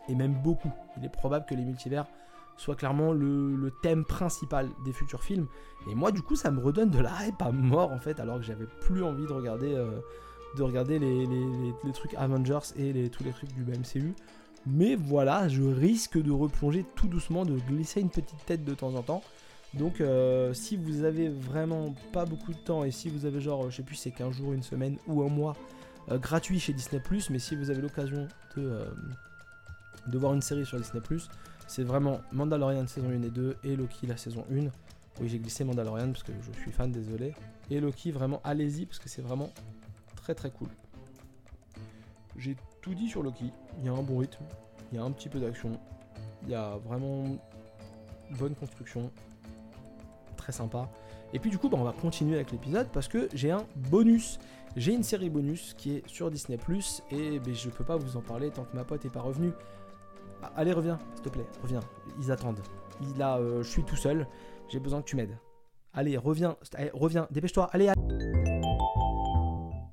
Et 0.09 0.14
même 0.14 0.35
beaucoup. 0.35 0.73
Il 0.99 1.05
est 1.05 1.11
probable 1.12 1.47
que 1.47 1.55
les 1.55 1.64
multivers 1.64 2.07
soient 2.57 2.77
clairement 2.77 3.12
le, 3.12 3.73
thème 3.83 4.05
principal 4.05 4.69
des 4.85 4.93
futurs 4.93 5.23
films. 5.23 5.47
Et 5.90 5.95
moi, 5.95 6.12
du 6.12 6.23
coup, 6.23 6.37
ça 6.37 6.51
me 6.51 6.61
redonne 6.61 6.90
de 6.90 7.01
la 7.01 7.27
hype 7.27 7.43
à 7.43 7.51
mort 7.51 7.90
en 7.90 7.99
fait, 7.99 8.21
alors 8.21 8.38
que 8.38 8.45
j'avais 8.45 8.67
plus 8.81 9.03
envie 9.03 9.27
de 9.27 9.33
regarder. 9.33 9.75
Euh, 9.75 10.01
de 10.57 10.62
regarder 10.62 10.99
les, 10.99 11.93
trucs 11.93 12.14
Avengers 12.14 12.73
et 12.77 13.09
tous 13.11 13.25
les 13.25 13.33
trucs 13.33 13.53
du 13.53 13.62
MCU. 13.64 14.14
Mais 14.67 14.95
voilà, 14.95 15.49
je 15.49 15.62
risque 15.62 16.21
de 16.21 16.31
replonger 16.31 16.87
tout 16.95 17.07
doucement, 17.07 17.45
de 17.45 17.59
glisser 17.59 18.01
une 18.01 18.09
petite 18.09 18.45
tête 18.47 18.64
de 18.64 18.75
temps 18.75 18.95
en 18.95 19.03
temps. 19.03 19.23
Donc 19.79 20.01
euh, 20.01 20.55
si 20.55 20.77
vous 20.77 21.03
avez 21.03 21.29
vraiment 21.29 21.95
pas 22.13 22.25
beaucoup 22.25 22.53
de 22.53 22.59
temps 22.59 22.85
et 22.85 22.91
si 22.91 23.09
vous 23.09 23.27
avez 23.27 23.41
genre, 23.41 23.71
je 23.71 23.77
sais 23.77 23.83
plus, 23.83 23.97
c'est 23.97 24.13
15 24.13 24.33
jours, 24.35 24.53
une 24.53 24.63
semaine 24.63 24.99
ou 25.07 25.23
un 25.23 25.29
mois 25.29 25.57
euh, 26.11 26.19
gratuit 26.19 26.61
chez 26.61 26.73
Disney⁇ 26.73 27.03
mais 27.31 27.39
si 27.39 27.57
vous 27.57 27.71
avez 27.71 27.81
l'occasion 27.81 28.29
euh, 28.59 28.87
de 30.07 30.19
voir 30.19 30.35
une 30.35 30.43
série 30.43 30.65
sur 30.65 30.79
Disney⁇ 30.79 31.03
c'est 31.67 31.83
vraiment 31.83 32.21
Mandalorian 32.31 32.87
saison 32.87 33.09
1 33.09 33.23
et 33.23 33.31
2 33.31 33.57
et 33.65 33.75
Loki 33.75 34.07
la 34.07 34.17
saison 34.17 34.45
1. 34.51 34.55
Oui 35.21 35.29
j'ai 35.29 35.39
glissé 35.39 35.65
Mandalorian 35.65 36.09
parce 36.09 36.23
que 36.23 36.33
je 36.43 36.61
suis 36.61 36.71
fan, 36.71 36.93
désolé. 36.93 37.35
Et 37.71 37.81
Loki 37.81 38.13
vraiment 38.13 38.41
allez-y 38.45 38.87
parce 38.87 38.99
que 38.99 39.09
c'est 39.09 39.23
vraiment 39.23 39.51
très 40.15 40.35
très 40.35 40.51
cool. 40.51 40.69
J'ai 42.37 42.57
tout 42.83 42.95
dit 42.95 43.09
sur 43.09 43.23
Loki, 43.23 43.51
il 43.79 43.87
y 43.87 43.89
a 43.89 43.93
un 43.93 44.03
bon 44.03 44.19
rythme, 44.19 44.45
il 44.93 44.99
y 44.99 45.01
a 45.01 45.05
un 45.05 45.11
petit 45.11 45.29
peu 45.29 45.41
d'action, 45.41 45.73
il 46.43 46.51
y 46.51 46.55
a 46.55 46.77
vraiment 46.85 47.39
bonne 48.39 48.55
construction, 48.55 49.11
très 50.45 50.53
sympa. 50.53 50.91
Et 51.33 51.39
puis 51.39 51.51
du 51.51 51.59
coup, 51.59 51.71
bah, 51.71 51.79
on 51.81 51.85
va 51.85 51.93
continuer 51.93 52.37
avec 52.37 52.53
l'épisode 52.53 52.89
parce 52.93 53.09
que 53.09 53.29
j'ai 53.33 53.51
un 53.51 53.67
bonus. 53.91 54.39
J'ai 54.77 54.93
une 54.93 55.03
série 55.03 55.31
bonus 55.31 55.75
qui 55.75 55.97
est 55.97 56.09
sur 56.09 56.31
Disney⁇ 56.31 56.59
et 57.11 57.39
ben, 57.39 57.55
je 57.55 57.71
peux 57.71 57.85
pas 57.85 57.97
vous 57.97 58.17
en 58.17 58.21
parler 58.21 58.51
tant 58.51 58.65
que 58.65 58.77
ma 58.77 58.85
pote 58.85 59.05
est 59.05 59.11
pas 59.11 59.23
revenue. 59.23 59.53
Ah, 60.43 60.53
allez, 60.57 60.73
reviens, 60.73 60.99
s'il 61.15 61.25
te 61.25 61.29
plaît, 61.31 61.47
reviens. 61.63 61.81
Ils 62.21 62.31
attendent. 62.31 62.61
Il 63.01 63.23
a, 63.23 63.39
euh, 63.39 63.63
je 63.63 63.69
suis 63.69 63.85
tout 63.85 63.97
seul, 63.97 64.27
j'ai 64.69 64.81
besoin 64.81 65.01
que 65.01 65.07
tu 65.07 65.17
m'aides. 65.17 65.39
Allez, 65.95 66.19
reviens, 66.19 66.57
reviens, 66.93 67.27
dépêche-toi, 67.31 67.71
allez, 67.73 67.89
allez. 67.89 68.01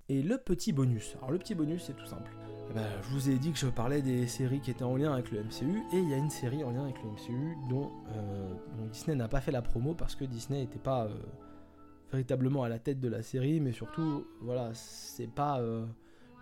Et 0.10 0.22
le 0.22 0.38
petit 0.38 0.74
bonus. 0.74 1.16
Alors 1.20 1.32
le 1.32 1.38
petit 1.38 1.56
bonus, 1.56 1.84
c'est 1.86 1.96
tout 1.96 2.06
simple. 2.06 2.41
Eh 2.72 2.74
ben, 2.74 2.88
je 3.02 3.10
vous 3.10 3.30
ai 3.30 3.38
dit 3.38 3.52
que 3.52 3.58
je 3.58 3.68
parlais 3.68 4.02
des 4.02 4.28
séries 4.28 4.62
qui 4.62 4.72
étaient 4.72 4.86
en 4.86 4.96
lien 4.96 5.12
avec 5.12 5.30
le 5.32 5.44
MCU, 5.44 5.84
et 5.92 5.98
il 5.98 6.10
y 6.10 6.14
a 6.14 6.18
une 6.18 6.30
série 6.30 6.64
en 6.64 6.72
lien 6.72 6.86
avec 6.86 7.04
le 7.04 7.10
MCU 7.10 7.58
dont, 7.70 7.92
euh, 8.16 8.54
Disney 8.94 9.14
n'a 9.14 9.28
pas 9.28 9.42
fait 9.42 9.52
la 9.52 9.62
promo 9.62 9.94
parce 9.94 10.16
que 10.16 10.24
Disney 10.24 10.62
n'était 10.62 10.80
pas 10.80 11.04
euh, 11.04 11.10
véritablement 12.14 12.64
à 12.64 12.70
la 12.70 12.80
tête 12.80 13.02
de 13.02 13.10
la 13.10 13.24
série, 13.24 13.60
mais 13.60 13.74
surtout, 13.74 14.26
voilà, 14.40 14.70
c'est 14.74 15.28
pas 15.28 15.60
euh, 15.60 15.86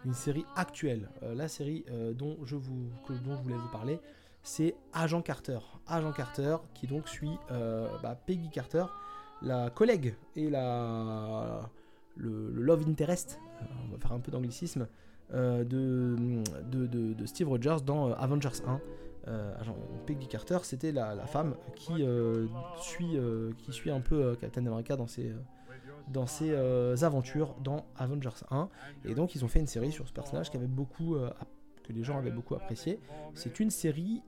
une 0.06 0.14
série 0.14 0.46
actuelle. 0.56 1.10
la 1.24 1.48
série 1.48 1.84
dont, 2.14 2.38
je 2.46 2.56
vous, 2.56 2.92
dont 3.26 3.36
je 3.36 3.42
voulais 3.42 3.56
vous 3.56 3.72
parler, 3.72 4.00
c'est 4.44 4.76
Agent 4.94 5.24
Carter. 5.24 5.58
Agent 5.88 6.12
Carter 6.12 6.58
qui 6.76 6.86
donc 6.86 7.08
suit 7.08 7.40
bah, 7.50 8.16
Peggy 8.28 8.52
Carter, 8.52 8.86
la 9.42 9.72
collègue 9.72 10.14
et 10.36 10.52
la, 10.52 11.72
le 12.18 12.52
love 12.52 12.88
interest, 12.88 13.40
on 13.84 13.92
va 13.92 13.98
faire 13.98 14.14
un 14.14 14.20
peu 14.20 14.32
d'anglicisme, 14.32 14.88
euh, 15.34 15.64
de, 15.64 17.26
Steve 17.26 17.50
Rogers 17.50 17.78
dans 17.86 18.10
euh, 18.10 18.14
Avengers 18.18 18.62
1. 18.66 18.82
Euh, 19.28 19.54
Peggy 20.08 20.28
Carter, 20.28 20.60
c'était 20.64 20.92
la, 20.92 21.16
femme 21.28 21.56
qui, 21.76 22.04
suit, 22.80 23.18
qui 23.58 23.72
suit 23.72 23.92
un 23.92 24.00
peu 24.00 24.36
Captain 24.40 24.66
America 24.66 24.96
dans 24.96 25.08
ses, 25.08 25.34
dans 26.08 26.26
ses 26.26 26.56
aventures 27.04 27.56
dans 27.64 27.86
Avengers 27.96 28.44
1. 28.50 28.70
Et 29.06 29.14
donc 29.14 29.36
ils 29.36 29.46
ont 29.46 29.48
fait 29.48 29.60
une 29.60 29.68
série 29.68 29.92
sur 29.92 30.08
ce 30.08 30.14
personnage 30.14 30.50
qui 30.50 30.58
avait 30.58 30.68
beaucoup, 30.68 31.16
que 31.84 31.94
les 31.94 32.04
gens 32.04 32.18
avaient 32.18 32.32
beaucoup 32.32 32.56
apprécié. 32.56 33.00
C'est 33.36 33.60
une 33.60 33.70
série 33.70 34.24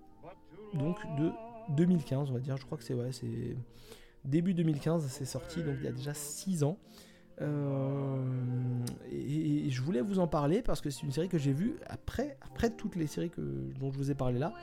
donc 0.75 0.97
de 1.17 1.31
2015, 1.69 2.29
on 2.29 2.33
va 2.33 2.39
dire. 2.39 2.57
Je 2.57 2.65
crois 2.65 2.77
que 2.77 2.83
c'est 2.83 2.93
ouais, 2.93 3.11
c'est 3.11 3.55
début 4.23 4.53
2015, 4.53 5.07
c'est 5.07 5.25
sorti, 5.25 5.63
donc 5.63 5.75
il 5.79 5.85
y 5.85 5.87
a 5.87 5.93
déjà 5.93 6.13
6 6.13 6.63
ans. 6.63 6.77
Euh, 7.41 8.23
et, 9.11 9.69
je 9.69 9.81
voulais 9.81 10.01
vous 10.01 10.19
en 10.19 10.27
parler 10.27 10.61
parce 10.61 10.81
que 10.81 10.89
c'est 10.89 11.03
une 11.03 11.11
série 11.11 11.29
que 11.29 11.37
j'ai 11.37 11.53
vue 11.53 11.77
après, 11.87 12.37
après 12.41 12.69
toutes 12.69 12.95
les 12.95 13.07
séries 13.07 13.29
que, 13.29 13.41
dont 13.79 13.91
je 13.91 13.97
vous 13.97 14.11
ai 14.11 14.15
parlé 14.15 14.37
là. 14.37 14.53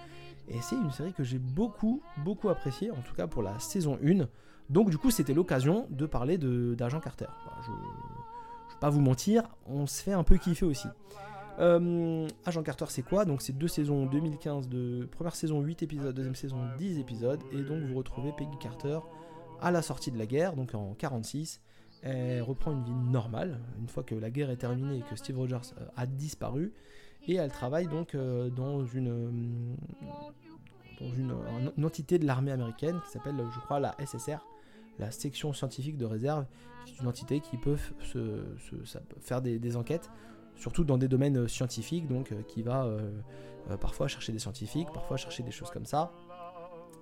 Et 0.49 0.61
c'est 0.63 0.77
une 0.77 0.91
série 0.91 1.13
que 1.13 1.25
j'ai 1.25 1.39
beaucoup, 1.39 2.03
beaucoup 2.25 2.49
appréciée, 2.49 2.91
en 2.91 3.03
tout 3.03 3.15
cas 3.15 3.27
pour 3.27 3.43
la 3.43 3.59
saison 3.59 3.99
1. 4.03 4.27
Donc 4.71 4.91
du 4.91 4.99
coup, 4.99 5.11
c'était 5.11 5.35
l'occasion 5.35 5.87
de 5.91 6.07
parler 6.07 6.39
d'Agent 6.39 7.01
Carter. 7.01 7.27
je 7.65 7.71
ne 7.71 7.77
vais 7.77 8.81
pas 8.81 8.91
vous 8.91 9.01
mentir, 9.01 9.43
on 9.67 9.87
se 9.87 10.03
fait 10.03 10.13
un 10.13 10.25
peu 10.25 10.37
kiffer 10.37 10.67
aussi. 10.67 10.89
Euh, 11.59 12.29
Agent 12.47 12.63
Carter, 12.63 12.85
c'est 12.89 13.03
quoi? 13.03 13.25
Donc 13.25 13.43
c'est 13.43 13.57
deux 13.57 13.69
saisons 13.69 14.07
2015, 14.07 14.69
de 14.69 15.09
première 15.11 15.35
saison 15.35 15.61
8 15.61 15.83
épisodes, 15.83 16.15
deuxième 16.15 16.37
saison 16.37 16.59
10 16.79 16.99
épisodes. 16.99 17.41
Et 17.53 17.63
donc 17.63 17.83
vous 17.83 17.97
retrouvez 17.97 18.33
Peggy 18.33 18.57
Carter 18.61 19.01
à 19.61 19.71
la 19.71 19.83
sortie 19.83 20.13
de 20.13 20.19
la 20.19 20.27
guerre, 20.27 20.55
donc 20.55 20.75
en 20.75 20.95
46 20.95 21.61
elle 22.03 22.43
reprend 22.43 22.73
une 22.73 22.85
vie 22.85 22.93
normale 22.93 23.59
une 23.81 23.89
fois 23.89 24.03
que 24.03 24.15
la 24.15 24.31
guerre 24.31 24.51
est 24.51 24.57
terminée 24.57 24.99
et 24.99 25.03
que 25.03 25.17
Steve 25.17 25.37
Rogers 25.37 25.75
euh, 25.81 25.87
a 25.97 26.07
disparu. 26.07 26.73
Et 27.27 27.35
elle 27.35 27.51
travaille 27.51 27.89
donc 27.89 28.15
euh, 28.15 28.49
dans 28.51 28.85
une, 28.85 29.09
euh, 29.09 29.75
dans 31.01 31.13
une, 31.13 31.85
entité 31.85 32.19
de 32.19 32.27
l'armée 32.27 32.53
américaine 32.53 33.01
qui 33.05 33.11
s'appelle, 33.11 33.37
je 33.53 33.61
crois, 33.61 33.81
la 33.81 33.97
SSR, 34.05 34.39
la 34.99 35.11
section 35.11 35.53
scientifique 35.53 35.97
de 35.97 36.07
réserve. 36.07 36.47
C'est 36.87 37.01
une 37.03 37.09
entité 37.09 37.41
qui 37.41 37.57
peut 37.59 37.77
se, 38.01 38.45
faire 39.21 39.43
des, 39.43 39.77
enquêtes, 39.77 40.11
surtout 40.57 40.85
dans 40.85 40.97
des 40.97 41.09
domaines 41.09 41.49
scientifiques, 41.49 42.09
donc 42.09 42.33
qui 42.47 42.63
va 42.63 42.89
parfois 43.79 44.09
chercher 44.09 44.33
des 44.33 44.39
scientifiques, 44.39 44.89
parfois 44.95 45.19
chercher 45.19 45.43
des 45.43 45.51
choses 45.51 45.71
comme 45.71 45.85
ça. 45.85 46.11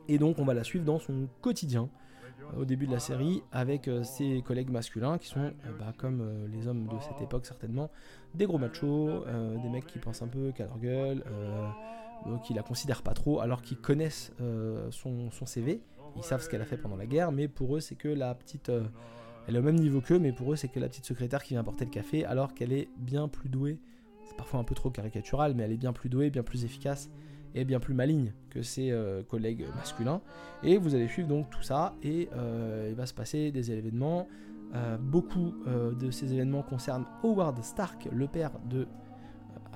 Et 0.09 0.19
donc 0.19 0.41
on 0.41 0.45
va 0.45 0.55
la 0.55 0.65
suivre 0.65 0.85
dans 0.85 0.99
son 0.99 1.29
quotidien 1.41 1.89
au 2.57 2.65
début 2.65 2.87
de 2.87 2.93
la 2.93 2.99
série 2.99 3.43
avec 3.53 3.89
euh, 3.89 4.03
ses 4.03 4.43
collègues 4.43 4.71
masculins 4.71 5.19
qui 5.19 5.29
sont, 5.29 5.41
euh, 5.41 5.51
bah, 5.79 5.93
comme 5.97 6.21
euh, 6.21 6.47
les 6.49 6.69
hommes 6.69 6.87
de 6.87 6.99
cette 7.01 7.21
époque 7.21 7.47
certainement, 7.47 7.91
des 8.35 8.47
gros 8.47 8.59
machos, 8.59 9.25
des 9.63 9.69
mecs 9.69 9.87
qui 9.87 9.99
pensent 9.99 10.23
un 10.23 10.29
peu 10.29 10.53
qu'à 10.53 10.67
leur 10.67 10.79
gueule, 10.79 11.25
qui 12.45 12.53
la 12.53 12.63
considèrent 12.63 13.03
pas 13.03 13.15
trop 13.15 13.41
alors 13.41 13.63
qu'ils 13.63 13.79
connaissent 13.79 14.31
son, 14.91 15.31
CV, 15.47 15.81
ils 16.17 16.23
savent 16.23 16.43
ce 16.43 16.51
qu'elle 16.51 16.61
a 16.61 16.67
fait 16.67 16.77
pendant 16.77 16.97
la 16.97 17.07
guerre, 17.07 17.33
mais 17.33 17.49
pour 17.49 17.77
eux 17.77 17.81
c'est 17.81 17.95
que 17.95 18.09
la 18.09 18.35
petite... 18.35 18.71
elle 19.49 19.57
est 19.57 19.59
au 19.59 19.63
même 19.63 19.77
niveau 19.77 20.03
qu'eux, 20.03 20.19
mais 20.19 20.33
pour 20.33 20.53
eux 20.53 20.57
c'est 20.57 20.69
que 20.69 20.79
la 20.79 20.89
petite 20.89 21.07
secrétaire 21.07 21.43
qui 21.43 21.55
vient 21.55 21.65
porter 21.65 21.87
le 21.87 21.91
café 21.91 22.27
alors 22.27 22.53
qu'elle 22.53 22.75
est 22.75 22.91
bien 22.99 23.27
plus 23.27 23.49
douée. 23.49 23.79
C'est 24.27 24.37
parfois 24.37 24.61
un 24.61 24.65
peu 24.65 24.75
trop 24.75 24.91
caricatural, 24.91 25.55
mais 25.55 25.63
elle 25.63 25.73
est 25.73 25.79
bien 25.79 25.95
plus 25.95 26.11
douée, 26.11 26.29
bien 26.29 26.43
plus 26.43 26.67
efficace 26.67 27.09
bien 27.65 27.81
plus 27.81 27.95
maligne 27.95 28.33
que 28.51 28.63
ses 28.63 28.91
euh, 28.91 29.23
collègues 29.23 29.67
masculins. 29.77 30.21
Et 30.63 30.79
vous 30.79 30.95
allez 30.95 31.09
suivre 31.09 31.29
donc 31.29 31.51
tout 31.51 31.63
ça 31.63 31.95
et 32.03 32.29
euh, 32.35 32.89
il 32.91 32.95
va 32.95 33.07
se 33.07 33.15
passer 33.15 33.51
des 33.51 33.73
événements. 33.73 34.29
Euh, 34.75 34.97
beaucoup 34.99 35.55
de 35.67 36.11
ces 36.11 36.33
événements 36.33 36.63
concernent 36.63 37.07
Howard 37.23 37.63
Stark, 37.63 38.09
le 38.13 38.27
père 38.27 38.53
de 38.69 38.87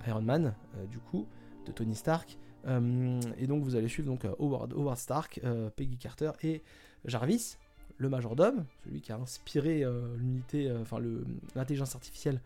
Iron 0.07 0.23
Man, 0.23 0.55
du 0.91 0.99
coup, 0.99 1.27
de 1.67 1.73
Tony 1.73 1.95
Stark. 1.95 2.39
et 2.67 3.47
donc 3.47 3.63
vous 3.63 3.77
allez 3.77 3.89
suivre 3.89 4.09
donc 4.09 4.27
Howard, 4.39 4.73
Howard 4.73 4.99
Stark, 4.99 5.41
Peggy 5.77 5.97
Carter 5.97 6.33
et 6.43 6.63
Jarvis, 7.05 7.57
le 7.99 8.09
majordome, 8.09 8.65
celui 8.85 9.01
qui 9.01 9.13
a 9.13 9.17
inspiré 9.17 9.85
l'unité, 10.19 10.73
enfin 10.81 10.99
l'intelligence 11.55 11.95
artificielle 11.95 12.41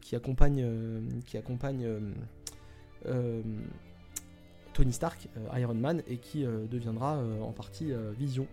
qui 0.00 0.16
accompagne, 0.16 0.64
qui 1.26 1.36
accompagne 1.36 1.86
Tony 4.78 4.92
Stark, 4.92 5.28
euh, 5.36 5.58
Iron 5.58 5.74
Man, 5.74 6.02
et 6.06 6.18
qui 6.18 6.46
euh, 6.46 6.64
deviendra 6.70 7.16
euh, 7.16 7.42
en 7.42 7.50
partie 7.50 7.92
Vision. 8.16 8.46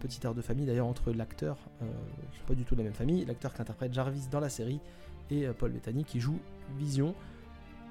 petit 0.00 0.20
air 0.24 0.34
de 0.34 0.42
famille 0.42 0.66
d'ailleurs 0.66 0.86
entre 0.86 1.12
l'acteur, 1.12 1.56
qui 2.32 2.40
pas 2.46 2.54
du 2.54 2.64
tout 2.64 2.74
de 2.74 2.80
la 2.80 2.84
même 2.84 2.94
famille, 2.94 3.24
l'acteur 3.24 3.54
qui 3.54 3.62
interprète 3.62 3.92
Jarvis 3.92 4.28
dans 4.30 4.40
la 4.40 4.50
série, 4.50 4.80
et 5.30 5.46
Paul 5.58 5.70
Bettany 5.70 6.04
qui 6.04 6.20
joue 6.20 6.38
Vision. 6.78 7.14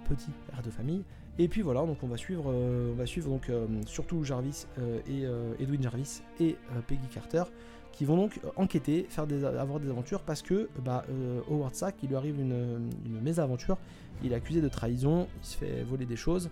Petit 0.07 0.31
air 0.53 0.61
de 0.61 0.69
famille. 0.69 1.03
Et 1.39 1.47
puis 1.47 1.61
voilà, 1.63 1.85
donc 1.85 1.97
on 2.03 2.07
va 2.07 2.17
suivre, 2.17 2.53
on 2.53 2.95
va 2.95 3.05
suivre 3.07 3.29
donc 3.29 3.51
surtout 3.87 4.23
Jarvis 4.23 4.67
et 5.07 5.25
Edwin 5.59 5.81
Jarvis 5.81 6.21
et 6.39 6.55
Peggy 6.87 7.07
Carter 7.07 7.43
qui 7.91 8.03
vont 8.03 8.17
donc 8.17 8.39
enquêter, 8.55 9.05
faire 9.09 9.25
avoir 9.59 9.79
des 9.79 9.89
aventures 9.89 10.21
parce 10.21 10.41
que 10.41 10.69
bah, 10.83 11.05
Howard 11.49 11.75
Sack, 11.75 11.95
il 12.03 12.09
lui 12.09 12.15
arrive 12.15 12.39
une, 12.39 12.89
mésaventure, 13.21 13.77
il 14.23 14.33
est 14.33 14.35
accusé 14.35 14.61
de 14.61 14.69
trahison, 14.69 15.27
il 15.41 15.45
se 15.45 15.57
fait 15.57 15.83
voler 15.83 16.05
des 16.05 16.17
choses 16.17 16.49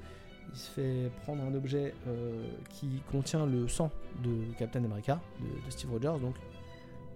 il 0.51 0.58
se 0.58 0.69
fait 0.69 1.12
prendre 1.23 1.43
un 1.43 1.53
objet 1.53 1.93
euh, 2.08 2.45
qui 2.69 3.01
contient 3.12 3.45
le 3.45 3.67
sang 3.67 3.91
de 4.23 4.53
Captain 4.58 4.84
America, 4.84 5.19
de, 5.39 5.71
Steve 5.71 5.91
Rogers. 5.91 6.19
Donc, 6.21 6.36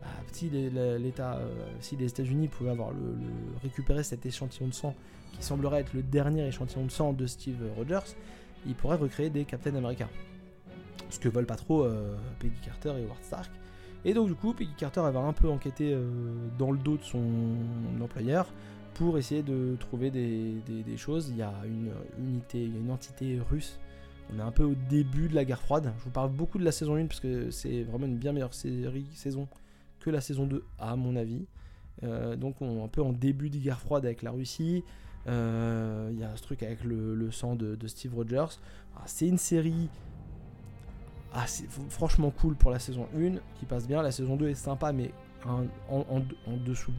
bah, 0.01 0.07
si, 0.31 0.49
l'État, 0.49 1.35
euh, 1.35 1.49
si 1.79 1.95
les 1.95 2.07
États-Unis 2.07 2.47
pouvaient 2.47 2.71
avoir 2.71 2.91
le, 2.91 3.15
récupérer 3.61 4.03
cet 4.03 4.25
échantillon 4.25 4.67
de 4.67 4.73
sang, 4.73 4.95
qui 5.33 5.43
semblerait 5.43 5.81
être 5.81 5.93
le 5.93 6.03
dernier 6.03 6.47
échantillon 6.47 6.85
de 6.85 6.91
sang 6.91 7.13
de 7.13 7.27
Steve 7.27 7.61
Rogers, 7.75 8.15
ils 8.65 8.75
pourraient 8.75 8.97
recréer 8.97 9.29
des 9.29 9.45
Captain 9.45 9.75
America. 9.75 10.07
Ce 11.09 11.19
que 11.19 11.29
veulent 11.29 11.45
pas 11.45 11.55
trop 11.55 11.83
euh, 11.83 12.15
Peggy 12.39 12.59
Carter 12.63 12.93
et 12.97 13.05
Howard 13.05 13.23
Stark. 13.23 13.51
Et 14.03 14.13
donc 14.13 14.27
du 14.27 14.35
coup, 14.35 14.53
Peggy 14.53 14.73
Carter 14.77 15.03
elle 15.05 15.13
va 15.13 15.19
un 15.19 15.33
peu 15.33 15.49
enquêter 15.49 15.97
dans 16.57 16.71
le 16.71 16.77
dos 16.77 16.97
de 16.97 17.03
son 17.03 17.25
employeur 18.01 18.47
pour 18.97 19.17
essayer 19.17 19.43
de 19.43 19.77
trouver 19.79 20.09
des, 20.09 20.97
choses. 20.97 21.29
Il 21.29 21.37
y 21.37 21.43
a 21.43 21.53
une 21.65 21.91
unité, 22.17 22.63
il 22.63 22.73
y 22.73 22.77
a 22.77 22.79
une 22.79 22.91
entité 22.91 23.39
russe. 23.49 23.79
On 24.33 24.39
est 24.39 24.41
un 24.41 24.51
peu 24.51 24.63
au 24.63 24.75
début 24.89 25.29
de 25.29 25.35
la 25.35 25.45
guerre 25.45 25.61
froide. 25.61 25.93
Je 25.99 26.03
vous 26.03 26.09
parle 26.09 26.31
beaucoup 26.31 26.57
de 26.57 26.65
la 26.65 26.71
saison 26.71 26.95
1 26.95 27.05
parce 27.05 27.19
que 27.19 27.51
c'est 27.51 27.83
vraiment 27.83 28.07
une 28.07 28.17
bien 28.17 28.33
meilleure 28.33 28.53
série, 28.53 29.05
saison 29.13 29.47
que 29.99 30.09
la 30.09 30.19
saison 30.19 30.45
2 30.45 30.63
à 30.79 30.95
mon 30.95 31.15
avis. 31.15 31.45
donc 32.37 32.61
on, 32.61 32.83
un 32.83 32.87
peu 32.87 33.01
en 33.01 33.13
début 33.13 33.49
de 33.49 33.57
guerre 33.57 33.79
froide 33.79 34.03
avec 34.05 34.23
la 34.23 34.31
Russie. 34.31 34.83
Il 35.27 36.19
y 36.19 36.23
a 36.23 36.35
ce 36.35 36.41
truc 36.41 36.63
avec 36.63 36.83
le, 36.83 37.29
sang 37.31 37.55
de, 37.55 37.87
Steve 37.87 38.15
Rogers. 38.15 38.59
Ah, 38.95 39.03
c'est 39.05 39.27
une 39.27 39.37
série 39.37 39.89
franchement 41.89 42.31
cool 42.31 42.55
pour 42.55 42.71
la 42.71 42.79
saison 42.79 43.07
1 43.15 43.35
qui 43.59 43.65
passe 43.65 43.87
bien. 43.87 44.01
La 44.01 44.11
saison 44.11 44.35
2 44.35 44.49
est 44.49 44.55
sympa, 44.55 44.91
mais 44.91 45.11
en, 45.45 46.57
dessous. 46.65 46.93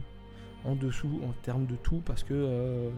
En 0.65 0.75
dessous 0.75 1.21
en 1.27 1.31
termes 1.41 1.65
de 1.65 1.75
tout, 1.75 2.01
parce 2.05 2.23
que 2.23 2.91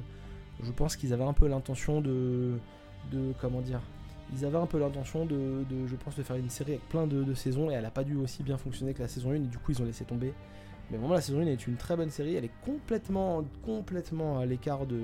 je 0.64 0.72
pense 0.72 0.96
qu'ils 0.96 1.14
avaient 1.14 1.24
un 1.24 1.34
peu 1.34 1.48
l'intention 1.48 2.02
de, 2.02 2.58
de. 3.12 3.34
Comment 3.40 3.62
dire 3.62 3.82
ils 4.34 4.46
avaient 4.46 4.58
un 4.58 4.66
peu 4.66 4.80
l'intention 4.80 5.26
de, 5.26 5.66
je 5.86 5.96
pense, 5.96 6.16
de 6.16 6.24
faire 6.24 6.36
une 6.36 6.50
série 6.50 6.74
avec 6.74 6.88
plein 6.88 7.08
de, 7.08 7.34
saisons 7.34 7.70
et 7.70 7.74
elle 7.74 7.84
n'a 7.84 7.92
pas 7.92 8.04
dû 8.04 8.16
aussi 8.16 8.44
bien 8.44 8.58
fonctionner 8.58 8.94
que 8.94 9.02
la 9.02 9.08
saison 9.08 9.32
1 9.32 9.36
et 9.36 9.40
du 9.40 9.58
coup 9.58 9.72
ils 9.72 9.82
ont 9.82 9.86
laissé 9.86 10.06
tomber. 10.06 10.34
Mais 10.90 10.98
vraiment 10.98 11.14
la 11.14 11.22
saison 11.22 11.42
1 11.42 11.48
est 11.48 11.68
une 11.68 11.76
très 11.76 11.96
bonne 11.96 12.10
série, 12.10 12.36
elle 12.36 12.46
est 12.46 12.52
complètement, 12.66 13.44
complètement 13.64 14.40
à 14.40 14.46
l'écart 14.46 14.86
de, 14.86 15.00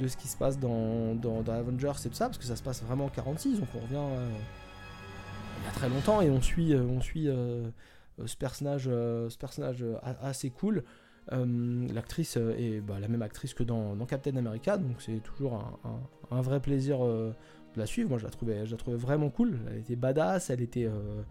de, 0.00 0.08
ce 0.08 0.16
qui 0.16 0.28
se 0.28 0.36
passe 0.36 0.58
dans, 0.58 1.14
dans, 1.14 1.40
Avengers 1.48 1.92
et 2.04 2.08
tout 2.08 2.14
ça, 2.14 2.26
parce 2.26 2.38
que 2.38 2.44
ça 2.44 2.56
se 2.56 2.62
passe 2.62 2.82
vraiment 2.82 3.06
en 3.06 3.10
46, 3.10 3.60
donc 3.60 3.68
on 3.74 3.80
revient 3.80 3.94
euh, 3.96 4.28
il 5.60 5.64
y 5.64 5.68
a 5.68 5.72
très 5.72 5.88
longtemps 5.88 6.20
et 6.20 6.30
on 6.30 6.40
suit, 6.40 6.74
on 6.74 7.00
suit 7.00 7.28
euh, 7.28 7.68
ce 8.26 8.36
personnage, 8.36 8.88
euh, 8.88 9.28
ce 9.30 9.38
personnage 9.38 9.84
assez 10.20 10.50
cool. 10.50 10.84
L'actrice 11.30 12.36
est 12.36 12.80
bah, 12.80 13.00
la 13.00 13.08
même 13.08 13.22
actrice 13.22 13.54
que 13.54 13.62
dans, 13.62 13.96
Captain 14.06 14.36
America, 14.36 14.76
donc 14.76 14.96
c'est 15.00 15.22
toujours 15.22 15.54
un, 15.54 16.36
un, 16.36 16.40
vrai 16.42 16.60
plaisir 16.60 16.98
la 17.76 17.86
suivre. 17.86 18.08
Moi, 18.08 18.18
je 18.18 18.24
la 18.24 18.30
trouvais, 18.30 18.66
je 18.66 18.72
la 18.72 18.76
trouvais 18.76 18.96
vraiment 18.96 19.30
cool. 19.30 19.58
Elle 19.70 19.78
était 19.78 19.96
badass, 19.96 20.50
elle 20.50 20.60
était 20.60 20.84
euh, 20.84 21.22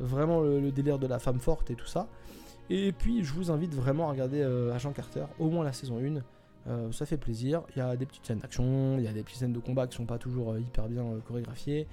vraiment 0.00 0.40
le, 0.40 0.70
délire 0.70 0.98
de 0.98 1.06
la 1.06 1.18
femme 1.18 1.40
forte 1.40 1.70
et 1.70 1.74
tout 1.74 1.86
ça. 1.86 2.08
Et 2.70 2.92
puis, 2.92 3.24
je 3.24 3.32
vous 3.32 3.50
invite 3.50 3.74
vraiment 3.74 4.08
à 4.08 4.12
regarder 4.12 4.40
euh, 4.40 4.72
Agent 4.72 4.92
Carter, 4.92 5.24
au 5.38 5.50
moins 5.50 5.64
la 5.64 5.72
saison 5.72 5.98
1. 5.98 6.22
Euh, 6.68 6.92
ça 6.92 7.06
fait 7.06 7.16
plaisir. 7.16 7.62
Il 7.74 7.78
y 7.78 7.82
a 7.82 7.96
des 7.96 8.06
petites 8.06 8.26
scènes 8.26 8.38
d'action, 8.38 8.96
il 8.98 9.04
y 9.04 9.08
a 9.08 9.12
des 9.12 9.22
petites 9.22 9.38
scènes 9.38 9.52
de 9.52 9.58
combat 9.58 9.86
qui 9.86 9.96
sont 9.96 10.06
pas 10.06 10.18
toujours 10.18 10.56
hyper 10.58 10.88
bien 10.88 11.04
chorégraphiées. 11.26 11.86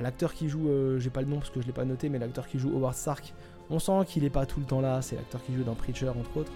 l'acteur 0.00 0.32
qui 0.34 0.48
joue, 0.48 0.70
j'ai 0.98 1.10
pas 1.10 1.20
le 1.20 1.26
nom 1.26 1.38
parce 1.38 1.50
que 1.50 1.60
je 1.60 1.66
l'ai 1.66 1.72
pas 1.72 1.84
noté, 1.84 2.08
mais 2.08 2.18
l'acteur 2.18 2.46
qui 2.46 2.58
joue 2.58 2.70
Howard 2.70 2.94
Stark, 2.94 3.34
on 3.70 3.78
sent 3.78 4.04
qu'il 4.06 4.24
est 4.24 4.30
pas 4.30 4.46
tout 4.46 4.60
le 4.60 4.66
temps 4.66 4.80
là. 4.80 5.02
C'est 5.02 5.16
l'acteur 5.16 5.42
qui 5.44 5.54
joue 5.54 5.64
dans 5.64 5.74
Preacher 5.74 6.08
entre 6.08 6.36
autres. 6.36 6.52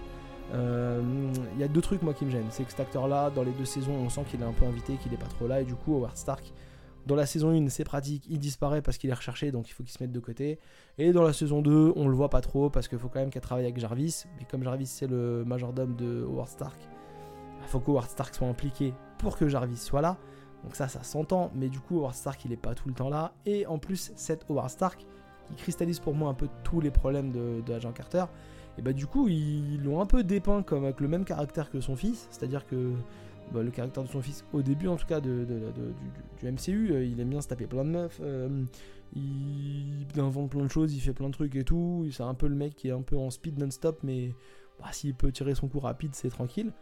Il 0.49 0.55
euh, 0.55 1.01
y 1.59 1.63
a 1.63 1.67
deux 1.67 1.81
trucs 1.81 2.01
moi 2.01 2.13
qui 2.13 2.25
me 2.25 2.31
gênent. 2.31 2.47
C'est 2.49 2.63
que 2.63 2.71
cet 2.71 2.79
acteur-là, 2.79 3.29
dans 3.31 3.43
les 3.43 3.51
deux 3.51 3.65
saisons, 3.65 3.93
on 3.93 4.09
sent 4.09 4.23
qu'il 4.29 4.41
est 4.41 4.45
un 4.45 4.53
peu 4.53 4.65
invité, 4.65 4.95
qu'il 4.95 5.13
est 5.13 5.17
pas 5.17 5.27
trop 5.27 5.47
là. 5.47 5.61
Et 5.61 5.65
du 5.65 5.75
coup, 5.75 5.95
Howard 5.95 6.15
Stark, 6.15 6.53
dans 7.05 7.15
la 7.15 7.25
saison 7.25 7.51
1, 7.51 7.69
c'est 7.69 7.83
pratique, 7.83 8.25
il 8.29 8.39
disparaît 8.39 8.81
parce 8.81 8.97
qu'il 8.97 9.09
est 9.09 9.13
recherché, 9.13 9.51
donc 9.51 9.69
il 9.69 9.73
faut 9.73 9.83
qu'il 9.83 9.91
se 9.91 10.01
mette 10.01 10.11
de 10.11 10.19
côté. 10.19 10.59
Et 10.97 11.11
dans 11.11 11.23
la 11.23 11.33
saison 11.33 11.61
2, 11.61 11.93
on 11.95 12.07
le 12.07 12.15
voit 12.15 12.29
pas 12.29 12.41
trop 12.41 12.69
parce 12.69 12.87
qu'il 12.87 12.99
faut 12.99 13.07
quand 13.07 13.19
même 13.19 13.29
qu'elle 13.29 13.41
travaille 13.41 13.65
avec 13.65 13.77
Jarvis. 13.77 14.25
Mais 14.37 14.45
comme 14.49 14.63
Jarvis, 14.63 14.87
c'est 14.87 15.07
le 15.07 15.43
majordome 15.45 15.95
de 15.95 16.23
Howard 16.23 16.49
Stark, 16.49 16.77
il 17.61 17.67
faut 17.67 17.79
que 17.79 17.91
Howard 17.91 18.09
Stark 18.09 18.35
soit 18.35 18.47
impliqué 18.47 18.93
pour 19.17 19.37
que 19.37 19.47
Jarvis 19.47 19.77
soit 19.77 20.01
là. 20.01 20.17
Donc 20.63 20.75
ça, 20.75 20.87
ça 20.87 21.03
s'entend. 21.03 21.51
Mais 21.55 21.69
du 21.69 21.79
coup, 21.79 21.97
Howard 21.99 22.13
Stark, 22.15 22.43
il 22.45 22.53
est 22.53 22.57
pas 22.57 22.73
tout 22.73 22.87
le 22.87 22.93
temps 22.93 23.09
là. 23.09 23.33
Et 23.45 23.65
en 23.67 23.79
plus, 23.79 24.11
cette 24.15 24.45
Howard 24.49 24.69
Stark, 24.69 25.05
qui 25.47 25.55
cristallise 25.55 25.99
pour 25.99 26.13
moi 26.13 26.29
un 26.29 26.33
peu 26.33 26.47
tous 26.63 26.81
les 26.81 26.91
problèmes 26.91 27.31
de, 27.31 27.61
de 27.65 27.73
Agent 27.73 27.91
Carter, 27.91 28.25
et 28.77 28.81
bah 28.81 28.93
du 28.93 29.07
coup 29.07 29.27
ils 29.27 29.81
l'ont 29.83 30.01
un 30.01 30.05
peu 30.05 30.23
dépeint 30.23 30.61
comme 30.63 30.83
avec 30.83 30.99
le 30.99 31.07
même 31.07 31.25
caractère 31.25 31.69
que 31.69 31.81
son 31.81 31.95
fils, 31.95 32.27
c'est-à-dire 32.31 32.65
que 32.65 32.93
bah, 33.51 33.63
le 33.63 33.71
caractère 33.71 34.03
de 34.03 34.09
son 34.09 34.21
fils, 34.21 34.43
au 34.53 34.61
début 34.61 34.87
en 34.87 34.97
tout 34.97 35.05
cas 35.05 35.21
de, 35.21 35.45
du, 35.45 36.51
MCU, 36.51 36.91
euh, 36.91 37.05
il 37.05 37.19
aime 37.19 37.29
bien 37.29 37.41
se 37.41 37.47
taper 37.47 37.65
plein 37.65 37.85
de 37.85 37.89
meufs, 37.89 38.19
euh, 38.21 38.65
il 39.15 40.05
invente 40.17 40.51
plein 40.51 40.63
de 40.63 40.67
choses, 40.67 40.93
il 40.93 40.99
fait 40.99 41.13
plein 41.13 41.27
de 41.27 41.33
trucs 41.33 41.55
et 41.55 41.63
tout, 41.63 42.07
c'est 42.11 42.23
un 42.23 42.33
peu 42.33 42.47
le 42.47 42.55
mec 42.55 42.75
qui 42.75 42.89
est 42.89 42.91
un 42.91 43.01
peu 43.01 43.15
en 43.17 43.29
speed 43.29 43.57
non-stop, 43.57 43.99
mais 44.03 44.33
bah, 44.79 44.87
s'il 44.91 45.15
peut 45.15 45.31
tirer 45.31 45.55
son 45.55 45.67
coup 45.67 45.79
rapide 45.79 46.13
c'est 46.13 46.29
tranquille. 46.29 46.73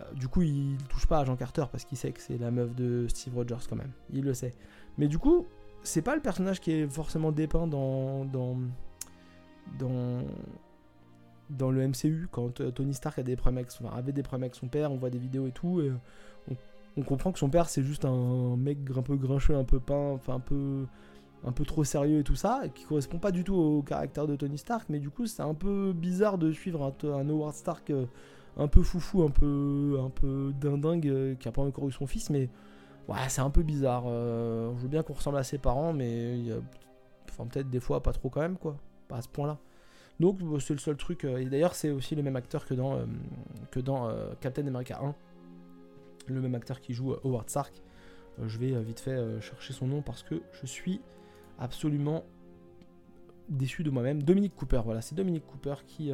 Euh, 0.00 0.04
du 0.14 0.28
coup 0.28 0.42
il 0.42 0.76
touche 0.88 1.06
pas 1.06 1.20
à 1.20 1.24
Jean 1.24 1.36
Carter 1.36 1.64
parce 1.70 1.84
qu'il 1.84 1.98
sait 1.98 2.12
que 2.12 2.20
c'est 2.20 2.38
la 2.38 2.50
meuf 2.50 2.74
de 2.74 3.06
Steve 3.08 3.34
Rogers 3.34 3.66
quand 3.68 3.76
même, 3.76 3.92
il 4.10 4.24
le 4.24 4.34
sait. 4.34 4.54
Mais 4.98 5.08
du 5.08 5.18
coup, 5.18 5.46
c'est 5.86 6.02
pas 6.02 6.14
le 6.14 6.20
personnage 6.20 6.60
qui 6.60 6.72
est 6.72 6.88
forcément 6.88 7.32
dépeint 7.32 7.66
dans, 7.66 8.26
le 11.70 11.88
MCU, 11.88 12.28
quand 12.30 12.60
euh, 12.60 12.70
Tony 12.70 12.92
Stark 12.92 13.18
a 13.18 13.22
des 13.22 13.36
son, 13.68 13.88
avait 13.88 14.12
des 14.12 14.22
problèmes 14.22 14.44
avec 14.44 14.56
son 14.56 14.68
père, 14.68 14.90
on 14.90 14.96
voit 14.96 15.10
des 15.10 15.18
vidéos 15.18 15.46
et 15.46 15.52
tout, 15.52 15.80
et 15.80 15.92
on, 16.96 17.02
comprend 17.02 17.30
que 17.30 17.38
son 17.38 17.50
père 17.50 17.68
c'est 17.68 17.82
juste 17.82 18.04
un 18.04 18.56
mec 18.56 18.78
un 18.96 19.02
peu 19.02 19.16
grincheux, 19.16 19.54
un 19.54 19.64
peu 19.64 19.78
peint, 19.78 20.12
enfin 20.12 20.34
un 20.34 20.40
peu, 20.40 20.86
un 21.44 21.52
peu 21.52 21.64
trop 21.64 21.84
sérieux 21.84 22.20
et 22.20 22.24
tout 22.24 22.36
ça, 22.36 22.62
qui 22.74 22.84
correspond 22.84 23.18
pas 23.18 23.30
du 23.30 23.44
tout 23.44 23.54
au 23.54 23.82
caractère 23.82 24.26
de 24.26 24.34
Tony 24.34 24.58
Stark, 24.58 24.88
mais 24.88 24.98
du 24.98 25.10
coup 25.10 25.26
c'est 25.26 25.42
un 25.42 25.54
peu 25.54 25.92
bizarre 25.92 26.38
de 26.38 26.50
suivre 26.52 26.94
un, 27.04 27.28
Howard 27.28 27.54
Stark 27.54 27.90
euh, 27.90 28.06
un 28.56 28.66
peu 28.66 28.82
foufou, 28.82 29.22
un 29.22 29.30
peu, 29.30 29.98
un 30.02 30.10
peu 30.10 30.52
dindingue, 30.58 31.08
euh, 31.08 31.34
qui 31.34 31.48
a 31.48 31.52
pas 31.52 31.62
encore 31.62 31.88
eu 31.88 31.92
son 31.92 32.06
fils, 32.06 32.30
mais 32.30 32.48
ouais 33.08 33.28
c'est 33.28 33.40
un 33.40 33.50
peu 33.50 33.62
bizarre. 33.62 34.04
je 34.04 34.80
veux 34.80 34.88
bien 34.88 35.02
qu'on 35.02 35.14
ressemble 35.14 35.38
à 35.38 35.44
ses 35.44 35.58
parents, 35.58 35.92
mais 35.92 36.40
enfin 37.28 37.46
peut-être 37.46 37.70
des 37.70 37.80
fois 37.80 38.02
pas 38.02 38.12
trop 38.12 38.28
quand 38.28 38.40
même 38.40 38.56
quoi, 38.56 38.76
pas 39.08 39.16
à 39.16 39.22
ce 39.22 39.28
point-là. 39.28 39.58
Donc 40.20 40.42
bah, 40.42 40.58
c'est 40.60 40.74
le 40.74 40.80
seul 40.80 40.96
truc. 40.96 41.24
Euh, 41.24 41.38
et 41.38 41.44
d'ailleurs 41.44 41.74
c'est 41.74 41.90
aussi 41.90 42.14
le 42.14 42.22
même 42.22 42.36
acteur 42.36 42.66
que 42.66 42.74
dans, 42.74 42.94
euh, 42.96 43.06
euh, 43.76 44.34
Captain 44.40 44.66
America 44.66 45.00
1. 45.02 45.14
Le 46.28 46.40
même 46.40 46.54
acteur 46.54 46.80
qui 46.80 46.92
joue 46.92 47.14
Howard 47.24 47.48
Stark. 47.48 47.82
je 48.44 48.58
vais 48.58 48.82
vite 48.82 48.98
fait 48.98 49.40
chercher 49.40 49.72
son 49.72 49.86
nom 49.86 50.02
parce 50.02 50.24
que 50.24 50.42
je 50.60 50.66
suis 50.66 51.00
absolument 51.56 52.24
déçu 53.48 53.84
de 53.84 53.90
moi-même. 53.90 54.24
Dominique 54.24 54.56
Cooper, 54.56 54.80
voilà, 54.84 55.02
c'est 55.02 55.14
Dominique 55.14 55.46
Cooper 55.46 55.76
qui 55.86 56.10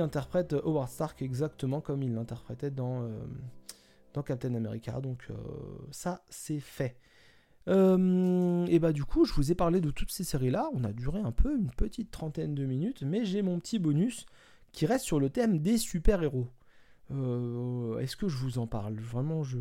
interprète 0.00 0.54
Howard 0.64 0.88
Stark 0.88 1.22
exactement 1.22 1.80
comme 1.80 2.02
il 2.02 2.14
l'interprétait 2.14 2.72
dans, 2.72 3.08
dans 4.14 4.22
Captain 4.22 4.54
America. 4.54 5.00
Donc 5.00 5.28
ça 5.90 6.24
c'est 6.28 6.60
fait. 6.60 6.96
Euh, 7.68 8.66
et 8.66 8.78
bah 8.78 8.92
du 8.92 9.04
coup, 9.04 9.24
je 9.24 9.32
vous 9.34 9.52
ai 9.52 9.54
parlé 9.54 9.80
de 9.80 9.90
toutes 9.90 10.10
ces 10.10 10.24
séries-là. 10.24 10.68
On 10.74 10.84
a 10.84 10.92
duré 10.92 11.20
un 11.20 11.32
peu, 11.32 11.56
une 11.56 11.70
petite 11.70 12.10
trentaine 12.10 12.54
de 12.54 12.64
minutes, 12.64 13.02
mais 13.02 13.24
j'ai 13.24 13.42
mon 13.42 13.58
petit 13.58 13.78
bonus 13.78 14.26
qui 14.72 14.86
reste 14.86 15.04
sur 15.04 15.20
le 15.20 15.30
thème 15.30 15.58
des 15.58 15.78
super-héros. 15.78 16.48
Euh, 17.10 17.98
est-ce 17.98 18.16
que 18.16 18.28
je 18.28 18.36
vous 18.38 18.58
en 18.58 18.66
parle? 18.66 18.94
Vraiment, 18.98 19.42
je 19.42 19.58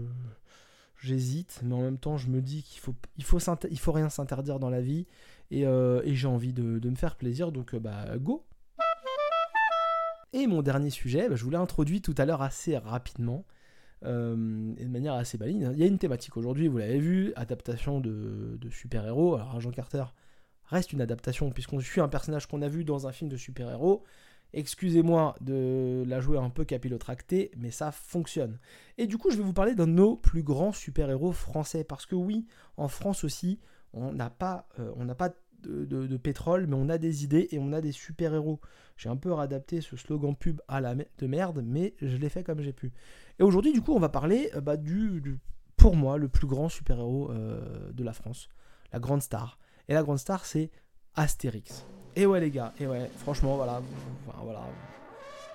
j'hésite, 0.98 1.62
mais 1.64 1.74
en 1.74 1.82
même 1.82 1.98
temps, 1.98 2.18
je 2.18 2.30
me 2.30 2.42
dis 2.42 2.62
qu'il 2.62 2.80
faut, 2.80 2.94
faut, 3.24 3.92
rien 3.92 4.10
s'interdire 4.10 4.60
dans 4.60 4.70
la 4.70 4.82
vie, 4.82 5.08
et, 5.50 5.66
euh, 5.66 6.02
j'ai 6.06 6.28
envie 6.28 6.54
de, 6.54 6.88
me 6.88 6.96
faire 6.96 7.16
plaisir, 7.16 7.52
donc 7.52 7.76
bah 7.76 8.06
go 8.20 8.46
Et 10.32 10.46
mon 10.46 10.62
dernier 10.62 10.92
sujet, 10.92 11.28
bah, 11.28 11.36
je 11.36 11.44
vous 11.44 11.50
l'ai 11.50 11.58
introduit 11.58 12.04
tout 12.04 12.14
à 12.20 12.26
l'heure 12.26 12.44
assez 12.44 12.78
rapidement. 12.78 13.46
Euh, 14.04 14.74
et 14.78 14.86
de 14.86 14.90
manière 14.90 15.14
assez 15.14 15.38
maligne. 15.38 15.70
Il 15.74 15.80
y 15.80 15.84
a 15.84 15.88
une 15.88 16.00
thématique 16.00 16.36
aujourd'hui, 16.36 16.68
vous 16.68 16.80
l'avez 16.80 17.00
vu, 17.00 17.34
adaptation 17.36 18.00
de, 18.00 18.58
super-héros. 18.70 19.36
Alors 19.36 19.56
Agent 19.56 19.72
Carter 19.72 20.06
reste 20.66 20.94
une 20.94 21.02
adaptation 21.02 21.52
puisqu'on 21.52 21.80
suit 21.80 22.02
un 22.02 22.08
personnage 22.08 22.48
qu'on 22.48 22.62
a 22.62 22.68
vu 22.68 22.84
dans 22.84 23.08
un 23.08 23.12
film 23.12 23.30
de 23.30 23.38
super-héros. 23.38 24.04
Excusez-moi 24.54 25.36
de 25.40 26.04
la 26.08 26.20
jouer 26.20 26.38
un 26.38 26.50
peu 26.50 26.66
capillotractée, 26.66 27.52
mais 27.58 27.72
ça 27.72 27.92
fonctionne. 27.92 28.60
Et 28.98 29.08
du 29.08 29.18
coup, 29.18 29.30
je 29.30 29.38
vais 29.38 29.44
vous 29.44 29.54
parler 29.54 29.76
d'un 29.76 29.88
de 29.88 29.94
nos 29.94 30.18
plus 30.18 30.44
grands 30.44 30.74
super-héros 30.74 31.32
français. 31.32 31.84
Parce 31.84 32.06
que 32.06 32.16
oui, 32.16 32.48
en 32.76 32.90
France 32.90 33.24
aussi, 33.24 33.60
on 33.94 34.12
n'a 34.12 34.30
pas, 34.30 34.68
euh, 34.80 34.92
on 34.98 35.06
n'a 35.06 35.16
pas 35.16 35.30
de, 35.64 36.18
pétrole, 36.18 36.68
mais 36.68 36.76
on 36.76 36.90
a 36.90 36.98
des 36.98 37.24
idées 37.24 37.48
et 37.52 37.60
on 37.60 37.74
a 37.74 37.82
des 37.82 37.92
super-héros. 37.92 38.60
J'ai 38.98 39.10
un 39.10 39.16
peu 39.16 39.32
réadapté 39.34 39.82
ce 39.82 39.96
slogan 39.98 40.36
pub 40.36 40.62
à 40.68 40.82
la 40.82 40.96
de 40.96 41.28
merde, 41.28 41.64
mais 41.66 41.96
je 42.02 42.18
l'ai 42.18 42.30
fait 42.30 42.44
comme 42.44 42.62
j'ai 42.62 42.74
pu. 42.74 42.92
Et 43.40 43.44
aujourd'hui, 43.44 43.74
du 43.74 43.82
coup, 43.82 43.94
on 43.94 44.00
va 44.00 44.10
parler 44.10 44.52
euh, 44.56 44.62
bah, 44.62 44.78
du, 44.78 45.40
pour 45.78 45.96
moi, 45.96 46.18
le 46.18 46.28
plus 46.28 46.48
grand 46.48 46.70
super-héros 46.70 47.32
euh, 47.32 47.92
de 47.92 48.04
la 48.04 48.14
France, 48.14 48.50
la 48.94 49.00
grande 49.00 49.22
star. 49.22 49.58
Et 49.88 49.94
la 49.94 50.04
grande 50.04 50.20
star, 50.20 50.46
c'est 50.46 50.70
Astérix. 51.16 51.86
Et 52.16 52.26
ouais, 52.26 52.40
les 52.40 52.52
gars, 52.52 52.74
et 52.80 52.88
ouais, 52.88 53.10
franchement, 53.18 53.56
voilà. 53.56 53.82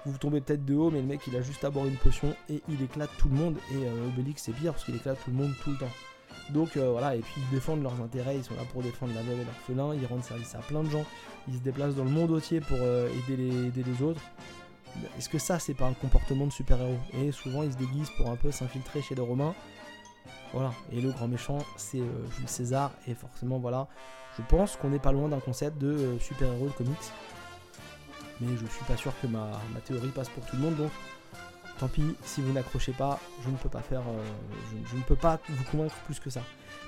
Vous 0.07 0.19
tombez 0.19 0.41
peut-être 0.41 0.65
de 0.65 0.75
haut, 0.75 0.91
mais 0.91 1.01
le 1.01 1.07
mec, 1.07 1.21
il 1.27 1.37
a 1.37 1.43
juste 1.43 1.65
à 1.65 1.71
boire 1.71 1.87
une 1.87 1.97
potion 1.97 2.35
et 2.49 2.63
il 2.69 2.81
éclate 2.81 3.11
tout 3.19 3.29
le 3.29 3.35
monde. 3.35 3.57
Et 3.73 3.87
euh, 3.87 4.09
Obélix, 4.09 4.45
c'est 4.45 4.53
pire 4.53 4.73
parce 4.73 4.85
qu'il 4.85 4.95
éclate 4.95 5.19
tout 5.25 5.31
le 5.31 5.37
monde 5.37 5.53
tout 5.65 5.71
le 5.71 5.79
temps. 5.79 5.91
Donc 6.51 6.77
euh, 6.77 6.91
voilà, 6.91 7.17
et 7.17 7.21
puis 7.21 7.35
ils 7.37 7.55
défendent 7.55 7.83
leurs 7.83 8.01
intérêts, 8.01 8.37
ils 8.37 8.45
sont 8.45 8.55
là 8.55 8.63
pour 8.73 8.83
défendre 8.83 9.13
la 9.15 9.23
veuve 9.23 9.41
et 9.41 9.45
l'orphelin, 9.45 9.95
ils 9.95 10.07
rendent 10.07 10.23
service 10.23 10.55
à 10.55 10.59
plein 10.59 10.83
de 10.83 10.91
gens, 10.91 11.05
ils 11.49 11.55
se 11.55 11.59
déplacent 11.59 11.97
dans 11.97 12.05
le 12.05 12.11
monde 12.11 12.33
entier 12.33 12.61
pour 12.61 12.79
euh, 12.81 13.09
aider, 13.29 13.83
les, 13.83 14.03
autres. 14.03 14.21
Est-ce 15.19 15.29
que 15.29 15.39
ça, 15.39 15.59
c'est 15.59 15.75
pas 15.75 15.87
un 15.87 15.93
comportement 15.93 16.47
de 16.47 16.53
super-héros? 16.53 16.99
Et 17.15 17.33
souvent, 17.33 17.63
ils 17.63 17.73
se 17.73 17.77
déguisent 17.77 18.11
pour 18.17 18.31
un 18.31 18.37
peu 18.37 18.51
s'infiltrer 18.51 19.03
chez 19.03 19.15
les 19.15 19.23
Romains. 19.23 19.55
Voilà, 20.53 20.73
et 20.93 21.01
le 21.01 21.11
grand 21.11 21.29
méchant, 21.29 21.59
c'est 21.77 22.01
euh, 22.01 22.47
César, 22.47 22.93
et 23.07 23.15
forcément, 23.15 23.59
voilà, 23.59 23.89
je 24.39 24.43
pense 24.43 24.77
qu'on 24.77 24.91
n'est 24.91 25.01
pas 25.01 25.13
loin 25.13 25.29
d'un 25.29 25.41
concept 25.41 25.79
de 25.79 26.17
super-héros 26.21 26.67
de 26.67 26.73
comics. 26.73 26.97
Mais 28.41 28.49
je 28.57 28.67
suis 28.67 28.85
pas 28.85 28.97
sûr 28.97 29.13
que 29.21 29.27
ma, 29.27 29.51
ma 29.75 29.81
théorie 29.81 30.09
passe 30.09 30.29
pour 30.29 30.45
tout 30.47 30.57
le 30.57 30.63
monde, 30.63 30.77
donc 30.77 30.91
Tant 31.79 31.89
pis, 31.89 32.15
si 32.25 32.41
vous 32.41 32.53
n'accrochez 32.53 32.93
pas, 32.93 33.21
je 33.45 33.51
ne 33.51 33.57
peux 33.57 33.69
pas 33.69 33.83
faire, 33.83 34.01
euh, 34.01 34.25
je, 34.91 34.97
ne 34.97 35.03
peux 35.03 35.17
pas 35.17 35.39
vous 35.49 35.65
convaincre 35.65 35.95
plus 36.07 36.19
que 36.19 36.31
ça. 36.31 36.41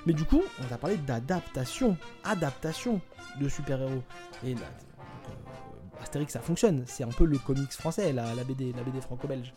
Mais 0.07 0.13
du 0.13 0.25
coup, 0.25 0.41
on 0.59 0.73
a 0.73 0.77
parlé 0.77 0.97
d'adaptation, 0.97 1.95
adaptation 2.23 2.99
de 3.39 3.47
super-héros. 3.47 4.01
Et 4.43 4.53
euh, 4.53 6.01
Astérix 6.01 6.33
ça 6.33 6.39
fonctionne, 6.39 6.83
c'est 6.87 7.03
un 7.03 7.09
peu 7.09 7.25
le 7.25 7.37
comics 7.37 7.71
français, 7.71 8.11
la, 8.13 8.33
BD, 8.43 8.73
la 8.73 8.83
BD 8.83 8.99
franco-belge. 8.99 9.53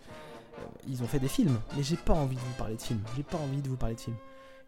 Euh, 0.59 0.63
ils 0.87 1.03
ont 1.03 1.07
fait 1.07 1.19
des 1.19 1.29
films, 1.29 1.59
mais 1.77 1.83
j'ai 1.83 1.97
pas 1.97 2.13
envie 2.13 2.37
de 2.37 2.41
vous 2.41 2.55
parler 2.59 2.77
de 2.77 2.83
films. 2.83 3.01
J'ai 3.17 3.23
pas 3.23 3.39
envie 3.39 3.63
de 3.63 3.69
vous 3.69 3.77
parler 3.77 3.95
de 3.95 4.01
films. 4.01 4.19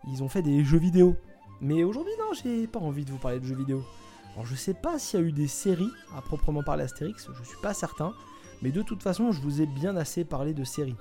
Ils 0.09 0.23
ont 0.23 0.31
fait 0.31 0.43
des 0.43 0.65
jeux 0.65 0.79
vidéo. 0.79 1.15
Mais 1.61 1.85
aujourd'hui, 1.85 2.13
non, 2.19 2.33
j'ai 2.43 2.67
pas 2.67 2.81
envie 2.81 3.05
de 3.05 3.11
vous 3.11 3.19
parler 3.19 3.39
de 3.39 3.45
jeux 3.45 3.55
vidéo. 3.55 3.85
Alors 4.35 4.47
je 4.47 4.55
sais 4.55 4.75
pas 4.75 4.99
s'il 4.99 5.21
y 5.21 5.23
a 5.23 5.27
eu 5.27 5.33
des 5.33 5.47
séries 5.47 5.91
à 6.17 6.23
proprement 6.23 6.63
parler 6.63 6.85
Astérix, 6.85 7.29
je 7.39 7.45
suis 7.45 7.61
pas 7.63 7.75
certain. 7.75 8.15
Mais 8.65 8.71
de 8.71 8.81
toute 8.81 9.03
façon, 9.03 9.31
je 9.31 9.43
vous 9.43 9.61
ai 9.61 9.67
bien 9.67 9.95
assez 9.95 10.25
parlé 10.25 10.55
de 10.55 10.65
séries. 10.65 10.97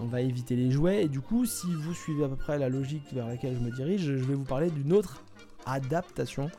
On 0.00 0.06
va 0.06 0.22
éviter 0.22 0.56
les 0.56 0.70
jouets, 0.70 1.04
et 1.04 1.08
du 1.08 1.20
coup, 1.20 1.44
si 1.44 1.66
vous 1.66 1.92
suivez 1.92 2.24
à 2.24 2.28
peu 2.28 2.34
près 2.34 2.58
la 2.58 2.70
logique 2.70 3.12
vers 3.12 3.26
laquelle 3.26 3.54
je 3.54 3.60
me 3.60 3.70
dirige, 3.70 4.00
je 4.00 4.24
vais 4.24 4.34
vous 4.34 4.44
parler 4.44 4.70
d'une 4.70 4.90
autre 4.94 5.22
adaptation 5.66 6.50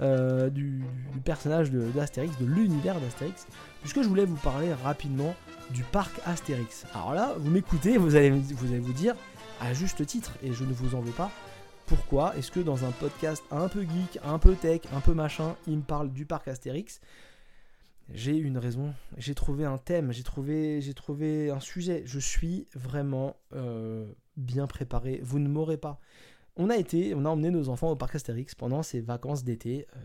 euh, 0.00 0.50
du, 0.50 0.82
personnage 1.24 1.70
d'Astérix, 1.70 2.36
de, 2.40 2.46
l'univers 2.46 3.00
d'Astérix, 3.00 3.46
puisque 3.80 4.02
je 4.02 4.08
voulais 4.08 4.24
vous 4.24 4.36
parler 4.36 4.74
rapidement 4.74 5.36
du 5.70 5.84
parc 5.84 6.20
Astérix. 6.26 6.84
Alors 6.94 7.14
là, 7.14 7.36
vous 7.38 7.52
m'écoutez, 7.52 7.96
vous 7.96 8.16
allez, 8.16 8.30
vous 8.30 8.72
allez 8.72 8.80
vous 8.80 8.92
dire, 8.92 9.14
à 9.60 9.72
juste 9.72 10.04
titre, 10.04 10.32
et 10.42 10.52
je 10.52 10.64
ne 10.64 10.72
vous 10.72 10.96
en 10.96 11.00
veux 11.00 11.12
pas, 11.12 11.30
pourquoi 11.86 12.36
est-ce 12.36 12.50
que 12.50 12.58
dans 12.58 12.84
un 12.84 12.90
podcast 12.90 13.44
un 13.52 13.68
peu 13.68 13.82
geek, 13.82 14.18
un 14.24 14.40
peu 14.40 14.54
tech, 14.54 14.80
un 14.92 15.00
peu 15.00 15.14
machin, 15.14 15.54
il 15.68 15.76
me 15.76 15.82
parle 15.82 16.10
du 16.10 16.26
parc 16.26 16.48
Astérix? 16.48 17.00
J'ai 18.14 18.36
une 18.36 18.58
raison, 18.58 18.92
j'ai 19.16 19.34
trouvé 19.34 19.64
un 19.64 19.78
thème, 19.78 20.12
j'ai 20.12 20.22
trouvé, 20.22 20.80
j'ai 20.82 20.92
trouvé 20.92 21.50
un 21.50 21.60
sujet. 21.60 22.02
Je 22.04 22.18
suis 22.18 22.66
vraiment 22.74 23.36
euh, 23.54 24.06
bien 24.36 24.66
préparé. 24.66 25.20
Vous 25.22 25.38
ne 25.38 25.48
m'aurez 25.48 25.78
pas. 25.78 25.98
On 26.56 26.68
a 26.68 26.76
été, 26.76 27.14
on 27.14 27.24
a 27.24 27.30
emmené 27.30 27.50
nos 27.50 27.70
enfants 27.70 27.90
au 27.90 27.96
parc 27.96 28.14
Astérix 28.14 28.54
pendant 28.54 28.82
ces 28.82 29.00
vacances 29.00 29.44
d'été. 29.44 29.86
Euh, 29.96 30.00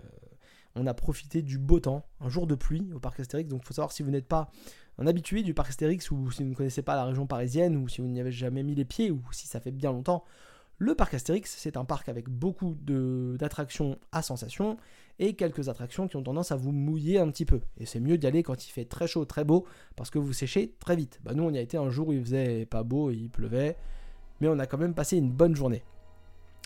on 0.75 0.87
a 0.87 0.93
profité 0.93 1.41
du 1.41 1.57
beau 1.57 1.79
temps, 1.79 2.05
un 2.21 2.29
jour 2.29 2.47
de 2.47 2.55
pluie 2.55 2.87
au 2.93 2.99
parc 2.99 3.19
Astérix. 3.19 3.49
Donc 3.49 3.65
faut 3.65 3.73
savoir 3.73 3.91
si 3.91 4.03
vous 4.03 4.11
n'êtes 4.11 4.27
pas 4.27 4.51
un 4.99 5.05
habitué 5.05 5.43
du 5.43 5.53
parc 5.53 5.69
Astérix 5.69 6.09
ou 6.09 6.31
si 6.31 6.43
vous 6.43 6.49
ne 6.49 6.55
connaissez 6.55 6.83
pas 6.83 6.95
la 6.95 7.03
région 7.03 7.27
parisienne 7.27 7.75
ou 7.75 7.89
si 7.89 7.99
vous 7.99 8.07
n'y 8.07 8.21
avez 8.21 8.31
jamais 8.31 8.63
mis 8.63 8.75
les 8.75 8.85
pieds 8.85 9.11
ou 9.11 9.21
si 9.31 9.47
ça 9.47 9.59
fait 9.59 9.71
bien 9.71 9.91
longtemps. 9.91 10.23
Le 10.77 10.95
parc 10.95 11.15
Astérix, 11.15 11.55
c'est 11.57 11.75
un 11.75 11.85
parc 11.85 12.07
avec 12.07 12.29
beaucoup 12.29 12.77
d'attractions 12.79 13.97
à 14.11 14.21
sensation 14.21 14.77
et 15.19 15.33
quelques 15.33 15.69
attractions 15.69 16.07
qui 16.07 16.15
ont 16.15 16.23
tendance 16.23 16.51
à 16.51 16.55
vous 16.55 16.71
mouiller 16.71 17.19
un 17.19 17.29
petit 17.29 17.45
peu. 17.45 17.61
Et 17.79 17.85
c'est 17.85 17.99
mieux 17.99 18.17
d'y 18.17 18.27
aller 18.27 18.43
quand 18.43 18.65
il 18.65 18.69
fait 18.69 18.85
très 18.85 19.07
chaud, 19.07 19.25
très 19.25 19.43
beau, 19.43 19.65
parce 19.95 20.09
que 20.09 20.19
vous 20.19 20.33
séchez 20.33 20.73
très 20.79 20.95
vite. 20.95 21.19
Bah 21.23 21.33
nous, 21.33 21.43
on 21.43 21.51
y 21.51 21.57
a 21.57 21.61
été 21.61 21.77
un 21.77 21.89
jour 21.89 22.09
où 22.09 22.13
il 22.13 22.23
faisait 22.23 22.65
pas 22.65 22.83
beau 22.83 23.09
et 23.09 23.15
il 23.15 23.29
pleuvait, 23.29 23.75
mais 24.41 24.47
on 24.47 24.59
a 24.59 24.67
quand 24.67 24.77
même 24.77 24.93
passé 24.93 25.17
une 25.17 25.31
bonne 25.31 25.55
journée. 25.55 25.83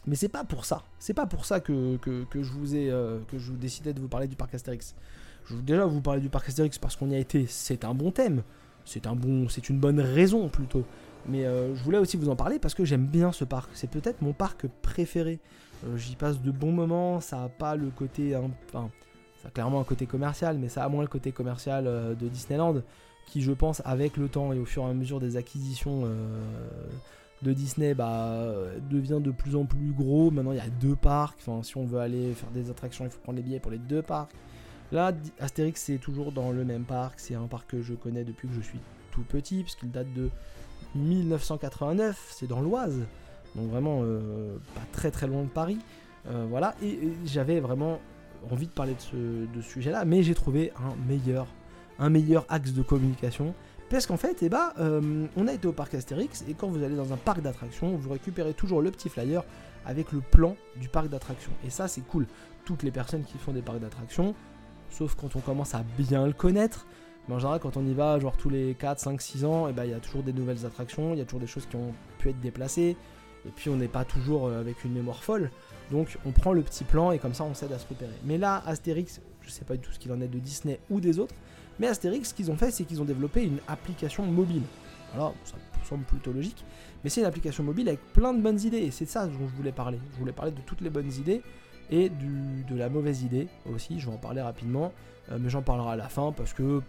Mais 0.07 0.15
c'est 0.15 0.29
pas 0.29 0.43
pour 0.43 0.65
ça. 0.65 0.83
C'est 0.99 1.13
pas 1.13 1.27
pour 1.27 1.45
ça 1.45 1.59
que, 1.59 1.97
je 2.03 2.51
vous 2.51 2.75
ai 2.75 2.89
euh, 2.89 3.19
que 3.27 3.37
je 3.37 3.51
décidais 3.53 3.93
de 3.93 3.99
vous 3.99 4.07
parler 4.07 4.27
du 4.27 4.35
parc 4.35 4.53
Astérix. 4.55 4.95
Je 5.45 5.55
veux 5.55 5.61
déjà 5.61 5.85
vous 5.85 6.01
parler 6.01 6.21
du 6.21 6.29
parc 6.29 6.49
Astérix 6.49 6.77
parce 6.79 6.95
qu'on 6.95 7.09
y 7.09 7.15
a 7.15 7.19
été. 7.19 7.45
C'est 7.47 7.85
un 7.85 7.93
bon 7.93 8.11
thème. 8.11 8.43
C'est 8.83 9.05
un 9.05 9.15
bon, 9.15 9.47
c'est 9.47 9.69
une 9.69 9.79
bonne 9.79 9.99
raison 9.99 10.49
plutôt. 10.49 10.85
Mais 11.27 11.45
euh, 11.45 11.75
je 11.75 11.83
voulais 11.83 11.97
aussi 11.97 12.17
vous 12.17 12.29
en 12.29 12.35
parler 12.35 12.59
parce 12.59 12.73
que 12.73 12.85
j'aime 12.85 13.05
bien 13.05 13.31
ce 13.31 13.43
parc. 13.43 13.69
C'est 13.73 13.89
peut-être 13.89 14.21
mon 14.21 14.33
parc 14.33 14.67
préféré. 14.81 15.39
Euh, 15.85 15.97
j'y 15.97 16.15
passe 16.15 16.41
de 16.41 16.51
bons 16.51 16.71
moments. 16.71 17.19
Ça 17.21 17.43
a 17.43 17.49
pas 17.49 17.75
le 17.75 17.89
côté, 17.89 18.35
enfin, 18.35 18.89
ça 19.41 19.47
a 19.47 19.51
clairement 19.51 19.79
un 19.79 19.83
côté 19.83 20.05
commercial, 20.05 20.57
mais 20.57 20.69
ça 20.69 20.83
a 20.83 20.89
moins 20.89 21.01
le 21.01 21.07
côté 21.07 21.31
commercial 21.31 21.85
de 21.85 22.27
Disneyland, 22.27 22.81
qui 23.27 23.41
je 23.41 23.51
pense 23.51 23.81
avec 23.85 24.17
le 24.17 24.29
temps 24.29 24.53
et 24.53 24.59
au 24.59 24.65
fur 24.65 24.83
et 24.83 24.89
à 24.89 24.93
mesure 24.93 25.19
des 25.19 25.37
acquisitions 25.37 26.07
de 27.41 27.53
Disney 27.53 27.95
bah, 27.95 28.53
devient 28.89 29.19
de 29.19 29.31
plus 29.31 29.55
en 29.55 29.65
plus 29.65 29.93
gros. 29.93 30.29
Maintenant, 30.29 30.51
il 30.51 30.57
y 30.57 30.61
a 30.61 30.69
deux 30.69 30.95
parcs. 30.95 31.39
Enfin, 31.41 31.63
si 31.63 31.77
on 31.77 31.85
veut 31.85 31.99
aller 31.99 32.33
faire 32.33 32.51
des 32.51 32.69
attractions, 32.69 33.05
il 33.05 33.11
faut 33.11 33.19
prendre 33.19 33.37
les 33.37 33.43
billets 33.43 33.59
pour 33.59 33.71
les 33.71 33.79
deux 33.79 34.03
parcs. 34.03 34.31
Là, 34.91 35.13
Astérix, 35.39 35.81
c'est 35.81 35.97
toujours 35.97 36.31
dans 36.31 36.51
le 36.51 36.65
même 36.65 36.83
parc. 36.83 37.19
C'est 37.19 37.35
un 37.35 37.47
parc 37.47 37.69
que 37.69 37.81
je 37.81 37.93
connais 37.93 38.23
depuis 38.23 38.47
que 38.47 38.53
je 38.53 38.61
suis 38.61 38.79
tout 39.11 39.23
petit, 39.23 39.63
puisqu'il 39.63 39.91
date 39.91 40.11
de 40.13 40.29
1989. 40.95 42.29
C'est 42.31 42.47
dans 42.47 42.61
l'Oise. 42.61 42.99
Donc, 43.55 43.69
vraiment, 43.69 44.01
euh, 44.03 44.57
pas 44.75 44.81
très 44.91 45.11
très 45.11 45.27
loin 45.27 45.43
de 45.43 45.49
Paris. 45.49 45.79
Euh, 46.27 46.45
voilà. 46.49 46.75
Et, 46.83 46.99
j'avais 47.25 47.59
vraiment 47.59 47.99
envie 48.49 48.67
de 48.67 48.71
parler 48.71 48.93
de 48.93 49.61
ce, 49.61 49.61
sujet-là, 49.61 50.05
mais 50.05 50.23
j'ai 50.23 50.33
trouvé 50.33 50.71
un 50.77 50.95
meilleur, 51.07 51.47
un 51.99 52.09
meilleur 52.09 52.45
axe 52.49 52.73
de 52.73 52.81
communication 52.81 53.53
parce 53.91 54.05
qu'en 54.05 54.17
fait, 54.17 54.37
eh 54.41 54.47
ben, 54.47 54.71
euh, 54.79 55.27
on 55.35 55.47
a 55.49 55.53
été 55.53 55.67
au 55.67 55.73
parc 55.73 55.93
Astérix, 55.93 56.45
et 56.47 56.53
quand 56.53 56.69
vous 56.69 56.81
allez 56.81 56.95
dans 56.95 57.11
un 57.11 57.17
parc 57.17 57.41
d'attractions, 57.41 57.97
vous 57.97 58.09
récupérez 58.09 58.53
toujours 58.53 58.81
le 58.81 58.89
petit 58.89 59.09
flyer 59.09 59.43
avec 59.85 60.13
le 60.13 60.21
plan 60.21 60.55
du 60.77 60.87
parc 60.87 61.09
d'attractions. 61.09 61.51
Et 61.65 61.69
ça, 61.69 61.89
c'est 61.89 61.99
cool. 61.99 62.25
Toutes 62.63 62.83
les 62.83 62.91
personnes 62.91 63.25
qui 63.25 63.37
font 63.37 63.51
des 63.51 63.61
parcs 63.61 63.79
d'attractions, 63.79 64.33
sauf 64.89 65.15
quand 65.15 65.35
on 65.35 65.41
commence 65.41 65.75
à 65.75 65.83
bien 65.97 66.25
le 66.25 66.31
connaître, 66.31 66.85
mais 67.27 67.35
en 67.35 67.39
général, 67.39 67.59
quand 67.59 67.77
on 67.77 67.85
y 67.85 67.93
va, 67.93 68.19
genre 68.19 68.35
tous 68.35 68.49
les 68.49 68.75
4, 68.75 68.99
5, 68.99 69.21
6 69.21 69.45
ans, 69.45 69.67
eh 69.67 69.73
ben, 69.73 69.85
il 69.85 69.91
y 69.91 69.93
a 69.93 69.99
toujours 69.99 70.23
des 70.23 70.33
nouvelles 70.33 70.65
attractions, 70.65 71.13
il 71.13 71.19
y 71.19 71.21
a 71.21 71.25
toujours 71.25 71.39
des 71.39 71.47
choses 71.47 71.65
qui 71.65 71.75
ont 71.75 71.93
pu 72.17 72.29
être 72.29 72.39
déplacées, 72.39 72.97
et 73.45 73.49
puis 73.55 73.69
on 73.69 73.75
n'est 73.75 73.87
pas 73.87 74.05
toujours 74.05 74.47
euh, 74.47 74.59
avec 74.59 74.83
une 74.83 74.93
mémoire 74.93 75.23
folle. 75.23 75.51
Donc 75.91 76.17
on 76.25 76.31
prend 76.31 76.53
le 76.53 76.61
petit 76.61 76.83
plan 76.83 77.11
et 77.11 77.19
comme 77.19 77.33
ça 77.33 77.43
on 77.43 77.53
s'aide 77.53 77.73
à 77.73 77.79
se 77.79 77.87
repérer. 77.87 78.13
Mais 78.23 78.37
là, 78.37 78.63
Astérix, 78.65 79.21
je 79.41 79.49
sais 79.49 79.65
pas 79.65 79.75
du 79.75 79.81
tout 79.81 79.91
ce 79.91 79.99
qu'il 79.99 80.11
en 80.11 80.21
est 80.21 80.27
de 80.27 80.39
Disney 80.39 80.79
ou 80.89 80.99
des 80.99 81.19
autres, 81.19 81.35
mais 81.79 81.87
Astérix, 81.87 82.29
ce 82.29 82.33
qu'ils 82.33 82.51
ont 82.51 82.55
fait, 82.55 82.71
c'est 82.71 82.85
qu'ils 82.85 83.01
ont 83.01 83.05
développé 83.05 83.43
une 83.43 83.59
application 83.67 84.23
mobile. 84.25 84.63
Alors, 85.13 85.33
ça 85.43 85.55
semble 85.83 86.03
plutôt 86.05 86.31
logique, 86.31 86.63
mais 87.03 87.09
c'est 87.09 87.21
une 87.21 87.27
application 87.27 87.63
mobile 87.63 87.89
avec 87.89 87.99
plein 88.13 88.33
de 88.33 88.41
bonnes 88.41 88.61
idées, 88.61 88.77
et 88.77 88.91
c'est 88.91 89.07
ça 89.07 89.25
dont 89.27 89.47
je 89.47 89.55
voulais 89.55 89.71
parler. 89.71 89.99
Je 90.13 90.19
voulais 90.19 90.31
parler 90.31 90.51
de 90.51 90.61
toutes 90.61 90.81
les 90.81 90.89
bonnes 90.89 91.11
idées 91.11 91.41
et 91.89 92.09
de 92.09 92.75
la 92.75 92.87
mauvaise 92.87 93.23
idée 93.23 93.47
aussi. 93.65 93.99
Je 93.99 94.07
vais 94.07 94.13
en 94.13 94.17
parler 94.17 94.41
rapidement, 94.41 94.93
euh, 95.31 95.37
mais 95.39 95.49
j'en 95.49 95.61
parlerai 95.61 95.91
à 95.91 95.95
la 95.97 96.07
fin 96.07 96.31
parce 96.31 96.53
que 96.53 96.81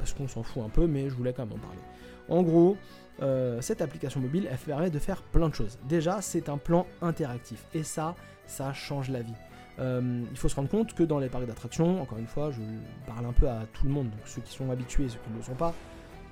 parce 0.00 0.14
qu'on 0.14 0.28
s'en 0.28 0.42
fout 0.42 0.62
un 0.64 0.70
peu, 0.70 0.86
mais 0.86 1.10
je 1.10 1.14
voulais 1.14 1.32
quand 1.32 1.44
même 1.44 1.56
en 1.56 1.58
parler. 1.58 1.80
En 2.28 2.42
gros, 2.42 2.76
euh, 3.22 3.60
cette 3.60 3.82
application 3.82 4.20
mobile, 4.20 4.48
elle 4.50 4.56
permet 4.56 4.90
de 4.90 4.98
faire 4.98 5.22
plein 5.22 5.48
de 5.48 5.54
choses. 5.54 5.78
Déjà, 5.88 6.22
c'est 6.22 6.48
un 6.48 6.56
plan 6.56 6.86
interactif, 7.02 7.64
et 7.74 7.82
ça, 7.82 8.14
ça 8.46 8.72
change 8.72 9.10
la 9.10 9.20
vie. 9.20 9.34
Euh, 9.78 10.22
il 10.30 10.36
faut 10.36 10.48
se 10.48 10.56
rendre 10.56 10.68
compte 10.68 10.94
que 10.94 11.02
dans 11.02 11.18
les 11.18 11.28
parcs 11.28 11.46
d'attractions, 11.46 12.00
encore 12.00 12.18
une 12.18 12.26
fois, 12.26 12.50
je 12.50 12.60
parle 13.06 13.26
un 13.26 13.32
peu 13.32 13.48
à 13.48 13.66
tout 13.74 13.84
le 13.84 13.92
monde, 13.92 14.10
donc 14.10 14.20
ceux 14.24 14.40
qui 14.40 14.52
sont 14.52 14.70
habitués 14.70 15.04
et 15.04 15.08
ceux 15.10 15.18
qui 15.18 15.30
ne 15.30 15.36
le 15.36 15.42
sont 15.42 15.54
pas, 15.54 15.74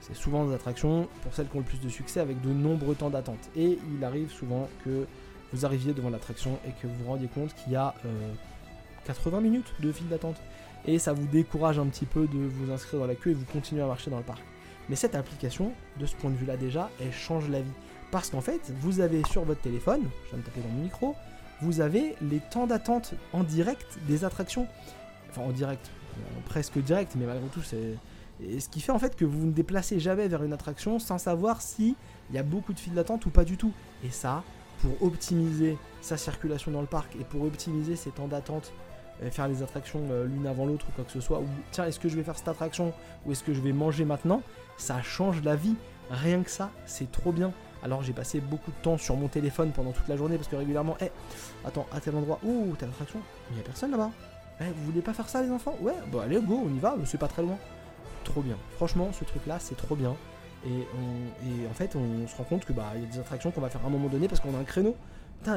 c'est 0.01 0.15
souvent 0.15 0.47
des 0.47 0.55
attractions 0.55 1.09
pour 1.23 1.35
celles 1.35 1.49
qui 1.49 1.57
ont 1.57 1.61
le 1.61 1.65
plus 1.65 1.81
de 1.81 1.89
succès 1.89 2.21
avec 2.21 2.41
de 2.41 2.51
nombreux 2.51 2.95
temps 2.95 3.11
d'attente. 3.11 3.51
Et 3.57 3.79
il 3.95 4.05
arrive 4.05 4.31
souvent 4.31 4.69
que 4.85 5.07
vous 5.53 5.67
arriviez 5.67 5.93
devant 5.93 6.11
l'attraction 6.11 6.59
et 6.67 6.71
que 6.81 6.87
vous 6.87 6.95
vous 7.03 7.11
rendiez 7.11 7.29
compte 7.29 7.55
qu'il 7.55 7.73
y 7.73 7.77
a 7.77 7.95
80 9.07 9.37
euh, 9.37 9.41
minutes 9.41 9.75
de 9.81 9.91
file 9.93 10.09
d'attente. 10.09 10.37
Et 10.87 10.99
ça 10.99 11.13
vous 11.13 11.27
décourage 11.27 11.79
un 11.79 11.87
petit 11.87 12.07
peu 12.07 12.27
de 12.27 12.39
vous 12.39 12.73
inscrire 12.73 13.01
dans 13.01 13.07
la 13.07 13.15
queue 13.15 13.31
et 13.31 13.35
vous 13.35 13.45
continuez 13.45 13.83
à 13.83 13.87
marcher 13.87 14.11
dans 14.11 14.19
le 14.19 14.23
parc. 14.23 14.43
Mais 14.89 14.97
cette 14.97 15.15
application, 15.15 15.73
de 15.99 16.07
ce 16.07 16.15
point 16.17 16.31
de 16.31 16.37
vue-là 16.37 16.57
déjà, 16.57 16.91
elle 17.01 17.13
change 17.13 17.49
la 17.51 17.61
vie. 17.61 17.71
Parce 18.11 18.31
qu'en 18.31 18.41
fait, 18.41 18.73
vous 18.81 19.01
avez 19.01 19.23
sur 19.25 19.45
votre 19.45 19.61
téléphone, 19.61 20.03
je 20.25 20.31
viens 20.31 20.39
de 20.39 20.45
taper 20.45 20.61
dans 20.61 20.69
mon 20.69 20.83
micro, 20.83 21.15
vous 21.61 21.81
avez 21.81 22.15
les 22.23 22.41
temps 22.41 22.67
d'attente 22.67 23.15
en 23.33 23.43
direct 23.43 23.99
des 24.07 24.25
attractions. 24.25 24.67
Enfin, 25.29 25.43
en 25.43 25.53
direct, 25.53 25.91
presque 26.47 26.79
direct, 26.79 27.15
mais 27.17 27.27
malgré 27.27 27.49
tout, 27.49 27.63
c'est. 27.63 27.99
ce 28.59 28.69
qui 28.69 28.81
fait 28.81 28.93
en 28.93 28.99
fait 28.99 29.17
que 29.17 29.25
vous 29.25 29.47
ne 29.47 29.53
déplacez 29.53 30.01
jamais 30.01 30.29
vers 30.29 30.43
une 30.43 30.53
attraction 30.53 30.99
sans 30.99 31.19
savoir 31.19 31.61
s'il 31.61 31.95
y 32.33 32.39
a 32.39 32.43
beaucoup 32.43 32.73
de 32.73 32.79
files 32.79 32.95
d'attente 32.95 33.27
ou 33.27 33.31
pas 33.31 33.45
du 33.45 33.57
tout. 33.57 33.73
Et 34.05 34.11
ça, 34.11 34.43
pour 34.81 35.03
optimiser 35.03 35.77
sa 36.01 36.17
circulation 36.17 36.71
dans 36.71 36.81
le 36.81 36.87
parc 36.87 37.15
et 37.21 37.25
pour 37.25 37.43
optimiser 37.43 37.97
ses 37.97 38.11
temps 38.11 38.29
d'attente, 38.29 38.73
euh, 38.73 38.88
faire 39.31 39.49
les 39.49 39.63
attractions 39.63 40.01
euh, 40.11 40.27
l'une 40.27 40.47
avant 40.47 40.67
l'autre 40.67 40.87
ou 40.89 40.93
quoi 40.93 41.05
que 41.05 41.13
ce 41.13 41.21
soit, 41.21 41.41
ou 41.41 41.47
tiens, 41.71 41.87
est-ce 41.87 41.99
que 41.99 42.09
je 42.09 42.17
vais 42.17 42.23
faire 42.23 42.39
cette 42.39 42.49
attraction 42.49 42.93
ou 43.27 43.33
est-ce 43.33 43.43
que 43.43 43.53
je 43.53 43.61
vais 43.61 43.73
manger 43.73 44.05
maintenant, 44.05 44.43
ça 44.77 45.03
change 45.03 45.43
la 45.43 45.57
vie. 45.57 45.75
Rien 46.11 46.43
que 46.43 46.51
ça, 46.51 46.71
c'est 46.87 47.11
trop 47.11 47.33
bien. 47.33 47.53
Alors 47.83 48.03
j'ai 48.03 48.13
passé 48.13 48.41
beaucoup 48.41 48.71
de 48.71 48.77
temps 48.83 48.99
sur 48.99 49.17
mon 49.17 49.29
téléphone 49.29 49.73
pendant 49.73 49.93
toute 49.93 50.09
la 50.09 50.17
journée 50.17 50.37
parce 50.37 50.49
que 50.49 50.57
régulièrement, 50.57 50.97
hé, 51.01 51.11
attends, 51.67 51.87
à 51.93 52.01
tel 52.01 52.17
endroit, 52.17 52.39
ouh, 52.43 52.75
telle 52.79 52.89
attraction, 52.89 53.21
il 53.51 53.57
n'y 53.57 53.61
a 53.61 53.65
personne 53.65 53.91
là-bas. 53.91 54.11
Eh, 54.61 54.65
vous 54.65 54.85
voulez 54.87 55.03
pas 55.03 55.13
faire 55.13 55.29
ça 55.29 55.43
les 55.43 55.51
enfants? 55.51 55.77
Ouais, 55.81 55.93
bah 56.13 56.23
allez, 56.25 56.41
go, 56.41 56.63
on 56.65 56.75
y 56.75 56.79
va, 56.79 56.97
c'est 57.05 57.19
pas 57.19 57.29
très 57.29 57.43
loin. 57.43 57.59
Trop 58.25 58.41
bien. 58.41 58.57
Franchement, 58.77 59.11
ce 59.13 59.25
truc-là, 59.25 59.59
c'est 59.61 59.77
trop 59.77 59.95
bien. 59.95 60.17
Et, 60.67 61.67
en 61.71 61.75
fait, 61.75 61.95
on 61.95 62.27
se 62.27 62.37
rend 62.37 62.43
compte 62.45 62.65
que 62.65 62.73
bah 62.73 62.91
il 62.97 63.03
y 63.03 63.05
a 63.05 63.09
des 63.09 63.19
attractions 63.21 63.53
qu'on 63.53 63.61
va 63.61 63.71
faire 63.71 63.83
à 63.85 63.87
un 63.87 63.91
moment 63.91 64.09
donné 64.09 64.27
parce 64.27 64.41
qu'on 64.41 64.55
a 64.57 64.59
un 64.59 64.65
créneau. 64.65 64.97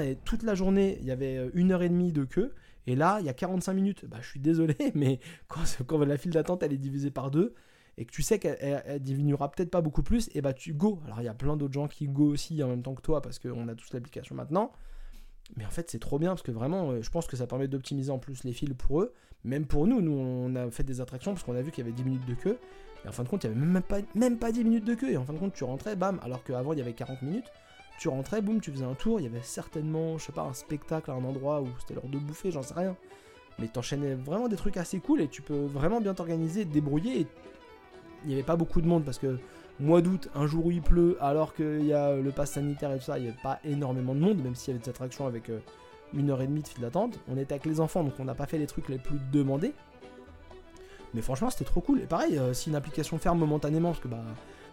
Et 0.01 0.15
toute 0.23 0.43
la 0.43 0.53
journée, 0.53 0.99
il 1.01 1.07
y 1.07 1.11
avait 1.11 1.37
euh, 1.37 1.49
une 1.55 1.71
heure 1.71 1.81
et 1.81 1.89
demie 1.89 2.11
de 2.11 2.23
queue. 2.23 2.53
Et 2.87 2.95
là, 2.95 3.17
il 3.19 3.25
y 3.25 3.29
a 3.29 3.33
45 3.33 3.73
minutes. 3.73 4.05
Bah, 4.05 4.17
je 4.21 4.27
suis 4.27 4.39
désolé, 4.39 4.75
mais 4.95 5.19
quand, 5.47 5.99
la 5.99 6.17
file 6.17 6.31
d'attente 6.31 6.63
elle 6.63 6.73
est 6.73 6.77
divisée 6.77 7.11
par 7.11 7.31
deux, 7.31 7.53
et 7.97 8.05
que 8.05 8.11
tu 8.11 8.21
sais 8.21 8.39
qu'elle 8.39 8.99
diminuera 9.01 9.51
peut-être 9.51 9.69
pas 9.69 9.81
beaucoup 9.81 10.03
plus, 10.03 10.29
et 10.33 10.41
bah 10.41 10.53
tu 10.53 10.73
go. 10.73 11.01
Alors 11.05 11.21
il 11.21 11.25
y 11.25 11.29
a 11.29 11.33
plein 11.33 11.57
d'autres 11.57 11.73
gens 11.73 11.87
qui 11.87 12.07
go 12.07 12.25
aussi 12.31 12.63
en 12.63 12.69
même 12.69 12.81
temps 12.81 12.95
que 12.95 13.01
toi 13.01 13.21
parce 13.21 13.37
qu'on 13.37 13.67
a 13.67 13.75
tous 13.75 13.91
l'application 13.93 14.33
maintenant. 14.33 14.71
Mais 15.57 15.65
en 15.65 15.69
fait, 15.69 15.89
c'est 15.89 15.99
trop 15.99 16.17
bien 16.17 16.29
parce 16.29 16.41
que 16.41 16.51
vraiment, 16.51 16.91
euh, 16.91 17.01
je 17.01 17.09
pense 17.09 17.27
que 17.27 17.35
ça 17.35 17.47
permet 17.47 17.67
d'optimiser 17.67 18.11
en 18.11 18.19
plus 18.19 18.43
les 18.43 18.53
fils 18.53 18.73
pour 18.77 19.01
eux. 19.01 19.13
Même 19.43 19.65
pour 19.65 19.87
nous, 19.87 20.01
nous 20.01 20.13
on 20.13 20.55
a 20.55 20.69
fait 20.71 20.83
des 20.83 21.01
attractions 21.01 21.33
parce 21.33 21.43
qu'on 21.43 21.55
a 21.55 21.61
vu 21.61 21.71
qu'il 21.71 21.83
y 21.83 21.87
avait 21.87 21.95
10 21.95 22.03
minutes 22.03 22.25
de 22.25 22.35
queue. 22.35 22.57
Et 23.03 23.07
en 23.07 23.11
fin 23.11 23.23
de 23.23 23.27
compte, 23.27 23.43
il 23.43 23.49
n'y 23.49 23.57
avait 23.57 23.65
même 23.65 23.81
pas, 23.81 23.97
même 24.15 24.37
pas 24.37 24.51
10 24.51 24.63
minutes 24.63 24.85
de 24.85 24.93
queue. 24.93 25.11
Et 25.11 25.17
en 25.17 25.25
fin 25.25 25.33
de 25.33 25.39
compte, 25.39 25.53
tu 25.53 25.63
rentrais, 25.63 25.95
bam. 25.95 26.19
Alors 26.23 26.43
qu'avant, 26.43 26.73
il 26.73 26.79
y 26.79 26.81
avait 26.81 26.93
40 26.93 27.21
minutes. 27.23 27.51
Tu 28.01 28.09
rentrais, 28.09 28.41
boum, 28.41 28.59
tu 28.61 28.71
faisais 28.71 28.83
un 28.83 28.95
tour. 28.95 29.19
Il 29.19 29.25
y 29.25 29.27
avait 29.27 29.43
certainement, 29.43 30.17
je 30.17 30.25
sais 30.25 30.31
pas, 30.31 30.41
un 30.41 30.55
spectacle 30.55 31.11
à 31.11 31.13
un 31.13 31.23
endroit 31.23 31.61
où 31.61 31.67
c'était 31.79 31.93
l'heure 31.93 32.07
de 32.07 32.17
bouffer, 32.17 32.49
j'en 32.49 32.63
sais 32.63 32.73
rien. 32.73 32.95
mais 33.59 33.67
t'enchaînes 33.67 34.15
vraiment 34.15 34.47
des 34.47 34.55
trucs 34.55 34.77
assez 34.77 34.99
cool 34.99 35.21
et 35.21 35.27
tu 35.27 35.43
peux 35.43 35.65
vraiment 35.67 36.01
bien 36.01 36.15
t'organiser, 36.15 36.65
te 36.65 36.73
débrouiller. 36.73 37.27
Il 38.23 38.29
n'y 38.29 38.33
avait 38.33 38.41
pas 38.41 38.55
beaucoup 38.55 38.81
de 38.81 38.87
monde 38.87 39.05
parce 39.05 39.19
que 39.19 39.37
mois 39.79 40.01
d'août, 40.01 40.29
un 40.33 40.47
jour 40.47 40.65
où 40.65 40.71
il 40.71 40.81
pleut, 40.81 41.15
alors 41.21 41.53
qu'il 41.53 41.85
y 41.85 41.93
a 41.93 42.15
le 42.15 42.31
pass 42.31 42.53
sanitaire 42.53 42.91
et 42.91 42.97
tout 42.97 43.03
ça, 43.03 43.19
il 43.19 43.25
n'y 43.25 43.29
avait 43.29 43.37
pas 43.43 43.59
énormément 43.63 44.15
de 44.15 44.19
monde, 44.19 44.41
même 44.41 44.55
s'il 44.55 44.73
y 44.73 44.75
avait 44.75 44.83
des 44.83 44.89
attractions 44.89 45.27
avec 45.27 45.51
euh, 45.51 45.59
une 46.15 46.31
heure 46.31 46.41
et 46.41 46.47
demie 46.47 46.63
de 46.63 46.67
file 46.67 46.81
d'attente. 46.81 47.19
On 47.29 47.37
était 47.37 47.53
avec 47.53 47.67
les 47.67 47.79
enfants, 47.79 48.03
donc 48.03 48.13
on 48.17 48.25
n'a 48.25 48.33
pas 48.33 48.47
fait 48.47 48.57
les 48.57 48.65
trucs 48.65 48.89
les 48.89 48.97
plus 48.97 49.19
demandés. 49.31 49.75
Mais 51.13 51.21
franchement, 51.21 51.51
c'était 51.51 51.65
trop 51.65 51.81
cool. 51.81 52.01
Et 52.01 52.07
pareil, 52.07 52.39
euh, 52.39 52.51
si 52.53 52.69
une 52.69 52.75
application 52.75 53.19
ferme 53.19 53.37
momentanément, 53.37 53.89
parce 53.89 54.01
que 54.01 54.07
bah, 54.07 54.23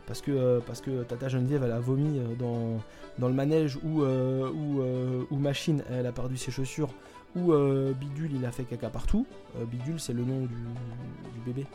parce 0.09 0.21
que, 0.21 0.33
euh, 0.33 0.61
parce 0.67 0.81
que 0.81 1.05
Tata 1.05 1.29
Geneviève 1.29 1.63
elle 1.63 1.71
a 1.71 1.79
vomi 1.79 2.21
dans, 2.39 2.81
dans 3.19 3.29
le 3.29 3.35
manège 3.35 3.79
ou, 3.85 4.03
ou, 4.03 5.37
Machine 5.37 5.85
elle 5.91 6.07
a 6.07 6.13
perdu 6.13 6.37
ses 6.37 6.51
chaussures 6.51 6.93
ou 7.37 7.53
Bidule 7.95 8.33
il 8.35 8.45
a 8.45 8.51
fait 8.51 8.65
caca 8.65 8.89
partout. 8.89 9.27
Bidule 9.71 10.01
c'est 10.01 10.15
le 10.15 10.25
nom 10.25 10.41
du, 10.41 11.41
bébé. 11.47 11.67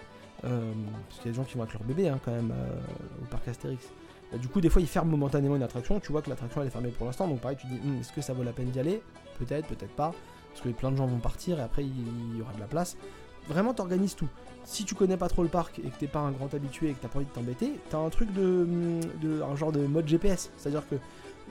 Euh, 0.45 0.73
parce 1.07 1.21
qu'il 1.21 1.27
y 1.27 1.29
a 1.29 1.31
des 1.31 1.37
gens 1.37 1.43
qui 1.43 1.55
vont 1.55 1.63
avec 1.63 1.73
leur 1.73 1.83
bébé 1.83 2.09
hein, 2.09 2.19
quand 2.23 2.31
même 2.31 2.51
euh, 2.51 3.21
au 3.21 3.25
parc 3.25 3.47
Astérix. 3.47 3.85
du 4.37 4.49
coup, 4.49 4.59
des 4.59 4.69
fois, 4.69 4.81
ils 4.81 4.87
ferment 4.87 5.11
momentanément 5.11 5.55
une 5.55 5.63
attraction. 5.63 5.99
Tu 5.99 6.11
vois 6.11 6.21
que 6.21 6.29
l'attraction 6.29 6.61
elle 6.61 6.67
est 6.67 6.71
fermée 6.71 6.89
pour 6.89 7.05
l'instant. 7.05 7.27
Donc, 7.27 7.39
pareil, 7.39 7.57
tu 7.57 7.67
dis 7.67 7.79
hum, 7.85 7.99
est-ce 7.99 8.11
que 8.11 8.21
ça 8.21 8.33
vaut 8.33 8.43
la 8.43 8.51
peine 8.51 8.69
d'y 8.69 8.79
aller? 8.79 9.01
Peut-être, 9.39 9.67
peut-être 9.67 9.95
pas. 9.95 10.13
Parce 10.49 10.61
que 10.61 10.69
plein 10.69 10.91
de 10.91 10.97
gens 10.97 11.07
vont 11.07 11.19
partir 11.19 11.59
et 11.59 11.61
après, 11.61 11.83
il 11.83 12.37
y 12.37 12.41
aura 12.41 12.53
de 12.53 12.59
la 12.59 12.67
place. 12.67 12.97
Vraiment, 13.47 13.73
t'organises 13.73 14.15
tout. 14.15 14.27
Si 14.65 14.85
tu 14.85 14.95
connais 14.95 15.17
pas 15.17 15.27
trop 15.27 15.43
le 15.43 15.49
parc 15.49 15.79
et 15.79 15.89
que 15.89 15.99
t'es 15.99 16.07
pas 16.07 16.19
un 16.19 16.31
grand 16.31 16.53
habitué 16.53 16.89
et 16.89 16.93
que 16.93 17.01
t'as 17.01 17.09
pas 17.09 17.17
envie 17.17 17.27
de 17.27 17.31
t'embêter, 17.31 17.79
t'as 17.89 17.97
un 17.97 18.09
truc 18.09 18.31
de, 18.33 18.67
de, 19.21 19.41
un 19.41 19.55
genre 19.55 19.71
de 19.71 19.85
mode 19.85 20.07
GPS. 20.07 20.51
C'est-à-dire 20.57 20.87
que 20.87 20.95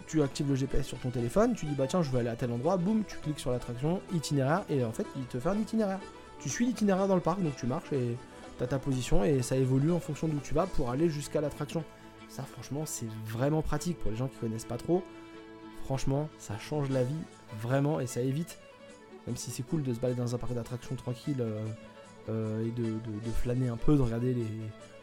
tu 0.06 0.22
actives 0.22 0.48
le 0.48 0.54
GPS 0.54 0.86
sur 0.86 0.98
ton 0.98 1.10
téléphone, 1.10 1.54
tu 1.54 1.66
dis 1.66 1.74
bah 1.74 1.86
tiens, 1.86 2.02
je 2.02 2.10
veux 2.10 2.18
aller 2.18 2.28
à 2.28 2.36
tel 2.36 2.50
endroit, 2.50 2.76
boum, 2.76 3.04
tu 3.06 3.16
cliques 3.18 3.38
sur 3.38 3.50
l'attraction, 3.50 4.00
itinéraire, 4.14 4.64
et 4.68 4.84
en 4.84 4.92
fait, 4.92 5.06
il 5.16 5.24
te 5.24 5.38
fait 5.38 5.48
un 5.48 5.58
itinéraire. 5.58 6.00
Tu 6.40 6.48
suis 6.48 6.66
l'itinéraire 6.66 7.06
dans 7.06 7.14
le 7.14 7.20
parc, 7.20 7.42
donc 7.42 7.54
tu 7.56 7.66
marches 7.66 7.92
et 7.92 8.16
t'as 8.58 8.66
ta 8.66 8.78
position 8.78 9.24
et 9.24 9.42
ça 9.42 9.56
évolue 9.56 9.92
en 9.92 10.00
fonction 10.00 10.28
d'où 10.28 10.38
tu 10.40 10.54
vas 10.54 10.66
pour 10.66 10.90
aller 10.90 11.08
jusqu'à 11.08 11.40
l'attraction. 11.40 11.84
Ça, 12.28 12.42
franchement, 12.42 12.84
c'est 12.86 13.08
vraiment 13.26 13.62
pratique 13.62 13.98
pour 13.98 14.10
les 14.10 14.16
gens 14.16 14.26
qui 14.26 14.38
connaissent 14.38 14.64
pas 14.64 14.78
trop. 14.78 15.02
Franchement, 15.84 16.28
ça 16.38 16.58
change 16.58 16.88
la 16.90 17.04
vie 17.04 17.14
vraiment 17.60 18.00
et 18.00 18.06
ça 18.06 18.22
évite, 18.22 18.58
même 19.26 19.36
si 19.36 19.50
c'est 19.50 19.62
cool 19.62 19.82
de 19.82 19.92
se 19.92 20.00
balader 20.00 20.20
dans 20.20 20.34
un 20.34 20.38
parc 20.38 20.54
d'attractions 20.54 20.96
tranquille 20.96 21.40
euh, 21.40 21.64
et 22.29 22.81
de, 22.81 23.31
flâner 23.35 23.68
un 23.68 23.77
peu, 23.77 23.97
de 23.97 24.03
regarder 24.03 24.35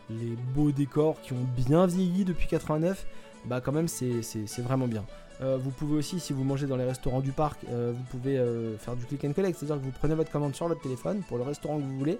les, 0.09 0.35
beaux 0.55 0.71
décors 0.71 1.21
qui 1.21 1.33
ont 1.33 1.45
bien 1.55 1.85
vieilli 1.85 2.25
depuis 2.25 2.47
89, 2.47 3.05
bah 3.45 3.61
quand 3.61 3.71
même 3.71 3.87
c'est 3.87 4.61
vraiment 4.61 4.87
bien. 4.87 5.05
Euh, 5.41 5.57
vous 5.61 5.69
pouvez 5.69 5.97
aussi, 5.97 6.19
si 6.19 6.33
vous 6.33 6.43
mangez 6.43 6.65
dans 6.65 6.75
les 6.75 6.85
restaurants 6.85 7.21
du 7.21 7.31
parc, 7.31 7.59
vous 7.69 8.03
pouvez 8.09 8.41
faire 8.79 8.95
du 8.95 9.05
click 9.05 9.23
and 9.25 9.33
collect, 9.33 9.57
c'est-à-dire 9.57 9.79
que 9.79 9.85
vous 9.85 9.97
prenez 9.97 10.15
votre 10.15 10.31
commande 10.31 10.55
sur 10.55 10.67
votre 10.67 10.81
téléphone 10.81 11.21
pour 11.27 11.37
le 11.37 11.43
restaurant 11.43 11.77
que 11.77 11.83
vous 11.83 11.97
voulez, 11.97 12.17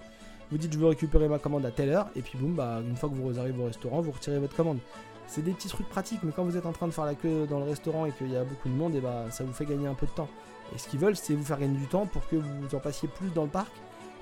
vous 0.52 0.58
dites 0.58 0.74
je 0.74 0.80
veux 0.80 0.88
récupérer 0.88 1.28
ma 1.28 1.38
commande 1.38 1.66
à 1.66 1.72
telle 1.72 1.90
heure, 1.90 2.08
et 2.16 2.22
puis 2.22 2.38
boum, 2.38 2.56
bah, 2.56 2.80
une 2.88 2.96
fois 2.96 3.10
que 3.10 3.16
vous 3.16 3.40
arrivez 3.40 3.62
au 3.62 3.66
restaurant, 3.66 4.02
vous 4.02 4.12
retirez 4.12 4.40
votre 4.40 4.56
commande. 4.56 4.80
C'est 5.28 5.44
des 5.44 5.52
petits 5.52 5.68
trucs 5.68 5.88
pratiques, 5.88 6.22
mais 6.24 6.32
quand 6.36 6.44
vous 6.44 6.58
êtes 6.58 6.66
en 6.66 6.72
train 6.72 6.88
de 6.88 6.92
faire 6.92 7.06
la 7.06 7.14
queue 7.14 7.46
dans 7.48 7.60
le 7.60 7.66
restaurant 7.66 8.08
et 8.08 8.12
qu'il 8.12 8.32
y 8.32 8.36
a 8.36 8.44
beaucoup 8.44 8.68
de 8.68 8.74
monde, 8.74 8.96
et 8.96 9.00
bah, 9.00 9.26
ça 9.30 9.44
vous 9.44 9.54
fait 9.54 9.66
gagner 9.66 9.88
un 9.88 9.94
peu 9.94 10.08
de 10.08 10.12
temps. 10.12 10.28
Et 10.74 10.80
ce 10.80 10.88
qu'ils 10.88 11.00
veulent, 11.00 11.16
c'est 11.16 11.36
vous 11.36 11.44
faire 11.44 11.60
gagner 11.60 11.78
du 11.78 11.86
temps 11.86 12.08
pour 12.08 12.28
que 12.28 12.36
vous 12.36 12.76
en 12.76 12.80
passiez 12.80 13.08
plus 13.08 13.30
dans 13.30 13.44
le 13.44 13.50
parc. 13.50 13.72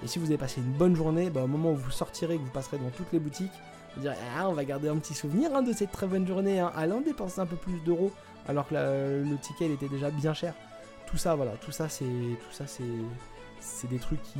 Et 0.03 0.07
si 0.07 0.19
vous 0.19 0.25
avez 0.25 0.37
passé 0.37 0.61
une 0.61 0.73
bonne 0.73 0.95
journée, 0.95 1.29
bah, 1.29 1.43
au 1.43 1.47
moment 1.47 1.71
où 1.71 1.75
vous 1.75 1.91
sortirez, 1.91 2.37
que 2.37 2.43
vous 2.43 2.51
passerez 2.51 2.77
dans 2.77 2.89
toutes 2.89 3.11
les 3.11 3.19
boutiques, 3.19 3.51
vous 3.95 4.01
direz 4.01 4.15
ah, 4.37 4.47
on 4.49 4.53
va 4.53 4.63
garder 4.63 4.89
un 4.89 4.97
petit 4.97 5.15
souvenir 5.15 5.55
hein, 5.55 5.63
de 5.63 5.73
cette 5.73 5.91
très 5.91 6.07
bonne 6.07 6.27
journée, 6.27 6.59
hein. 6.59 6.71
allons 6.75 7.01
dépenser 7.01 7.41
un 7.41 7.47
peu 7.47 7.55
plus 7.55 7.79
d'euros 7.79 8.11
alors 8.47 8.67
que 8.67 8.75
le 8.75 9.37
ticket 9.41 9.71
était 9.71 9.89
déjà 9.89 10.11
bien 10.11 10.33
cher. 10.33 10.53
Tout 11.07 11.17
ça, 11.17 11.35
voilà, 11.35 11.51
tout 11.53 11.71
ça 11.71 11.89
c'est 11.89 12.05
tout 12.05 12.51
ça 12.51 12.67
c'est 12.67 12.83
c'est 13.59 13.89
des 13.89 13.97
trucs 13.97 14.21
qui, 14.21 14.39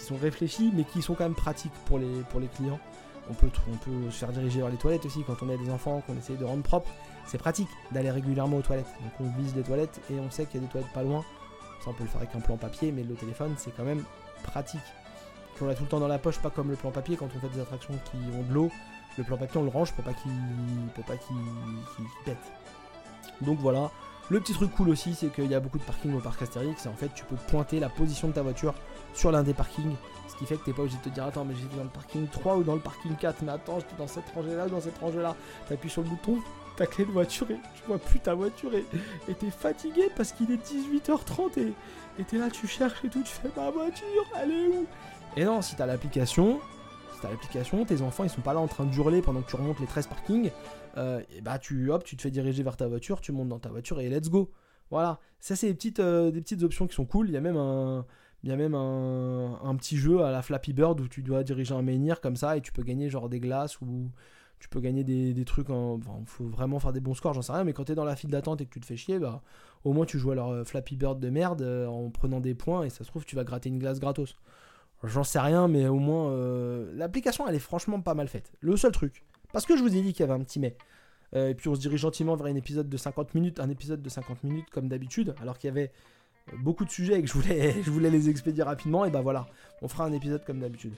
sont 0.00 0.16
réfléchis, 0.16 0.72
mais 0.74 0.84
qui 0.84 1.02
sont 1.02 1.14
quand 1.14 1.24
même 1.24 1.34
pratiques 1.34 1.72
pour 1.86 1.98
les, 1.98 2.22
pour 2.30 2.40
les 2.40 2.48
clients. 2.48 2.80
On 3.30 3.34
peut, 3.34 3.50
on 3.70 3.76
peut 3.76 4.10
se 4.10 4.18
faire 4.18 4.30
diriger 4.30 4.60
vers 4.60 4.70
les 4.70 4.76
toilettes 4.76 5.04
aussi 5.04 5.22
quand 5.26 5.42
on 5.42 5.48
a 5.50 5.56
des 5.56 5.70
enfants, 5.70 6.02
qu'on 6.06 6.16
essaye 6.16 6.36
de 6.36 6.44
rendre 6.44 6.62
propre. 6.62 6.90
C'est 7.26 7.38
pratique 7.38 7.68
d'aller 7.92 8.10
régulièrement 8.10 8.56
aux 8.56 8.62
toilettes. 8.62 8.88
Donc 9.02 9.12
on 9.20 9.40
vise 9.40 9.54
les 9.54 9.62
toilettes 9.62 10.00
et 10.10 10.18
on 10.18 10.30
sait 10.30 10.46
qu'il 10.46 10.60
y 10.60 10.64
a 10.64 10.66
des 10.66 10.72
toilettes 10.72 10.92
pas 10.92 11.02
loin. 11.02 11.24
Ça 11.84 11.90
on 11.90 11.92
peut 11.92 12.04
le 12.04 12.08
faire 12.08 12.22
avec 12.22 12.34
un 12.34 12.40
plan 12.40 12.56
papier, 12.56 12.90
mais 12.90 13.02
le 13.02 13.14
téléphone 13.14 13.54
c'est 13.58 13.74
quand 13.76 13.84
même 13.84 14.02
pratique. 14.42 14.80
on 15.60 15.66
l'a 15.66 15.74
tout 15.74 15.84
le 15.84 15.88
temps 15.88 16.00
dans 16.00 16.08
la 16.08 16.18
poche, 16.18 16.38
pas 16.38 16.50
comme 16.50 16.70
le 16.70 16.76
plan 16.76 16.90
papier 16.90 17.16
quand 17.16 17.28
on 17.34 17.40
fait 17.40 17.54
des 17.54 17.60
attractions 17.60 17.94
qui 18.10 18.16
ont 18.36 18.42
de 18.42 18.54
l'eau. 18.54 18.70
Le 19.16 19.24
plan 19.24 19.36
papier 19.36 19.60
on 19.60 19.64
le 19.64 19.70
range 19.70 19.92
pour 19.92 20.04
pas 20.04 20.12
qu'il 20.12 20.32
pas 21.04 21.16
qu'il 21.16 21.36
pète. 22.24 22.36
Donc 23.40 23.58
voilà, 23.58 23.90
le 24.30 24.40
petit 24.40 24.52
truc 24.52 24.70
cool 24.74 24.90
aussi, 24.90 25.14
c'est 25.14 25.32
qu'il 25.32 25.46
y 25.46 25.54
a 25.54 25.60
beaucoup 25.60 25.78
de 25.78 25.84
parking 25.84 26.14
au 26.14 26.20
parc 26.20 26.42
Astérix. 26.42 26.84
Et 26.84 26.88
en 26.88 26.94
fait, 26.94 27.08
tu 27.14 27.24
peux 27.24 27.36
pointer 27.48 27.80
la 27.80 27.88
position 27.88 28.28
de 28.28 28.34
ta 28.34 28.42
voiture 28.42 28.74
sur 29.14 29.32
l'un 29.32 29.42
des 29.42 29.54
parkings. 29.54 29.96
Ce 30.28 30.36
qui 30.36 30.44
fait 30.44 30.56
que 30.56 30.64
t'es 30.66 30.74
pas 30.74 30.82
obligé 30.82 30.98
de 30.98 31.02
te 31.02 31.08
dire 31.08 31.24
Attends, 31.24 31.46
mais 31.46 31.54
j'étais 31.54 31.76
dans 31.76 31.84
le 31.84 31.88
parking 31.88 32.28
3 32.28 32.56
ou 32.56 32.62
dans 32.62 32.74
le 32.74 32.80
parking 32.80 33.16
4. 33.16 33.42
Mais 33.42 33.52
attends, 33.52 33.80
j'étais 33.80 33.96
dans 33.96 34.06
cette 34.06 34.28
rangée 34.34 34.54
là 34.54 34.66
ou 34.66 34.68
dans 34.68 34.82
cette 34.82 34.98
rangée 34.98 35.22
là. 35.22 35.34
T'appuies 35.66 35.88
sur 35.88 36.02
le 36.02 36.10
bouton, 36.10 36.40
ta 36.76 36.86
clé 36.86 37.06
de 37.06 37.10
voiture 37.10 37.50
et 37.50 37.56
tu 37.74 37.82
vois 37.86 37.98
plus 37.98 38.20
ta 38.20 38.34
voiture 38.34 38.70
et 38.74 38.84
t'es 39.34 39.50
fatigué 39.50 40.10
parce 40.14 40.32
qu'il 40.32 40.50
est 40.52 40.62
18h30 40.62 41.58
et, 41.58 41.72
et 42.18 42.24
t'es 42.24 42.38
là, 42.38 42.50
tu 42.50 42.66
cherches 42.66 43.04
et 43.04 43.08
tout. 43.08 43.22
Tu 43.22 43.32
fais 43.32 43.50
Ma 43.56 43.70
voiture, 43.70 44.26
elle 44.40 44.50
est 44.50 44.68
où? 44.68 44.86
Et 45.36 45.44
non, 45.44 45.62
si 45.62 45.76
t'as 45.76 45.86
l'application, 45.86 46.60
si 47.14 47.20
t'as 47.20 47.30
l'application, 47.30 47.84
tes 47.84 48.02
enfants 48.02 48.24
ils 48.24 48.30
sont 48.30 48.40
pas 48.40 48.54
là 48.54 48.60
en 48.60 48.66
train 48.66 48.84
de 48.84 48.94
hurler 48.94 49.22
pendant 49.22 49.42
que 49.42 49.48
tu 49.48 49.56
remontes 49.56 49.80
les 49.80 49.86
13 49.86 50.06
parkings. 50.06 50.50
Euh, 50.96 51.22
et 51.36 51.40
bah 51.40 51.58
tu 51.58 51.90
hop, 51.90 52.02
tu 52.02 52.16
te 52.16 52.22
fais 52.22 52.30
diriger 52.30 52.62
vers 52.62 52.76
ta 52.76 52.88
voiture, 52.88 53.20
tu 53.20 53.30
montes 53.32 53.48
dans 53.48 53.58
ta 53.58 53.68
voiture 53.68 54.00
et 54.00 54.08
let's 54.08 54.30
go. 54.30 54.50
Voilà, 54.90 55.20
ça 55.38 55.54
c'est 55.54 55.68
des 55.68 55.74
petites, 55.74 56.00
euh, 56.00 56.30
des 56.30 56.40
petites 56.40 56.62
options 56.62 56.86
qui 56.86 56.94
sont 56.94 57.04
cool. 57.04 57.28
Il 57.28 57.32
y 57.34 57.36
a 57.36 57.40
même 57.40 57.56
un, 57.56 58.04
il 58.42 58.50
y 58.50 58.52
a 58.52 58.56
même 58.56 58.74
un, 58.74 59.74
petit 59.76 59.96
jeu 59.96 60.22
à 60.22 60.30
la 60.30 60.42
Flappy 60.42 60.72
Bird 60.72 61.00
où 61.00 61.08
tu 61.08 61.22
dois 61.22 61.42
diriger 61.42 61.74
un 61.74 61.82
menhir 61.82 62.20
comme 62.20 62.36
ça 62.36 62.56
et 62.56 62.60
tu 62.60 62.72
peux 62.72 62.82
gagner 62.82 63.10
genre 63.10 63.28
des 63.28 63.40
glaces 63.40 63.80
ou 63.80 64.10
tu 64.60 64.68
peux 64.68 64.80
gagner 64.80 65.04
des, 65.04 65.44
trucs. 65.44 65.70
En, 65.70 66.00
faut 66.26 66.46
vraiment 66.46 66.78
faire 66.78 66.92
des 66.92 67.00
bons 67.00 67.14
scores, 67.14 67.34
j'en 67.34 67.42
sais 67.42 67.52
rien. 67.52 67.64
Mais 67.64 67.72
quand 67.72 67.84
t'es 67.84 67.94
dans 67.94 68.04
la 68.04 68.16
file 68.16 68.30
d'attente 68.30 68.60
et 68.60 68.66
que 68.66 68.70
tu 68.70 68.80
te 68.80 68.86
fais 68.86 68.96
chier, 68.96 69.18
bah 69.18 69.42
au 69.84 69.92
moins 69.92 70.06
tu 70.06 70.18
joues 70.18 70.32
à 70.32 70.34
leur 70.34 70.48
euh, 70.50 70.64
Flappy 70.64 70.96
Bird 70.96 71.20
de 71.20 71.30
merde 71.30 71.62
en 71.62 72.10
prenant 72.10 72.40
des 72.40 72.54
points 72.54 72.84
et 72.84 72.90
ça 72.90 73.04
se 73.04 73.08
trouve 73.08 73.24
tu 73.24 73.36
vas 73.36 73.44
gratter 73.44 73.68
une 73.68 73.78
glace 73.78 74.00
gratos. 74.00 74.36
J'en 75.04 75.24
sais 75.24 75.38
rien, 75.38 75.68
mais 75.68 75.86
au 75.86 75.98
moins 75.98 76.34
l'application 76.94 77.46
elle 77.46 77.54
est 77.54 77.60
franchement 77.60 78.00
pas 78.00 78.14
mal 78.14 78.26
faite. 78.26 78.52
Le 78.60 78.76
seul 78.76 78.90
truc, 78.90 79.24
parce 79.52 79.66
que 79.66 79.76
je 79.76 79.82
vous 79.82 79.96
ai 79.96 80.02
dit 80.02 80.12
qu'il 80.12 80.20
y 80.20 80.28
avait 80.28 80.38
un 80.38 80.44
petit 80.44 80.60
mais. 80.60 80.76
Euh, 81.34 81.50
et 81.50 81.54
puis 81.54 81.68
on 81.68 81.74
se 81.74 81.80
dirige 81.80 82.00
gentiment 82.00 82.36
vers 82.36 82.46
un 82.46 82.54
épisode 82.54 82.88
de 82.88 82.96
50 82.96 83.34
minutes, 83.34 83.60
un 83.60 83.68
épisode 83.68 84.00
de 84.00 84.08
50 84.08 84.44
minutes 84.44 84.70
comme 84.70 84.88
d'habitude, 84.88 85.34
alors 85.40 85.58
qu'il 85.58 85.68
y 85.68 85.70
avait 85.70 85.90
euh, 85.90 85.92
beaucoup 86.58 86.84
de 86.84 86.90
sujets 86.90 87.18
et 87.18 87.22
que 87.22 87.28
je 87.28 87.90
voulais, 87.90 88.10
les 88.10 88.28
expédier 88.28 88.62
rapidement, 88.62 89.04
et 89.04 89.10
ben 89.10 89.20
voilà, 89.20 89.46
on 89.82 89.88
fera 89.88 90.04
un 90.04 90.12
épisode 90.12 90.44
comme 90.44 90.60
d'habitude. 90.60 90.94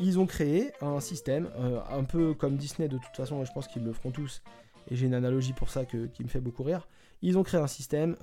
Ils 0.00 0.18
ont 0.18 0.26
créé 0.26 0.72
un 0.80 1.00
système, 1.00 1.48
euh, 1.56 1.80
un 1.90 2.04
peu 2.04 2.34
comme 2.34 2.56
Disney 2.56 2.88
de 2.88 2.98
toute 2.98 3.16
façon, 3.16 3.44
je 3.44 3.52
pense 3.52 3.68
qu'ils 3.68 3.84
le 3.84 3.92
feront 3.92 4.10
tous, 4.10 4.42
et 4.90 4.96
j'ai 4.96 5.06
une 5.06 5.14
analogie 5.14 5.52
pour 5.52 5.70
ça 5.70 5.84
qui 5.84 6.22
me 6.22 6.28
fait 6.28 6.40
beaucoup 6.40 6.62
rire. 6.62 6.88
Ils 7.20 7.38
ont 7.38 7.44
créé 7.44 7.60
un 7.60 7.68
système 7.68 8.16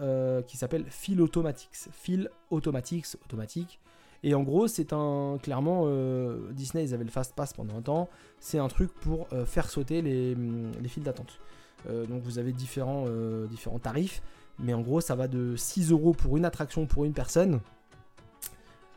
qui 0.45 0.57
s'appelle 0.57 0.83
Phil 0.89 1.21
Automatics. 1.21 1.87
Phil 1.93 2.29
Automatics, 2.49 3.15
automatique. 3.23 3.79
Et 4.23 4.33
en 4.33 4.43
gros, 4.43 4.67
c'est 4.67 4.93
un. 4.93 5.37
Clairement, 5.41 5.83
euh, 5.85 6.51
Disney, 6.51 6.83
ils 6.83 6.93
avaient 6.93 7.05
le 7.05 7.09
Fast 7.09 7.35
Pass 7.35 7.53
pendant 7.53 7.77
un 7.77 7.81
temps. 7.81 8.09
C'est 8.39 8.59
un 8.59 8.67
truc 8.67 8.91
pour 8.93 9.27
euh, 9.31 9.45
faire 9.45 9.69
sauter 9.69 10.01
les, 10.01 10.35
les 10.35 10.87
files 10.89 11.03
d'attente. 11.03 11.39
Euh, 11.89 12.05
donc 12.05 12.21
vous 12.23 12.39
avez 12.39 12.51
différents, 12.51 13.05
différents 13.49 13.79
tarifs. 13.79 14.21
Mais 14.59 14.73
en 14.73 14.81
gros, 14.81 15.01
ça 15.01 15.15
va 15.15 15.27
de 15.27 15.55
6 15.55 15.91
euros 15.91 16.13
pour 16.13 16.37
une 16.37 16.45
attraction 16.45 16.85
pour 16.85 17.05
une 17.05 17.13
personne 17.13 17.59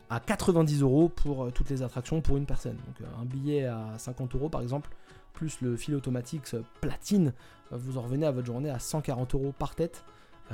à 0.09 0.19
90 0.19 0.81
euros 0.81 1.09
pour 1.09 1.51
toutes 1.53 1.69
les 1.69 1.81
attractions 1.81 2.21
pour 2.21 2.37
une 2.37 2.45
personne. 2.45 2.75
Donc 2.75 3.07
un 3.19 3.25
billet 3.25 3.65
à 3.65 3.97
50 3.97 4.35
euros 4.35 4.49
par 4.49 4.61
exemple, 4.61 4.89
plus 5.33 5.61
le 5.61 5.75
fil 5.75 5.95
automatique 5.95 6.43
platine, 6.81 7.33
vous 7.71 7.97
en 7.97 8.01
revenez 8.01 8.25
à 8.25 8.31
votre 8.31 8.45
journée 8.45 8.69
à 8.69 8.77
140 8.77 9.33
euros 9.33 9.53
par 9.57 9.73
tête. 9.73 10.03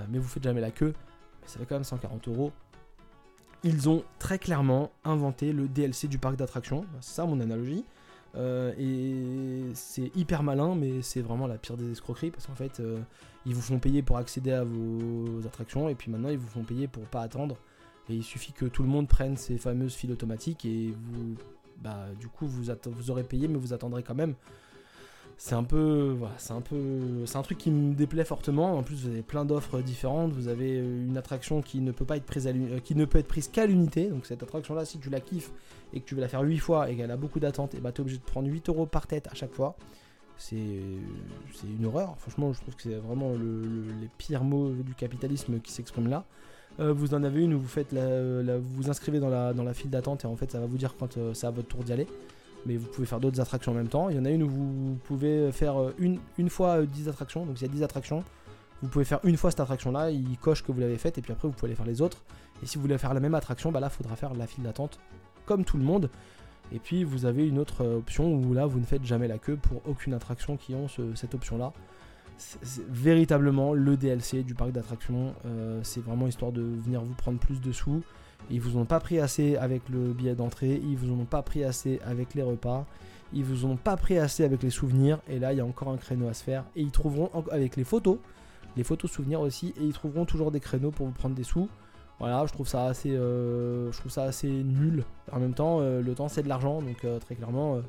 mais 0.10 0.20
vous 0.20 0.28
faites 0.28 0.44
jamais 0.44 0.62
la 0.62 0.72
queue. 0.72 0.94
Mais 1.42 1.48
ça 1.48 1.60
fait 1.60 1.66
quand 1.66 1.76
même 1.76 1.84
140 1.84 2.28
euros 2.30 2.54
ils 3.64 3.90
ont 3.90 4.04
très 4.20 4.40
clairement 4.40 4.92
inventé 5.04 5.52
le 5.52 5.68
DLC 5.68 6.08
du 6.08 6.18
parc 6.18 6.36
d'attractions. 6.36 6.86
C'est 7.02 7.16
ça 7.16 7.26
mon 7.26 7.40
analogie. 7.40 7.84
Euh, 8.36 8.74
et 8.78 9.74
c'est 9.74 10.16
hyper 10.16 10.44
malin, 10.44 10.76
mais 10.76 11.02
c'est 11.02 11.22
vraiment 11.22 11.48
la 11.48 11.58
pire 11.58 11.78
des 11.78 11.92
escroqueries 11.92 12.32
parce 12.32 12.46
qu'en 12.48 12.56
fait, 12.56 12.80
euh, 12.80 13.00
ils 13.46 13.56
vous 13.56 13.62
font 13.62 13.80
payer 13.80 14.02
pour 14.02 14.18
accéder 14.18 14.52
à 14.52 14.64
vos 14.64 15.46
attractions 15.46 15.90
et 15.90 15.96
puis 15.96 16.12
maintenant 16.12 16.30
ils 16.30 16.38
vous 16.38 16.48
font 16.48 16.64
payer 16.64 16.88
pour 16.88 17.04
pas 17.04 17.22
attendre. 17.22 17.58
Et 18.10 18.16
il 18.16 18.24
suffit 18.24 18.54
que 18.54 18.66
tout 18.66 18.82
le 18.84 18.90
monde 18.90 19.08
prenne 19.08 19.38
ces 19.38 19.58
fameuses 19.58 19.94
files 19.94 20.12
automatiques 20.12 20.66
et 20.66 20.92
vous, 20.92 21.36
bah, 21.82 22.08
du 22.20 22.28
coup, 22.28 22.48
vous, 22.48 22.64
vous 22.86 23.12
aurez 23.12 23.24
payé, 23.24 23.48
mais 23.48 23.58
vous 23.58 23.74
attendrez 23.74 24.02
quand 24.02 24.16
même 24.16 24.34
c'est 25.42 25.56
un 25.56 25.64
peu 25.64 26.18
c'est 26.38 26.52
un 26.52 26.60
peu 26.60 27.26
c'est 27.26 27.38
un 27.38 27.42
truc 27.42 27.58
qui 27.58 27.72
me 27.72 27.94
déplaît 27.96 28.26
fortement. 28.26 28.78
En 28.78 28.84
plus 28.84 29.04
vous 29.04 29.08
avez 29.08 29.22
plein 29.22 29.46
d'offres 29.46 29.80
différentes. 29.80 30.34
Vous 30.34 30.50
avez 30.50 30.78
une 30.78 31.16
attraction 31.18 31.62
qui 31.62 31.80
ne 31.80 31.94
peut 31.94 32.04
pas 32.04 32.18
être 32.18 32.26
prise 32.26 32.46
euh, 32.46 32.80
qui 32.80 32.94
ne 32.94 33.06
peut 33.06 33.20
être 33.20 33.28
prise 33.30 33.48
qu'à 33.48 33.66
l'unité. 33.66 34.10
Donc 34.10 34.26
cette 34.26 34.44
attraction 34.44 34.76
là 34.76 34.84
si 34.84 35.00
tu 35.00 35.10
la 35.10 35.22
kiffes 35.22 35.52
et 35.94 36.02
que 36.02 36.06
tu 36.06 36.14
veux 36.14 36.20
la 36.20 36.28
faire 36.28 36.42
8 36.42 36.58
fois 36.58 36.90
et 36.90 36.98
qu'elle 36.98 37.10
a 37.10 37.16
beaucoup 37.16 37.40
d'attentes 37.40 37.74
et 37.74 37.80
bah 37.80 37.92
es 37.96 38.00
obligé 38.02 38.18
de 38.18 38.24
prendre 38.24 38.50
8 38.50 38.68
euros 38.68 38.86
par 38.86 39.08
tête 39.08 39.30
à 39.32 39.34
chaque 39.34 39.54
fois. 39.54 39.78
C'est 40.38 40.56
une 40.56 41.86
horreur. 41.86 42.18
Franchement 42.18 42.52
je 42.52 42.60
trouve 42.60 42.76
que 42.76 42.84
c'est 42.84 42.96
vraiment 42.96 43.32
les 43.32 44.10
pires 44.18 44.44
mots 44.44 44.72
du 44.72 44.94
capitalisme 44.94 45.62
qui 45.62 45.72
s'expriment 45.72 46.10
là. 46.10 46.26
Euh, 46.82 46.92
vous 46.92 47.14
en 47.14 47.24
avez 47.24 47.42
une 47.42 47.54
où 47.54 47.60
vous 47.62 47.68
faites 47.68 47.94
la, 47.94 48.58
vous 48.58 48.90
inscrivez 48.90 49.22
dans 49.22 49.30
la, 49.30 49.54
dans 49.54 49.64
la 49.64 49.74
file 49.74 49.90
d'attente 49.90 50.26
et 50.26 50.28
en 50.28 50.36
fait 50.36 50.52
ça 50.52 50.60
va 50.60 50.66
vous 50.66 50.78
dire 50.78 50.96
quand 51.00 51.18
euh, 51.18 51.34
c'est 51.34 51.48
à 51.48 51.52
votre 51.52 51.70
tour 51.70 51.86
d'y 51.86 51.94
aller. 51.94 52.08
Mais 52.66 52.78
vous 52.78 52.88
pouvez 52.88 53.08
faire 53.08 53.20
d'autres 53.20 53.40
attractions 53.40 53.72
en 53.72 53.76
même 53.76 53.88
temps. 53.88 54.10
Il 54.10 54.18
y 54.18 54.20
en 54.20 54.26
a 54.26 54.30
une 54.30 54.44
où 54.44 54.50
vous 54.50 54.98
pouvez 55.06 55.52
faire 55.52 55.80
euh, 55.82 55.94
une, 55.98 56.20
une 56.38 56.50
fois 56.50 56.82
euh, 56.82 56.86
10 56.86 57.08
attractions. 57.10 57.46
Donc 57.46 57.58
s'il 57.58 57.68
y 57.68 57.70
a 57.70 57.74
10 57.74 57.84
attractions, 57.84 58.24
vous 58.82 58.90
pouvez 58.90 59.06
faire 59.06 59.20
une 59.24 59.38
fois 59.38 59.52
cette 59.52 59.60
attraction 59.62 59.92
là, 59.92 60.10
il 60.12 60.38
coche 60.38 60.64
que 60.64 60.72
vous 60.72 60.80
l'avez 60.80 60.98
faite 60.98 61.18
et 61.18 61.22
puis 61.22 61.32
après 61.34 61.48
vous 61.48 61.54
pouvez 61.54 61.68
aller 61.70 61.76
faire 61.76 61.86
les 61.86 62.02
autres. 62.02 62.24
Et 62.62 62.66
si 62.66 62.76
vous 62.78 62.82
voulez 62.82 62.98
faire 62.98 63.14
la 63.14 63.20
même 63.22 63.36
attraction, 63.36 63.72
bah 63.72 63.80
là 63.80 63.90
faudra 63.90 64.16
faire 64.16 64.34
la 64.34 64.48
file 64.48 64.64
d'attente 64.64 65.00
comme 65.46 65.64
tout 65.66 65.78
le 65.78 65.84
monde. 65.84 66.10
Et 66.72 66.80
puis 66.80 67.04
vous 67.04 67.26
avez 67.26 67.48
une 67.48 67.58
autre 67.60 67.84
euh, 67.84 67.98
option 67.98 68.32
où 68.34 68.54
là 68.54 68.66
vous 68.66 68.80
ne 68.80 68.86
faites 68.86 69.04
jamais 69.06 69.28
la 69.28 69.38
queue 69.38 69.56
pour 69.58 69.82
aucune 69.88 70.14
attraction 70.14 70.56
qui 70.58 70.76
ont 70.76 70.88
ce- 70.88 71.16
cette 71.16 71.34
option 71.36 71.58
là. 71.58 71.72
C'est 72.38 72.88
véritablement 72.88 73.74
le 73.74 73.98
DLC 73.98 74.44
du 74.44 74.54
parc 74.54 74.72
d'attractions. 74.72 75.34
Euh, 75.46 75.82
c'est 75.84 76.00
vraiment 76.02 76.26
histoire 76.28 76.54
de 76.54 76.62
venir 76.62 77.02
vous 77.02 77.14
prendre 77.14 77.38
plus 77.38 77.60
de 77.60 77.72
sous. 77.74 78.02
Ils 78.50 78.62
vous 78.62 78.78
ont 78.78 78.86
pas 78.86 79.00
pris 79.00 79.20
assez 79.20 79.56
avec 79.58 79.88
le 79.90 80.14
billet 80.14 80.36
d'entrée, 80.36 80.82
ils 80.84 80.98
vous 80.98 81.12
ont 81.12 81.26
pas 81.26 81.42
pris 81.42 81.64
assez 81.64 82.00
avec 82.04 82.34
les 82.34 82.42
repas, 82.42 82.86
ils 83.34 83.44
vous 83.44 83.66
ont 83.66 83.78
pas 83.78 83.96
pris 83.96 84.18
assez 84.18 84.44
avec 84.44 84.64
les 84.64 84.70
souvenirs. 84.70 85.20
Et 85.30 85.40
là, 85.40 85.54
il 85.54 85.58
y 85.58 85.62
a 85.62 85.66
encore 85.66 85.90
un 85.90 85.98
créneau 85.98 86.28
à 86.28 86.34
se 86.34 86.44
faire. 86.44 86.66
Et 86.76 86.82
ils 86.82 86.92
trouveront 86.92 87.30
avec 87.52 87.76
les 87.76 87.84
photos, 87.84 88.18
les 88.76 88.84
photos 88.84 89.12
souvenirs 89.12 89.42
aussi, 89.42 89.74
et 89.80 89.84
ils 89.84 89.94
trouveront 89.94 90.26
toujours 90.26 90.52
des 90.52 90.60
créneaux 90.60 90.92
pour 90.92 91.06
vous 91.06 91.12
prendre 91.12 91.36
des 91.36 91.44
sous. 91.44 91.70
Voilà, 92.20 92.46
je 92.46 92.52
trouve 92.52 92.68
ça 92.68 92.86
assez, 92.86 93.12
euh, 93.12 93.92
je 93.92 93.98
trouve 93.98 94.12
ça 94.12 94.24
assez 94.24 94.50
nul. 94.50 95.06
En 95.32 95.40
même 95.40 95.54
temps, 95.54 95.80
euh, 95.80 96.02
le 96.02 96.14
temps 96.16 96.28
c'est 96.28 96.44
de 96.44 96.50
l'argent, 96.50 96.82
donc 96.82 97.06
euh, 97.06 97.18
très 97.20 97.36
clairement, 97.36 97.80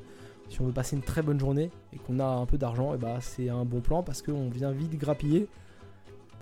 si 0.48 0.60
on 0.60 0.66
veut 0.66 0.72
passer 0.72 0.94
une 0.94 1.02
très 1.02 1.22
bonne 1.22 1.40
journée 1.40 1.70
et 1.92 1.96
qu'on 1.98 2.20
a 2.20 2.26
un 2.26 2.46
peu 2.46 2.58
d'argent, 2.58 2.94
et 2.94 2.98
bah 2.98 3.18
c'est 3.20 3.48
un 3.48 3.64
bon 3.64 3.80
plan 3.80 4.02
parce 4.02 4.22
qu'on 4.22 4.48
vient 4.50 4.70
vite 4.70 4.96
grappiller. 4.96 5.48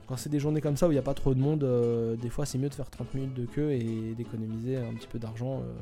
Quand 0.09 0.17
c'est 0.17 0.31
des 0.31 0.41
journées 0.41 0.63
comme 0.63 0.77
ça 0.79 0.89
où 0.89 0.91
il 0.91 0.95
n'y 0.95 0.99
a 0.99 1.03
pas 1.03 1.13
trop 1.13 1.35
de 1.35 1.39
monde, 1.39 1.65
euh, 1.65 2.17
des 2.17 2.31
fois 2.31 2.47
c'est 2.47 2.57
mieux 2.57 2.71
de 2.71 2.75
faire 2.75 2.89
30 2.89 3.13
minutes 3.13 3.35
de 3.35 3.45
queue 3.45 3.73
et 3.73 4.15
d'économiser 4.17 4.79
un 4.79 4.95
petit 4.95 5.07
peu 5.07 5.19
d'argent, 5.19 5.59
euh, 5.59 5.75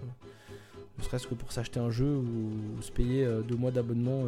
ne 0.98 1.04
serait-ce 1.04 1.28
que 1.28 1.34
pour 1.34 1.52
s'acheter 1.52 1.78
un 1.78 1.90
jeu 1.90 2.16
ou, 2.16 2.82
se 2.82 2.90
payer 2.90 3.24
euh, 3.24 3.42
deux 3.42 3.54
mois 3.54 3.70
d'abonnement 3.70 4.26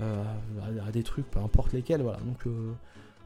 à, 0.00 0.90
des 0.90 1.04
trucs, 1.04 1.30
peu 1.30 1.38
importe 1.38 1.72
lesquels. 1.72 2.02
Voilà. 2.02 2.18
Donc 2.18 2.52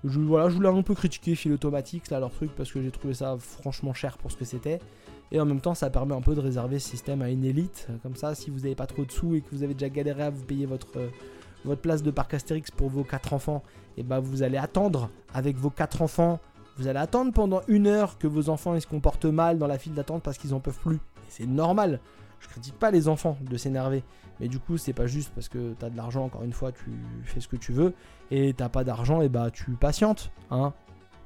je, 0.04 0.20
voilà, 0.20 0.50
je 0.50 0.54
voulais 0.54 0.68
un 0.68 0.82
peu 0.82 0.94
critiquer 0.94 1.34
Phil 1.34 1.52
Automatics, 1.52 2.10
là, 2.10 2.20
leur 2.20 2.30
truc, 2.30 2.50
parce 2.54 2.70
que 2.70 2.82
j'ai 2.82 2.90
trouvé 2.90 3.14
ça 3.14 3.36
franchement 3.38 3.94
cher 3.94 4.18
pour 4.18 4.30
ce 4.30 4.36
que 4.36 4.44
c'était. 4.44 4.80
Et 5.32 5.40
en 5.40 5.46
même 5.46 5.60
temps, 5.60 5.74
ça 5.74 5.88
permet 5.88 6.14
un 6.14 6.20
peu 6.20 6.34
de 6.34 6.40
réserver 6.40 6.78
ce 6.78 6.90
système 6.90 7.22
à 7.22 7.30
une 7.30 7.44
élite. 7.44 7.88
Comme 8.02 8.16
ça, 8.16 8.34
si 8.34 8.50
vous 8.50 8.60
n'avez 8.60 8.74
pas 8.74 8.86
trop 8.86 9.04
de 9.04 9.10
sous 9.10 9.34
et 9.34 9.40
que 9.40 9.48
vous 9.52 9.62
avez 9.62 9.74
déjà 9.74 9.88
galéré 9.88 10.24
à 10.24 10.30
vous 10.30 10.44
payer 10.44 10.66
votre, 10.66 10.88
votre 11.64 11.80
place 11.80 12.02
de 12.02 12.10
parc 12.10 12.34
Astérix 12.34 12.70
pour 12.70 12.88
vos 12.88 13.04
4 13.04 13.32
enfants, 13.32 13.62
et 13.96 14.02
bah 14.02 14.20
vous 14.20 14.42
allez 14.42 14.56
attendre 14.58 15.10
avec 15.34 15.56
vos 15.56 15.70
4 15.70 16.02
enfants. 16.02 16.40
Vous 16.76 16.86
allez 16.88 16.98
attendre 16.98 17.32
pendant 17.32 17.60
une 17.68 17.86
heure 17.86 18.16
que 18.18 18.26
vos 18.26 18.48
enfants 18.48 18.74
ils 18.74 18.80
se 18.80 18.86
comportent 18.86 19.24
mal 19.26 19.58
dans 19.58 19.66
la 19.66 19.78
file 19.78 19.94
d'attente 19.94 20.22
parce 20.22 20.38
qu'ils 20.38 20.54
en 20.54 20.60
peuvent 20.60 20.78
plus. 20.78 20.98
C'est 21.28 21.46
normal. 21.46 22.00
Je 22.40 22.48
critique 22.48 22.78
pas 22.78 22.90
les 22.90 23.06
enfants 23.08 23.36
de 23.42 23.56
s'énerver. 23.56 24.02
Mais 24.40 24.48
du 24.48 24.58
coup, 24.58 24.78
c'est 24.78 24.94
pas 24.94 25.06
juste 25.06 25.30
parce 25.34 25.50
que 25.50 25.74
t'as 25.78 25.90
de 25.90 25.96
l'argent, 25.98 26.24
encore 26.24 26.42
une 26.44 26.54
fois, 26.54 26.72
tu 26.72 26.90
fais 27.24 27.40
ce 27.40 27.48
que 27.48 27.56
tu 27.56 27.72
veux. 27.72 27.92
Et 28.30 28.54
t'as 28.54 28.70
pas 28.70 28.84
d'argent, 28.84 29.20
et 29.20 29.28
bah 29.28 29.50
tu 29.50 29.72
patientes. 29.72 30.32
Hein 30.50 30.72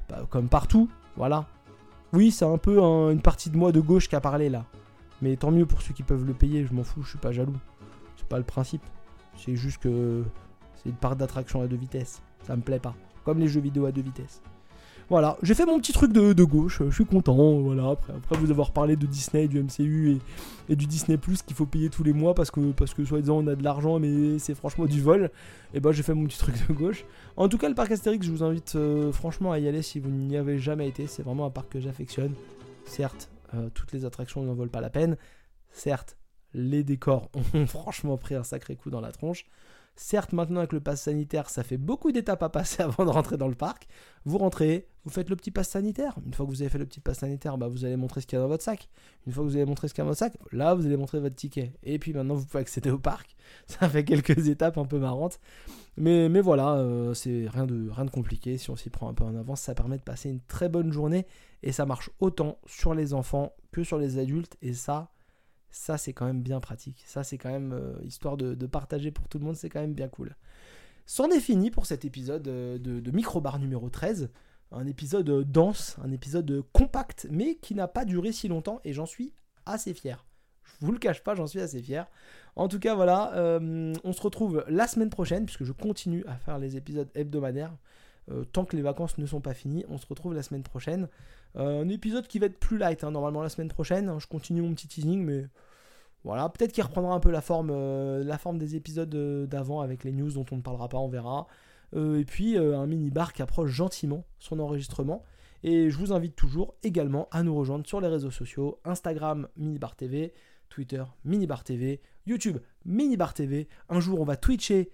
Bah, 0.09 0.27
comme 0.29 0.49
partout. 0.49 0.89
Voilà. 1.17 1.47
Oui, 2.13 2.33
c'est 2.33 2.45
un 2.45 2.59
peu 2.59 2.83
un- 2.83 3.11
une 3.11 3.21
partie 3.23 3.51
de 3.51 3.57
moi 3.57 3.71
de 3.71 3.81
gauche 3.81 4.09
qui 4.09 4.17
a 4.17 4.21
parlé 4.21 4.49
là. 4.49 4.65
Mais 5.23 5.37
tant 5.37 5.53
mieux 5.53 5.65
pour 5.67 5.81
ceux 5.83 5.95
qui 5.95 6.03
peuvent 6.03 6.25
le 6.25 6.35
payer, 6.35 6.65
je 6.67 6.75
m'en 6.75 6.83
fous, 6.83 7.03
je 7.03 7.11
suis 7.11 7.19
pas 7.19 7.31
jaloux. 7.31 7.57
C'est 8.17 8.27
pas 8.27 8.39
le 8.39 8.45
principe. 8.45 8.83
C'est 9.37 9.55
juste 9.55 9.79
que 9.79 10.25
c'est 10.83 10.89
une 10.89 10.97
part 10.97 11.15
d'attraction 11.15 11.61
à 11.61 11.69
deux 11.69 11.77
vitesses. 11.77 12.21
Ça 12.47 12.57
me 12.57 12.63
plaît 12.63 12.79
pas. 12.79 12.95
Comme 13.25 13.39
les 13.39 13.49
jeux 13.49 13.61
vidéo 13.61 13.87
à 13.87 13.93
deux 13.93 14.03
vitesses. 14.03 14.43
Voilà, 15.11 15.37
j'ai 15.43 15.55
fait 15.55 15.67
mon 15.67 15.79
petit 15.79 15.93
truc 15.93 16.13
de, 16.13 16.45
gauche, 16.45 16.81
je 16.89 16.95
suis 16.95 17.05
content, 17.05 17.59
voilà, 17.61 17.91
après, 17.91 18.39
vous 18.39 18.51
avoir 18.51 18.71
parlé 18.71 18.97
de 18.97 19.05
Disney, 19.05 19.49
du 19.49 19.63
MCU 19.63 20.19
et, 20.71 20.77
du 20.77 20.87
Disney 20.87 21.19
Plus 21.19 21.43
qu'il 21.43 21.55
faut 21.55 21.67
payer 21.67 21.91
tous 21.91 22.03
les 22.03 22.15
mois 22.15 22.35
parce 22.35 22.51
que, 22.51 22.73
parce 22.73 22.95
que 22.95 23.05
soi-disant 23.05 23.37
on 23.45 23.47
a 23.49 23.55
de 23.55 23.63
l'argent 23.63 23.99
mais 23.99 24.39
c'est 24.39 24.55
franchement 24.55 24.87
du 24.87 25.03
vol, 25.03 25.31
et 25.75 25.81
ben 25.81 25.93
j'ai 25.93 26.03
fait 26.03 26.15
mon 26.15 26.25
petit 26.25 26.39
truc 26.39 26.55
de 26.67 26.73
gauche. 26.73 27.05
En 27.37 27.49
tout 27.49 27.59
cas 27.59 27.69
le 27.69 27.75
parc 27.75 27.91
Astérix, 27.91 28.27
je 28.27 28.33
vous 28.33 28.43
invite 28.43 28.77
euh, 28.77 29.13
franchement 29.13 29.53
à 29.53 29.59
y 29.59 29.69
aller 29.69 29.83
si 29.83 30.01
vous 30.01 30.09
n'y 30.09 30.39
avez 30.39 30.59
jamais 30.59 30.89
été, 30.89 31.07
c'est 31.07 31.23
vraiment 31.23 31.45
un 31.45 31.51
parc 31.51 31.69
que 31.69 31.81
j'affectionne. 31.81 32.33
Certes, 32.87 33.29
euh, 33.53 33.69
toutes 33.75 33.93
les 33.93 34.07
attractions 34.07 34.43
n'en 34.43 34.55
valent 34.55 34.71
pas 34.71 34.81
la 34.81 34.91
peine, 34.91 35.19
certes, 35.71 36.17
les 36.55 36.83
décors 36.83 37.29
ont 37.55 37.67
franchement 37.67 38.17
pris 38.17 38.37
un 38.37 38.45
sacré 38.45 38.75
coup 38.75 38.89
dans 38.89 39.03
la 39.03 39.13
tronche. 39.13 39.45
Certes, 39.97 40.33
maintenant 40.33 40.59
avec 40.59 40.73
le 40.73 40.81
pass 40.81 41.03
sanitaire, 41.03 41.49
ça 41.49 41.63
fait 41.63 41.77
beaucoup 41.77 42.11
d'étapes 42.11 42.43
à 42.43 42.49
passer 42.49 42.83
avant 42.85 43.05
de 43.05 43.11
rentrer 43.11 43.37
dans 43.37 43.49
le 43.49 43.55
parc. 43.55 43.87
Vous 44.25 44.39
rentrez, 44.39 44.89
vous 45.05 45.11
faites 45.11 45.31
le 45.31 45.37
petit 45.37 45.53
pass 45.53 45.69
sanitaire. 45.69 46.17
Une 46.27 46.35
fois 46.35 46.47
que 46.47 46.51
vous 46.51 46.63
avez 46.63 46.69
fait 46.69 46.79
le 46.79 46.87
petit 46.87 47.01
pass 47.01 47.19
sanitaire, 47.19 47.59
bah, 47.59 47.69
vous 47.69 47.85
allez 47.85 47.97
montrer 47.97 48.21
ce 48.21 48.27
qu'il 48.27 48.37
y 48.37 48.41
a 48.41 48.43
dans 48.43 48.49
votre 48.49 48.65
sac. 48.65 48.89
Une 49.27 49.33
fois 49.33 49.45
que 49.45 49.49
vous 49.49 49.57
avez 49.57 49.67
montré 49.67 49.87
ce 49.87 49.95
qu'il 49.95 50.01
y 50.01 50.03
a 50.03 50.05
dans 50.05 50.11
votre 50.11 50.19
sac, 50.19 50.37
là, 50.51 50.75
vous 50.75 50.87
allez 50.87 50.97
montrer 50.97 51.21
votre 51.21 51.37
ticket. 51.37 51.75
Et 51.85 51.99
puis 52.01 52.13
maintenant, 52.13 52.35
vous 52.35 52.45
pouvez 52.45 52.61
accéder 52.61 52.91
au 52.91 52.99
parc. 52.99 53.37
Ça 53.67 53.89
fait 53.89 54.05
quelques 54.05 54.49
étapes 54.49 54.79
un 54.79 54.85
peu 54.85 54.99
marrantes. 54.99 55.39
Mais, 55.97 56.29
mais 56.29 56.41
voilà, 56.41 56.75
euh, 56.75 57.15
c'est 57.15 57.47
rien 57.49 57.67
de, 57.67 57.89
rien 57.89 58.05
de 58.05 58.11
compliqué. 58.11 58.59
Si 58.59 58.71
on 58.71 58.77
s'y 58.77 58.91
prend 58.91 59.09
un 59.09 59.15
peu 59.15 59.23
en 59.23 59.37
avance, 59.37 59.61
ça 59.61 59.77
permet 59.77 59.99
de 59.99 60.03
passer 60.03 60.29
une 60.29 60.41
très 60.41 60.69
bonne 60.69 60.93
journée. 60.93 61.27
Et 61.63 61.71
ça 61.71 61.87
marche 61.87 62.11
autant 62.19 62.59
sur 62.67 62.95
les 62.95 63.15
enfants 63.15 63.53
que 63.71 63.85
sur 63.85 63.99
les 63.99 64.19
adultes. 64.19 64.57
Et 64.61 64.73
ça, 64.73 65.13
ça 65.75 65.99
c'est 65.99 66.13
quand 66.13 66.25
même 66.25 66.41
bien 66.41 66.61
pratique. 66.61 67.03
Ça 67.05 67.25
c'est 67.25 67.37
quand 67.37 67.51
même 67.51 67.73
euh, 67.73 67.95
histoire 68.05 68.37
de, 68.37 68.55
partager 68.67 69.11
pour 69.11 69.29
tout 69.29 69.39
le 69.39 69.45
monde, 69.45 69.57
c'est 69.57 69.69
quand 69.69 69.81
même 69.81 69.93
bien 69.93 70.09
cool. 70.09 70.37
C'en 71.05 71.29
est 71.31 71.41
fini 71.41 71.71
pour 71.71 71.85
cet 71.85 72.05
épisode 72.05 72.47
euh, 72.49 72.79
de, 72.79 73.11
Microbar 73.11 73.59
numéro 73.59 73.91
13. 73.91 74.31
Un 74.71 74.87
épisode 74.87 75.29
euh, 75.29 75.45
dense, 75.45 75.97
un 76.03 76.13
épisode 76.13 76.65
compact, 76.73 77.27
mais 77.31 77.57
qui 77.57 77.75
n'a 77.75 77.89
pas 77.89 78.05
duré 78.05 78.31
si 78.31 78.47
longtemps 78.47 78.81
et 78.85 78.93
j'en 78.93 79.05
suis 79.05 79.35
assez 79.67 79.95
fier. 79.95 80.25
Je 80.81 80.87
vous 80.87 80.93
le 80.93 80.99
cache 80.99 81.23
pas, 81.25 81.35
j'en 81.35 81.49
suis 81.49 81.61
assez 81.61 81.83
fier. 81.83 82.07
En 82.55 82.69
tout 82.69 82.79
cas, 82.79 82.95
voilà, 82.95 83.59
on 83.61 84.13
se 84.13 84.23
retrouve 84.23 84.65
la 84.67 84.87
semaine 84.89 85.11
prochaine, 85.11 85.45
puisque 85.45 85.65
je 85.65 85.73
continue 85.73 86.25
à 86.27 86.37
faire 86.37 86.59
les 86.59 86.77
épisodes 86.77 87.11
hebdomadaires. 87.15 87.77
Tant 88.53 88.65
que 88.65 88.75
les 88.75 88.83
vacances 88.83 89.19
ne 89.19 89.27
sont 89.27 89.41
pas 89.41 89.55
finies, 89.55 89.85
on 89.89 89.99
se 89.99 90.07
retrouve 90.07 90.35
la 90.35 90.43
semaine 90.43 90.63
prochaine. 90.63 91.09
Un 91.57 91.89
épisode 91.89 92.27
qui 92.27 92.39
va 92.39 92.47
être 92.47 92.59
plus 92.59 92.79
light, 92.79 93.05
hein, 93.05 93.11
normalement 93.11 93.43
la 93.43 93.49
semaine 93.49 93.69
prochaine. 93.69 94.13
Je 94.19 94.27
continue 94.27 94.63
mon 94.63 94.75
petit 94.75 94.89
teasing, 94.89 95.23
mais 95.25 95.47
voilà, 96.25 96.49
peut-être 96.49 96.73
qu'il 96.73 96.83
reprendra 96.83 97.15
un 97.15 97.21
peu 97.21 97.31
la 97.31 97.43
forme, 97.43 97.71
euh, 97.71 98.55
des 98.55 98.77
épisodes 98.77 99.15
euh, 99.15 99.47
d'avant 99.47 99.81
avec 99.81 100.05
les 100.05 100.13
news 100.13 100.33
dont 100.33 100.47
on 100.51 100.57
ne 100.57 100.63
parlera 100.63 100.89
pas, 100.89 100.99
on 100.99 101.09
verra. 101.09 101.47
Euh, 101.95 102.19
et 102.19 102.25
puis 102.25 102.57
un 102.57 102.87
mini 102.87 103.11
bar 103.11 103.33
qui 103.33 103.43
approche 103.43 103.71
gentiment 103.71 104.25
son 104.39 104.59
enregistrement. 104.59 105.23
Et 105.63 105.91
je 105.91 105.97
vous 105.97 106.13
invite 106.13 106.35
toujours 106.35 106.75
également 106.83 107.29
à 107.31 107.43
nous 107.43 107.55
rejoindre 107.55 107.87
sur 107.87 108.01
les 108.01 108.09
réseaux 108.09 108.31
sociaux 108.31 108.81
Instagram 108.85 109.49
Minibar 109.57 109.97
TV, 109.97 110.35
Twitter 110.69 111.05
Minibar 111.25 111.63
TV, 111.63 112.01
YouTube 112.27 112.59
Minibar 112.85 113.33
TV. 113.33 113.69
Un 113.89 114.01
jour 114.01 114.21
on 114.21 114.25
va 114.25 114.37
twitcher 114.37 114.91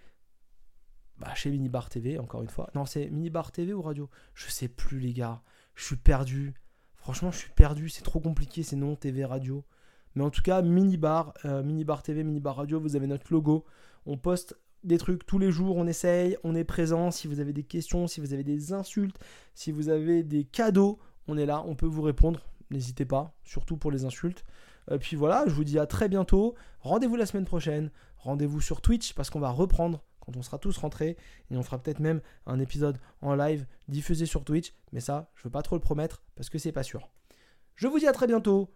bah, 1.20 1.34
chez 1.34 1.50
Minibar 1.50 1.88
TV, 1.88 2.18
encore 2.18 2.42
une 2.42 2.48
fois. 2.48 2.70
Non, 2.74 2.86
c'est 2.86 3.11
Minibar 3.11 3.52
TV 3.52 3.72
ou 3.72 3.82
radio? 3.82 4.08
Je 4.34 4.50
sais 4.50 4.68
plus, 4.68 4.98
les 4.98 5.12
gars. 5.12 5.42
Je 5.80 5.86
suis 5.86 5.96
perdu. 5.96 6.52
Franchement, 6.96 7.30
je 7.30 7.38
suis 7.38 7.52
perdu. 7.52 7.88
C'est 7.88 8.02
trop 8.02 8.20
compliqué, 8.20 8.62
c'est 8.62 8.76
non 8.76 8.96
TV, 8.96 9.24
radio. 9.24 9.64
Mais 10.14 10.22
en 10.22 10.28
tout 10.28 10.42
cas, 10.42 10.60
Minibar, 10.60 11.32
euh, 11.46 11.62
Minibar 11.62 12.02
TV, 12.02 12.22
Minibar 12.22 12.56
Radio, 12.56 12.78
vous 12.78 12.96
avez 12.96 13.06
notre 13.06 13.32
logo. 13.32 13.64
On 14.04 14.18
poste 14.18 14.58
des 14.84 14.98
trucs 14.98 15.24
tous 15.24 15.38
les 15.38 15.50
jours, 15.50 15.78
on 15.78 15.86
essaye, 15.86 16.36
on 16.44 16.54
est 16.54 16.64
présent. 16.64 17.10
Si 17.10 17.28
vous 17.28 17.40
avez 17.40 17.54
des 17.54 17.62
questions, 17.62 18.06
si 18.08 18.20
vous 18.20 18.34
avez 18.34 18.44
des 18.44 18.74
insultes, 18.74 19.18
si 19.54 19.72
vous 19.72 19.88
avez 19.88 20.22
des 20.22 20.44
cadeaux, 20.44 20.98
on 21.28 21.38
est 21.38 21.46
là, 21.46 21.64
on 21.66 21.74
peut 21.74 21.86
vous 21.86 22.02
répondre. 22.02 22.46
N'hésitez 22.70 23.06
pas, 23.06 23.34
surtout 23.42 23.78
pour 23.78 23.90
les 23.90 24.04
insultes. 24.04 24.44
Et 24.90 24.98
puis 24.98 25.16
voilà, 25.16 25.44
je 25.46 25.54
vous 25.54 25.64
dis 25.64 25.78
à 25.78 25.86
très 25.86 26.10
bientôt. 26.10 26.56
Rendez-vous 26.80 27.16
la 27.16 27.24
semaine 27.24 27.46
prochaine. 27.46 27.90
Rendez-vous 28.18 28.60
sur 28.60 28.82
Twitch 28.82 29.14
parce 29.14 29.30
qu'on 29.30 29.40
va 29.40 29.50
reprendre 29.50 30.04
quand 30.20 30.36
on 30.36 30.42
sera 30.42 30.58
tous 30.58 30.76
rentrés. 30.78 31.16
Et 31.50 31.56
on 31.56 31.62
fera 31.62 31.82
peut-être 31.82 32.00
même 32.00 32.20
un 32.46 32.60
épisode 32.60 32.98
en 33.20 33.34
live 33.34 33.66
diffusé 33.88 34.26
sur 34.26 34.44
Twitch. 34.44 34.72
Mais 34.92 35.00
ça, 35.00 35.30
je 35.34 35.44
veux 35.44 35.50
pas 35.50 35.62
trop 35.62 35.76
le 35.76 35.80
promettre 35.80 36.22
parce 36.36 36.48
que 36.48 36.58
c'est 36.58 36.72
pas 36.72 36.82
sûr. 36.82 37.10
Je 37.74 37.86
vous 37.86 37.98
dis 37.98 38.06
à 38.06 38.12
très 38.12 38.26
bientôt. 38.26 38.74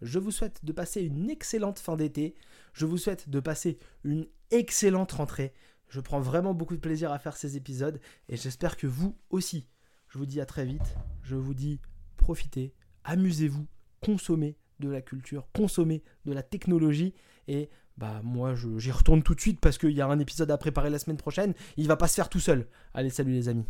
Je 0.00 0.18
vous 0.18 0.30
souhaite 0.30 0.64
de 0.64 0.72
passer 0.72 1.02
une 1.02 1.28
excellente 1.28 1.78
fin 1.78 1.96
d'été. 1.96 2.34
Je 2.72 2.86
vous 2.86 2.98
souhaite 2.98 3.28
de 3.28 3.40
passer 3.40 3.78
une 4.04 4.26
excellente 4.50 5.12
rentrée. 5.12 5.52
Je 5.88 6.00
prends 6.00 6.20
vraiment 6.20 6.54
beaucoup 6.54 6.76
de 6.76 6.80
plaisir 6.80 7.12
à 7.12 7.18
faire 7.18 7.36
ces 7.36 7.56
épisodes 7.56 8.00
et 8.28 8.36
j'espère 8.36 8.76
que 8.76 8.86
vous 8.86 9.18
aussi. 9.30 9.66
Je 10.08 10.18
vous 10.18 10.26
dis 10.26 10.40
à 10.40 10.46
très 10.46 10.64
vite. 10.64 10.94
Je 11.22 11.34
vous 11.34 11.54
dis 11.54 11.80
profitez, 12.16 12.74
amusez-vous, 13.04 13.66
consommez 14.00 14.56
de 14.80 14.88
la 14.88 15.02
culture, 15.02 15.48
consommez 15.52 16.02
de 16.24 16.32
la 16.32 16.42
technologie 16.42 17.14
et 17.48 17.70
bah 17.98 18.20
moi 18.22 18.54
j'y 18.76 18.92
retourne 18.92 19.22
tout 19.22 19.34
de 19.34 19.40
suite 19.40 19.60
parce 19.60 19.76
qu'il 19.76 19.90
y 19.90 20.00
a 20.00 20.06
un 20.06 20.18
épisode 20.20 20.50
à 20.50 20.56
préparer 20.56 20.88
la 20.88 20.98
semaine 20.98 21.16
prochaine. 21.16 21.52
Il 21.76 21.88
va 21.88 21.96
pas 21.96 22.06
se 22.06 22.14
faire 22.14 22.28
tout 22.28 22.40
seul. 22.40 22.66
Allez, 22.94 23.10
salut 23.10 23.32
les 23.32 23.48
amis. 23.48 23.66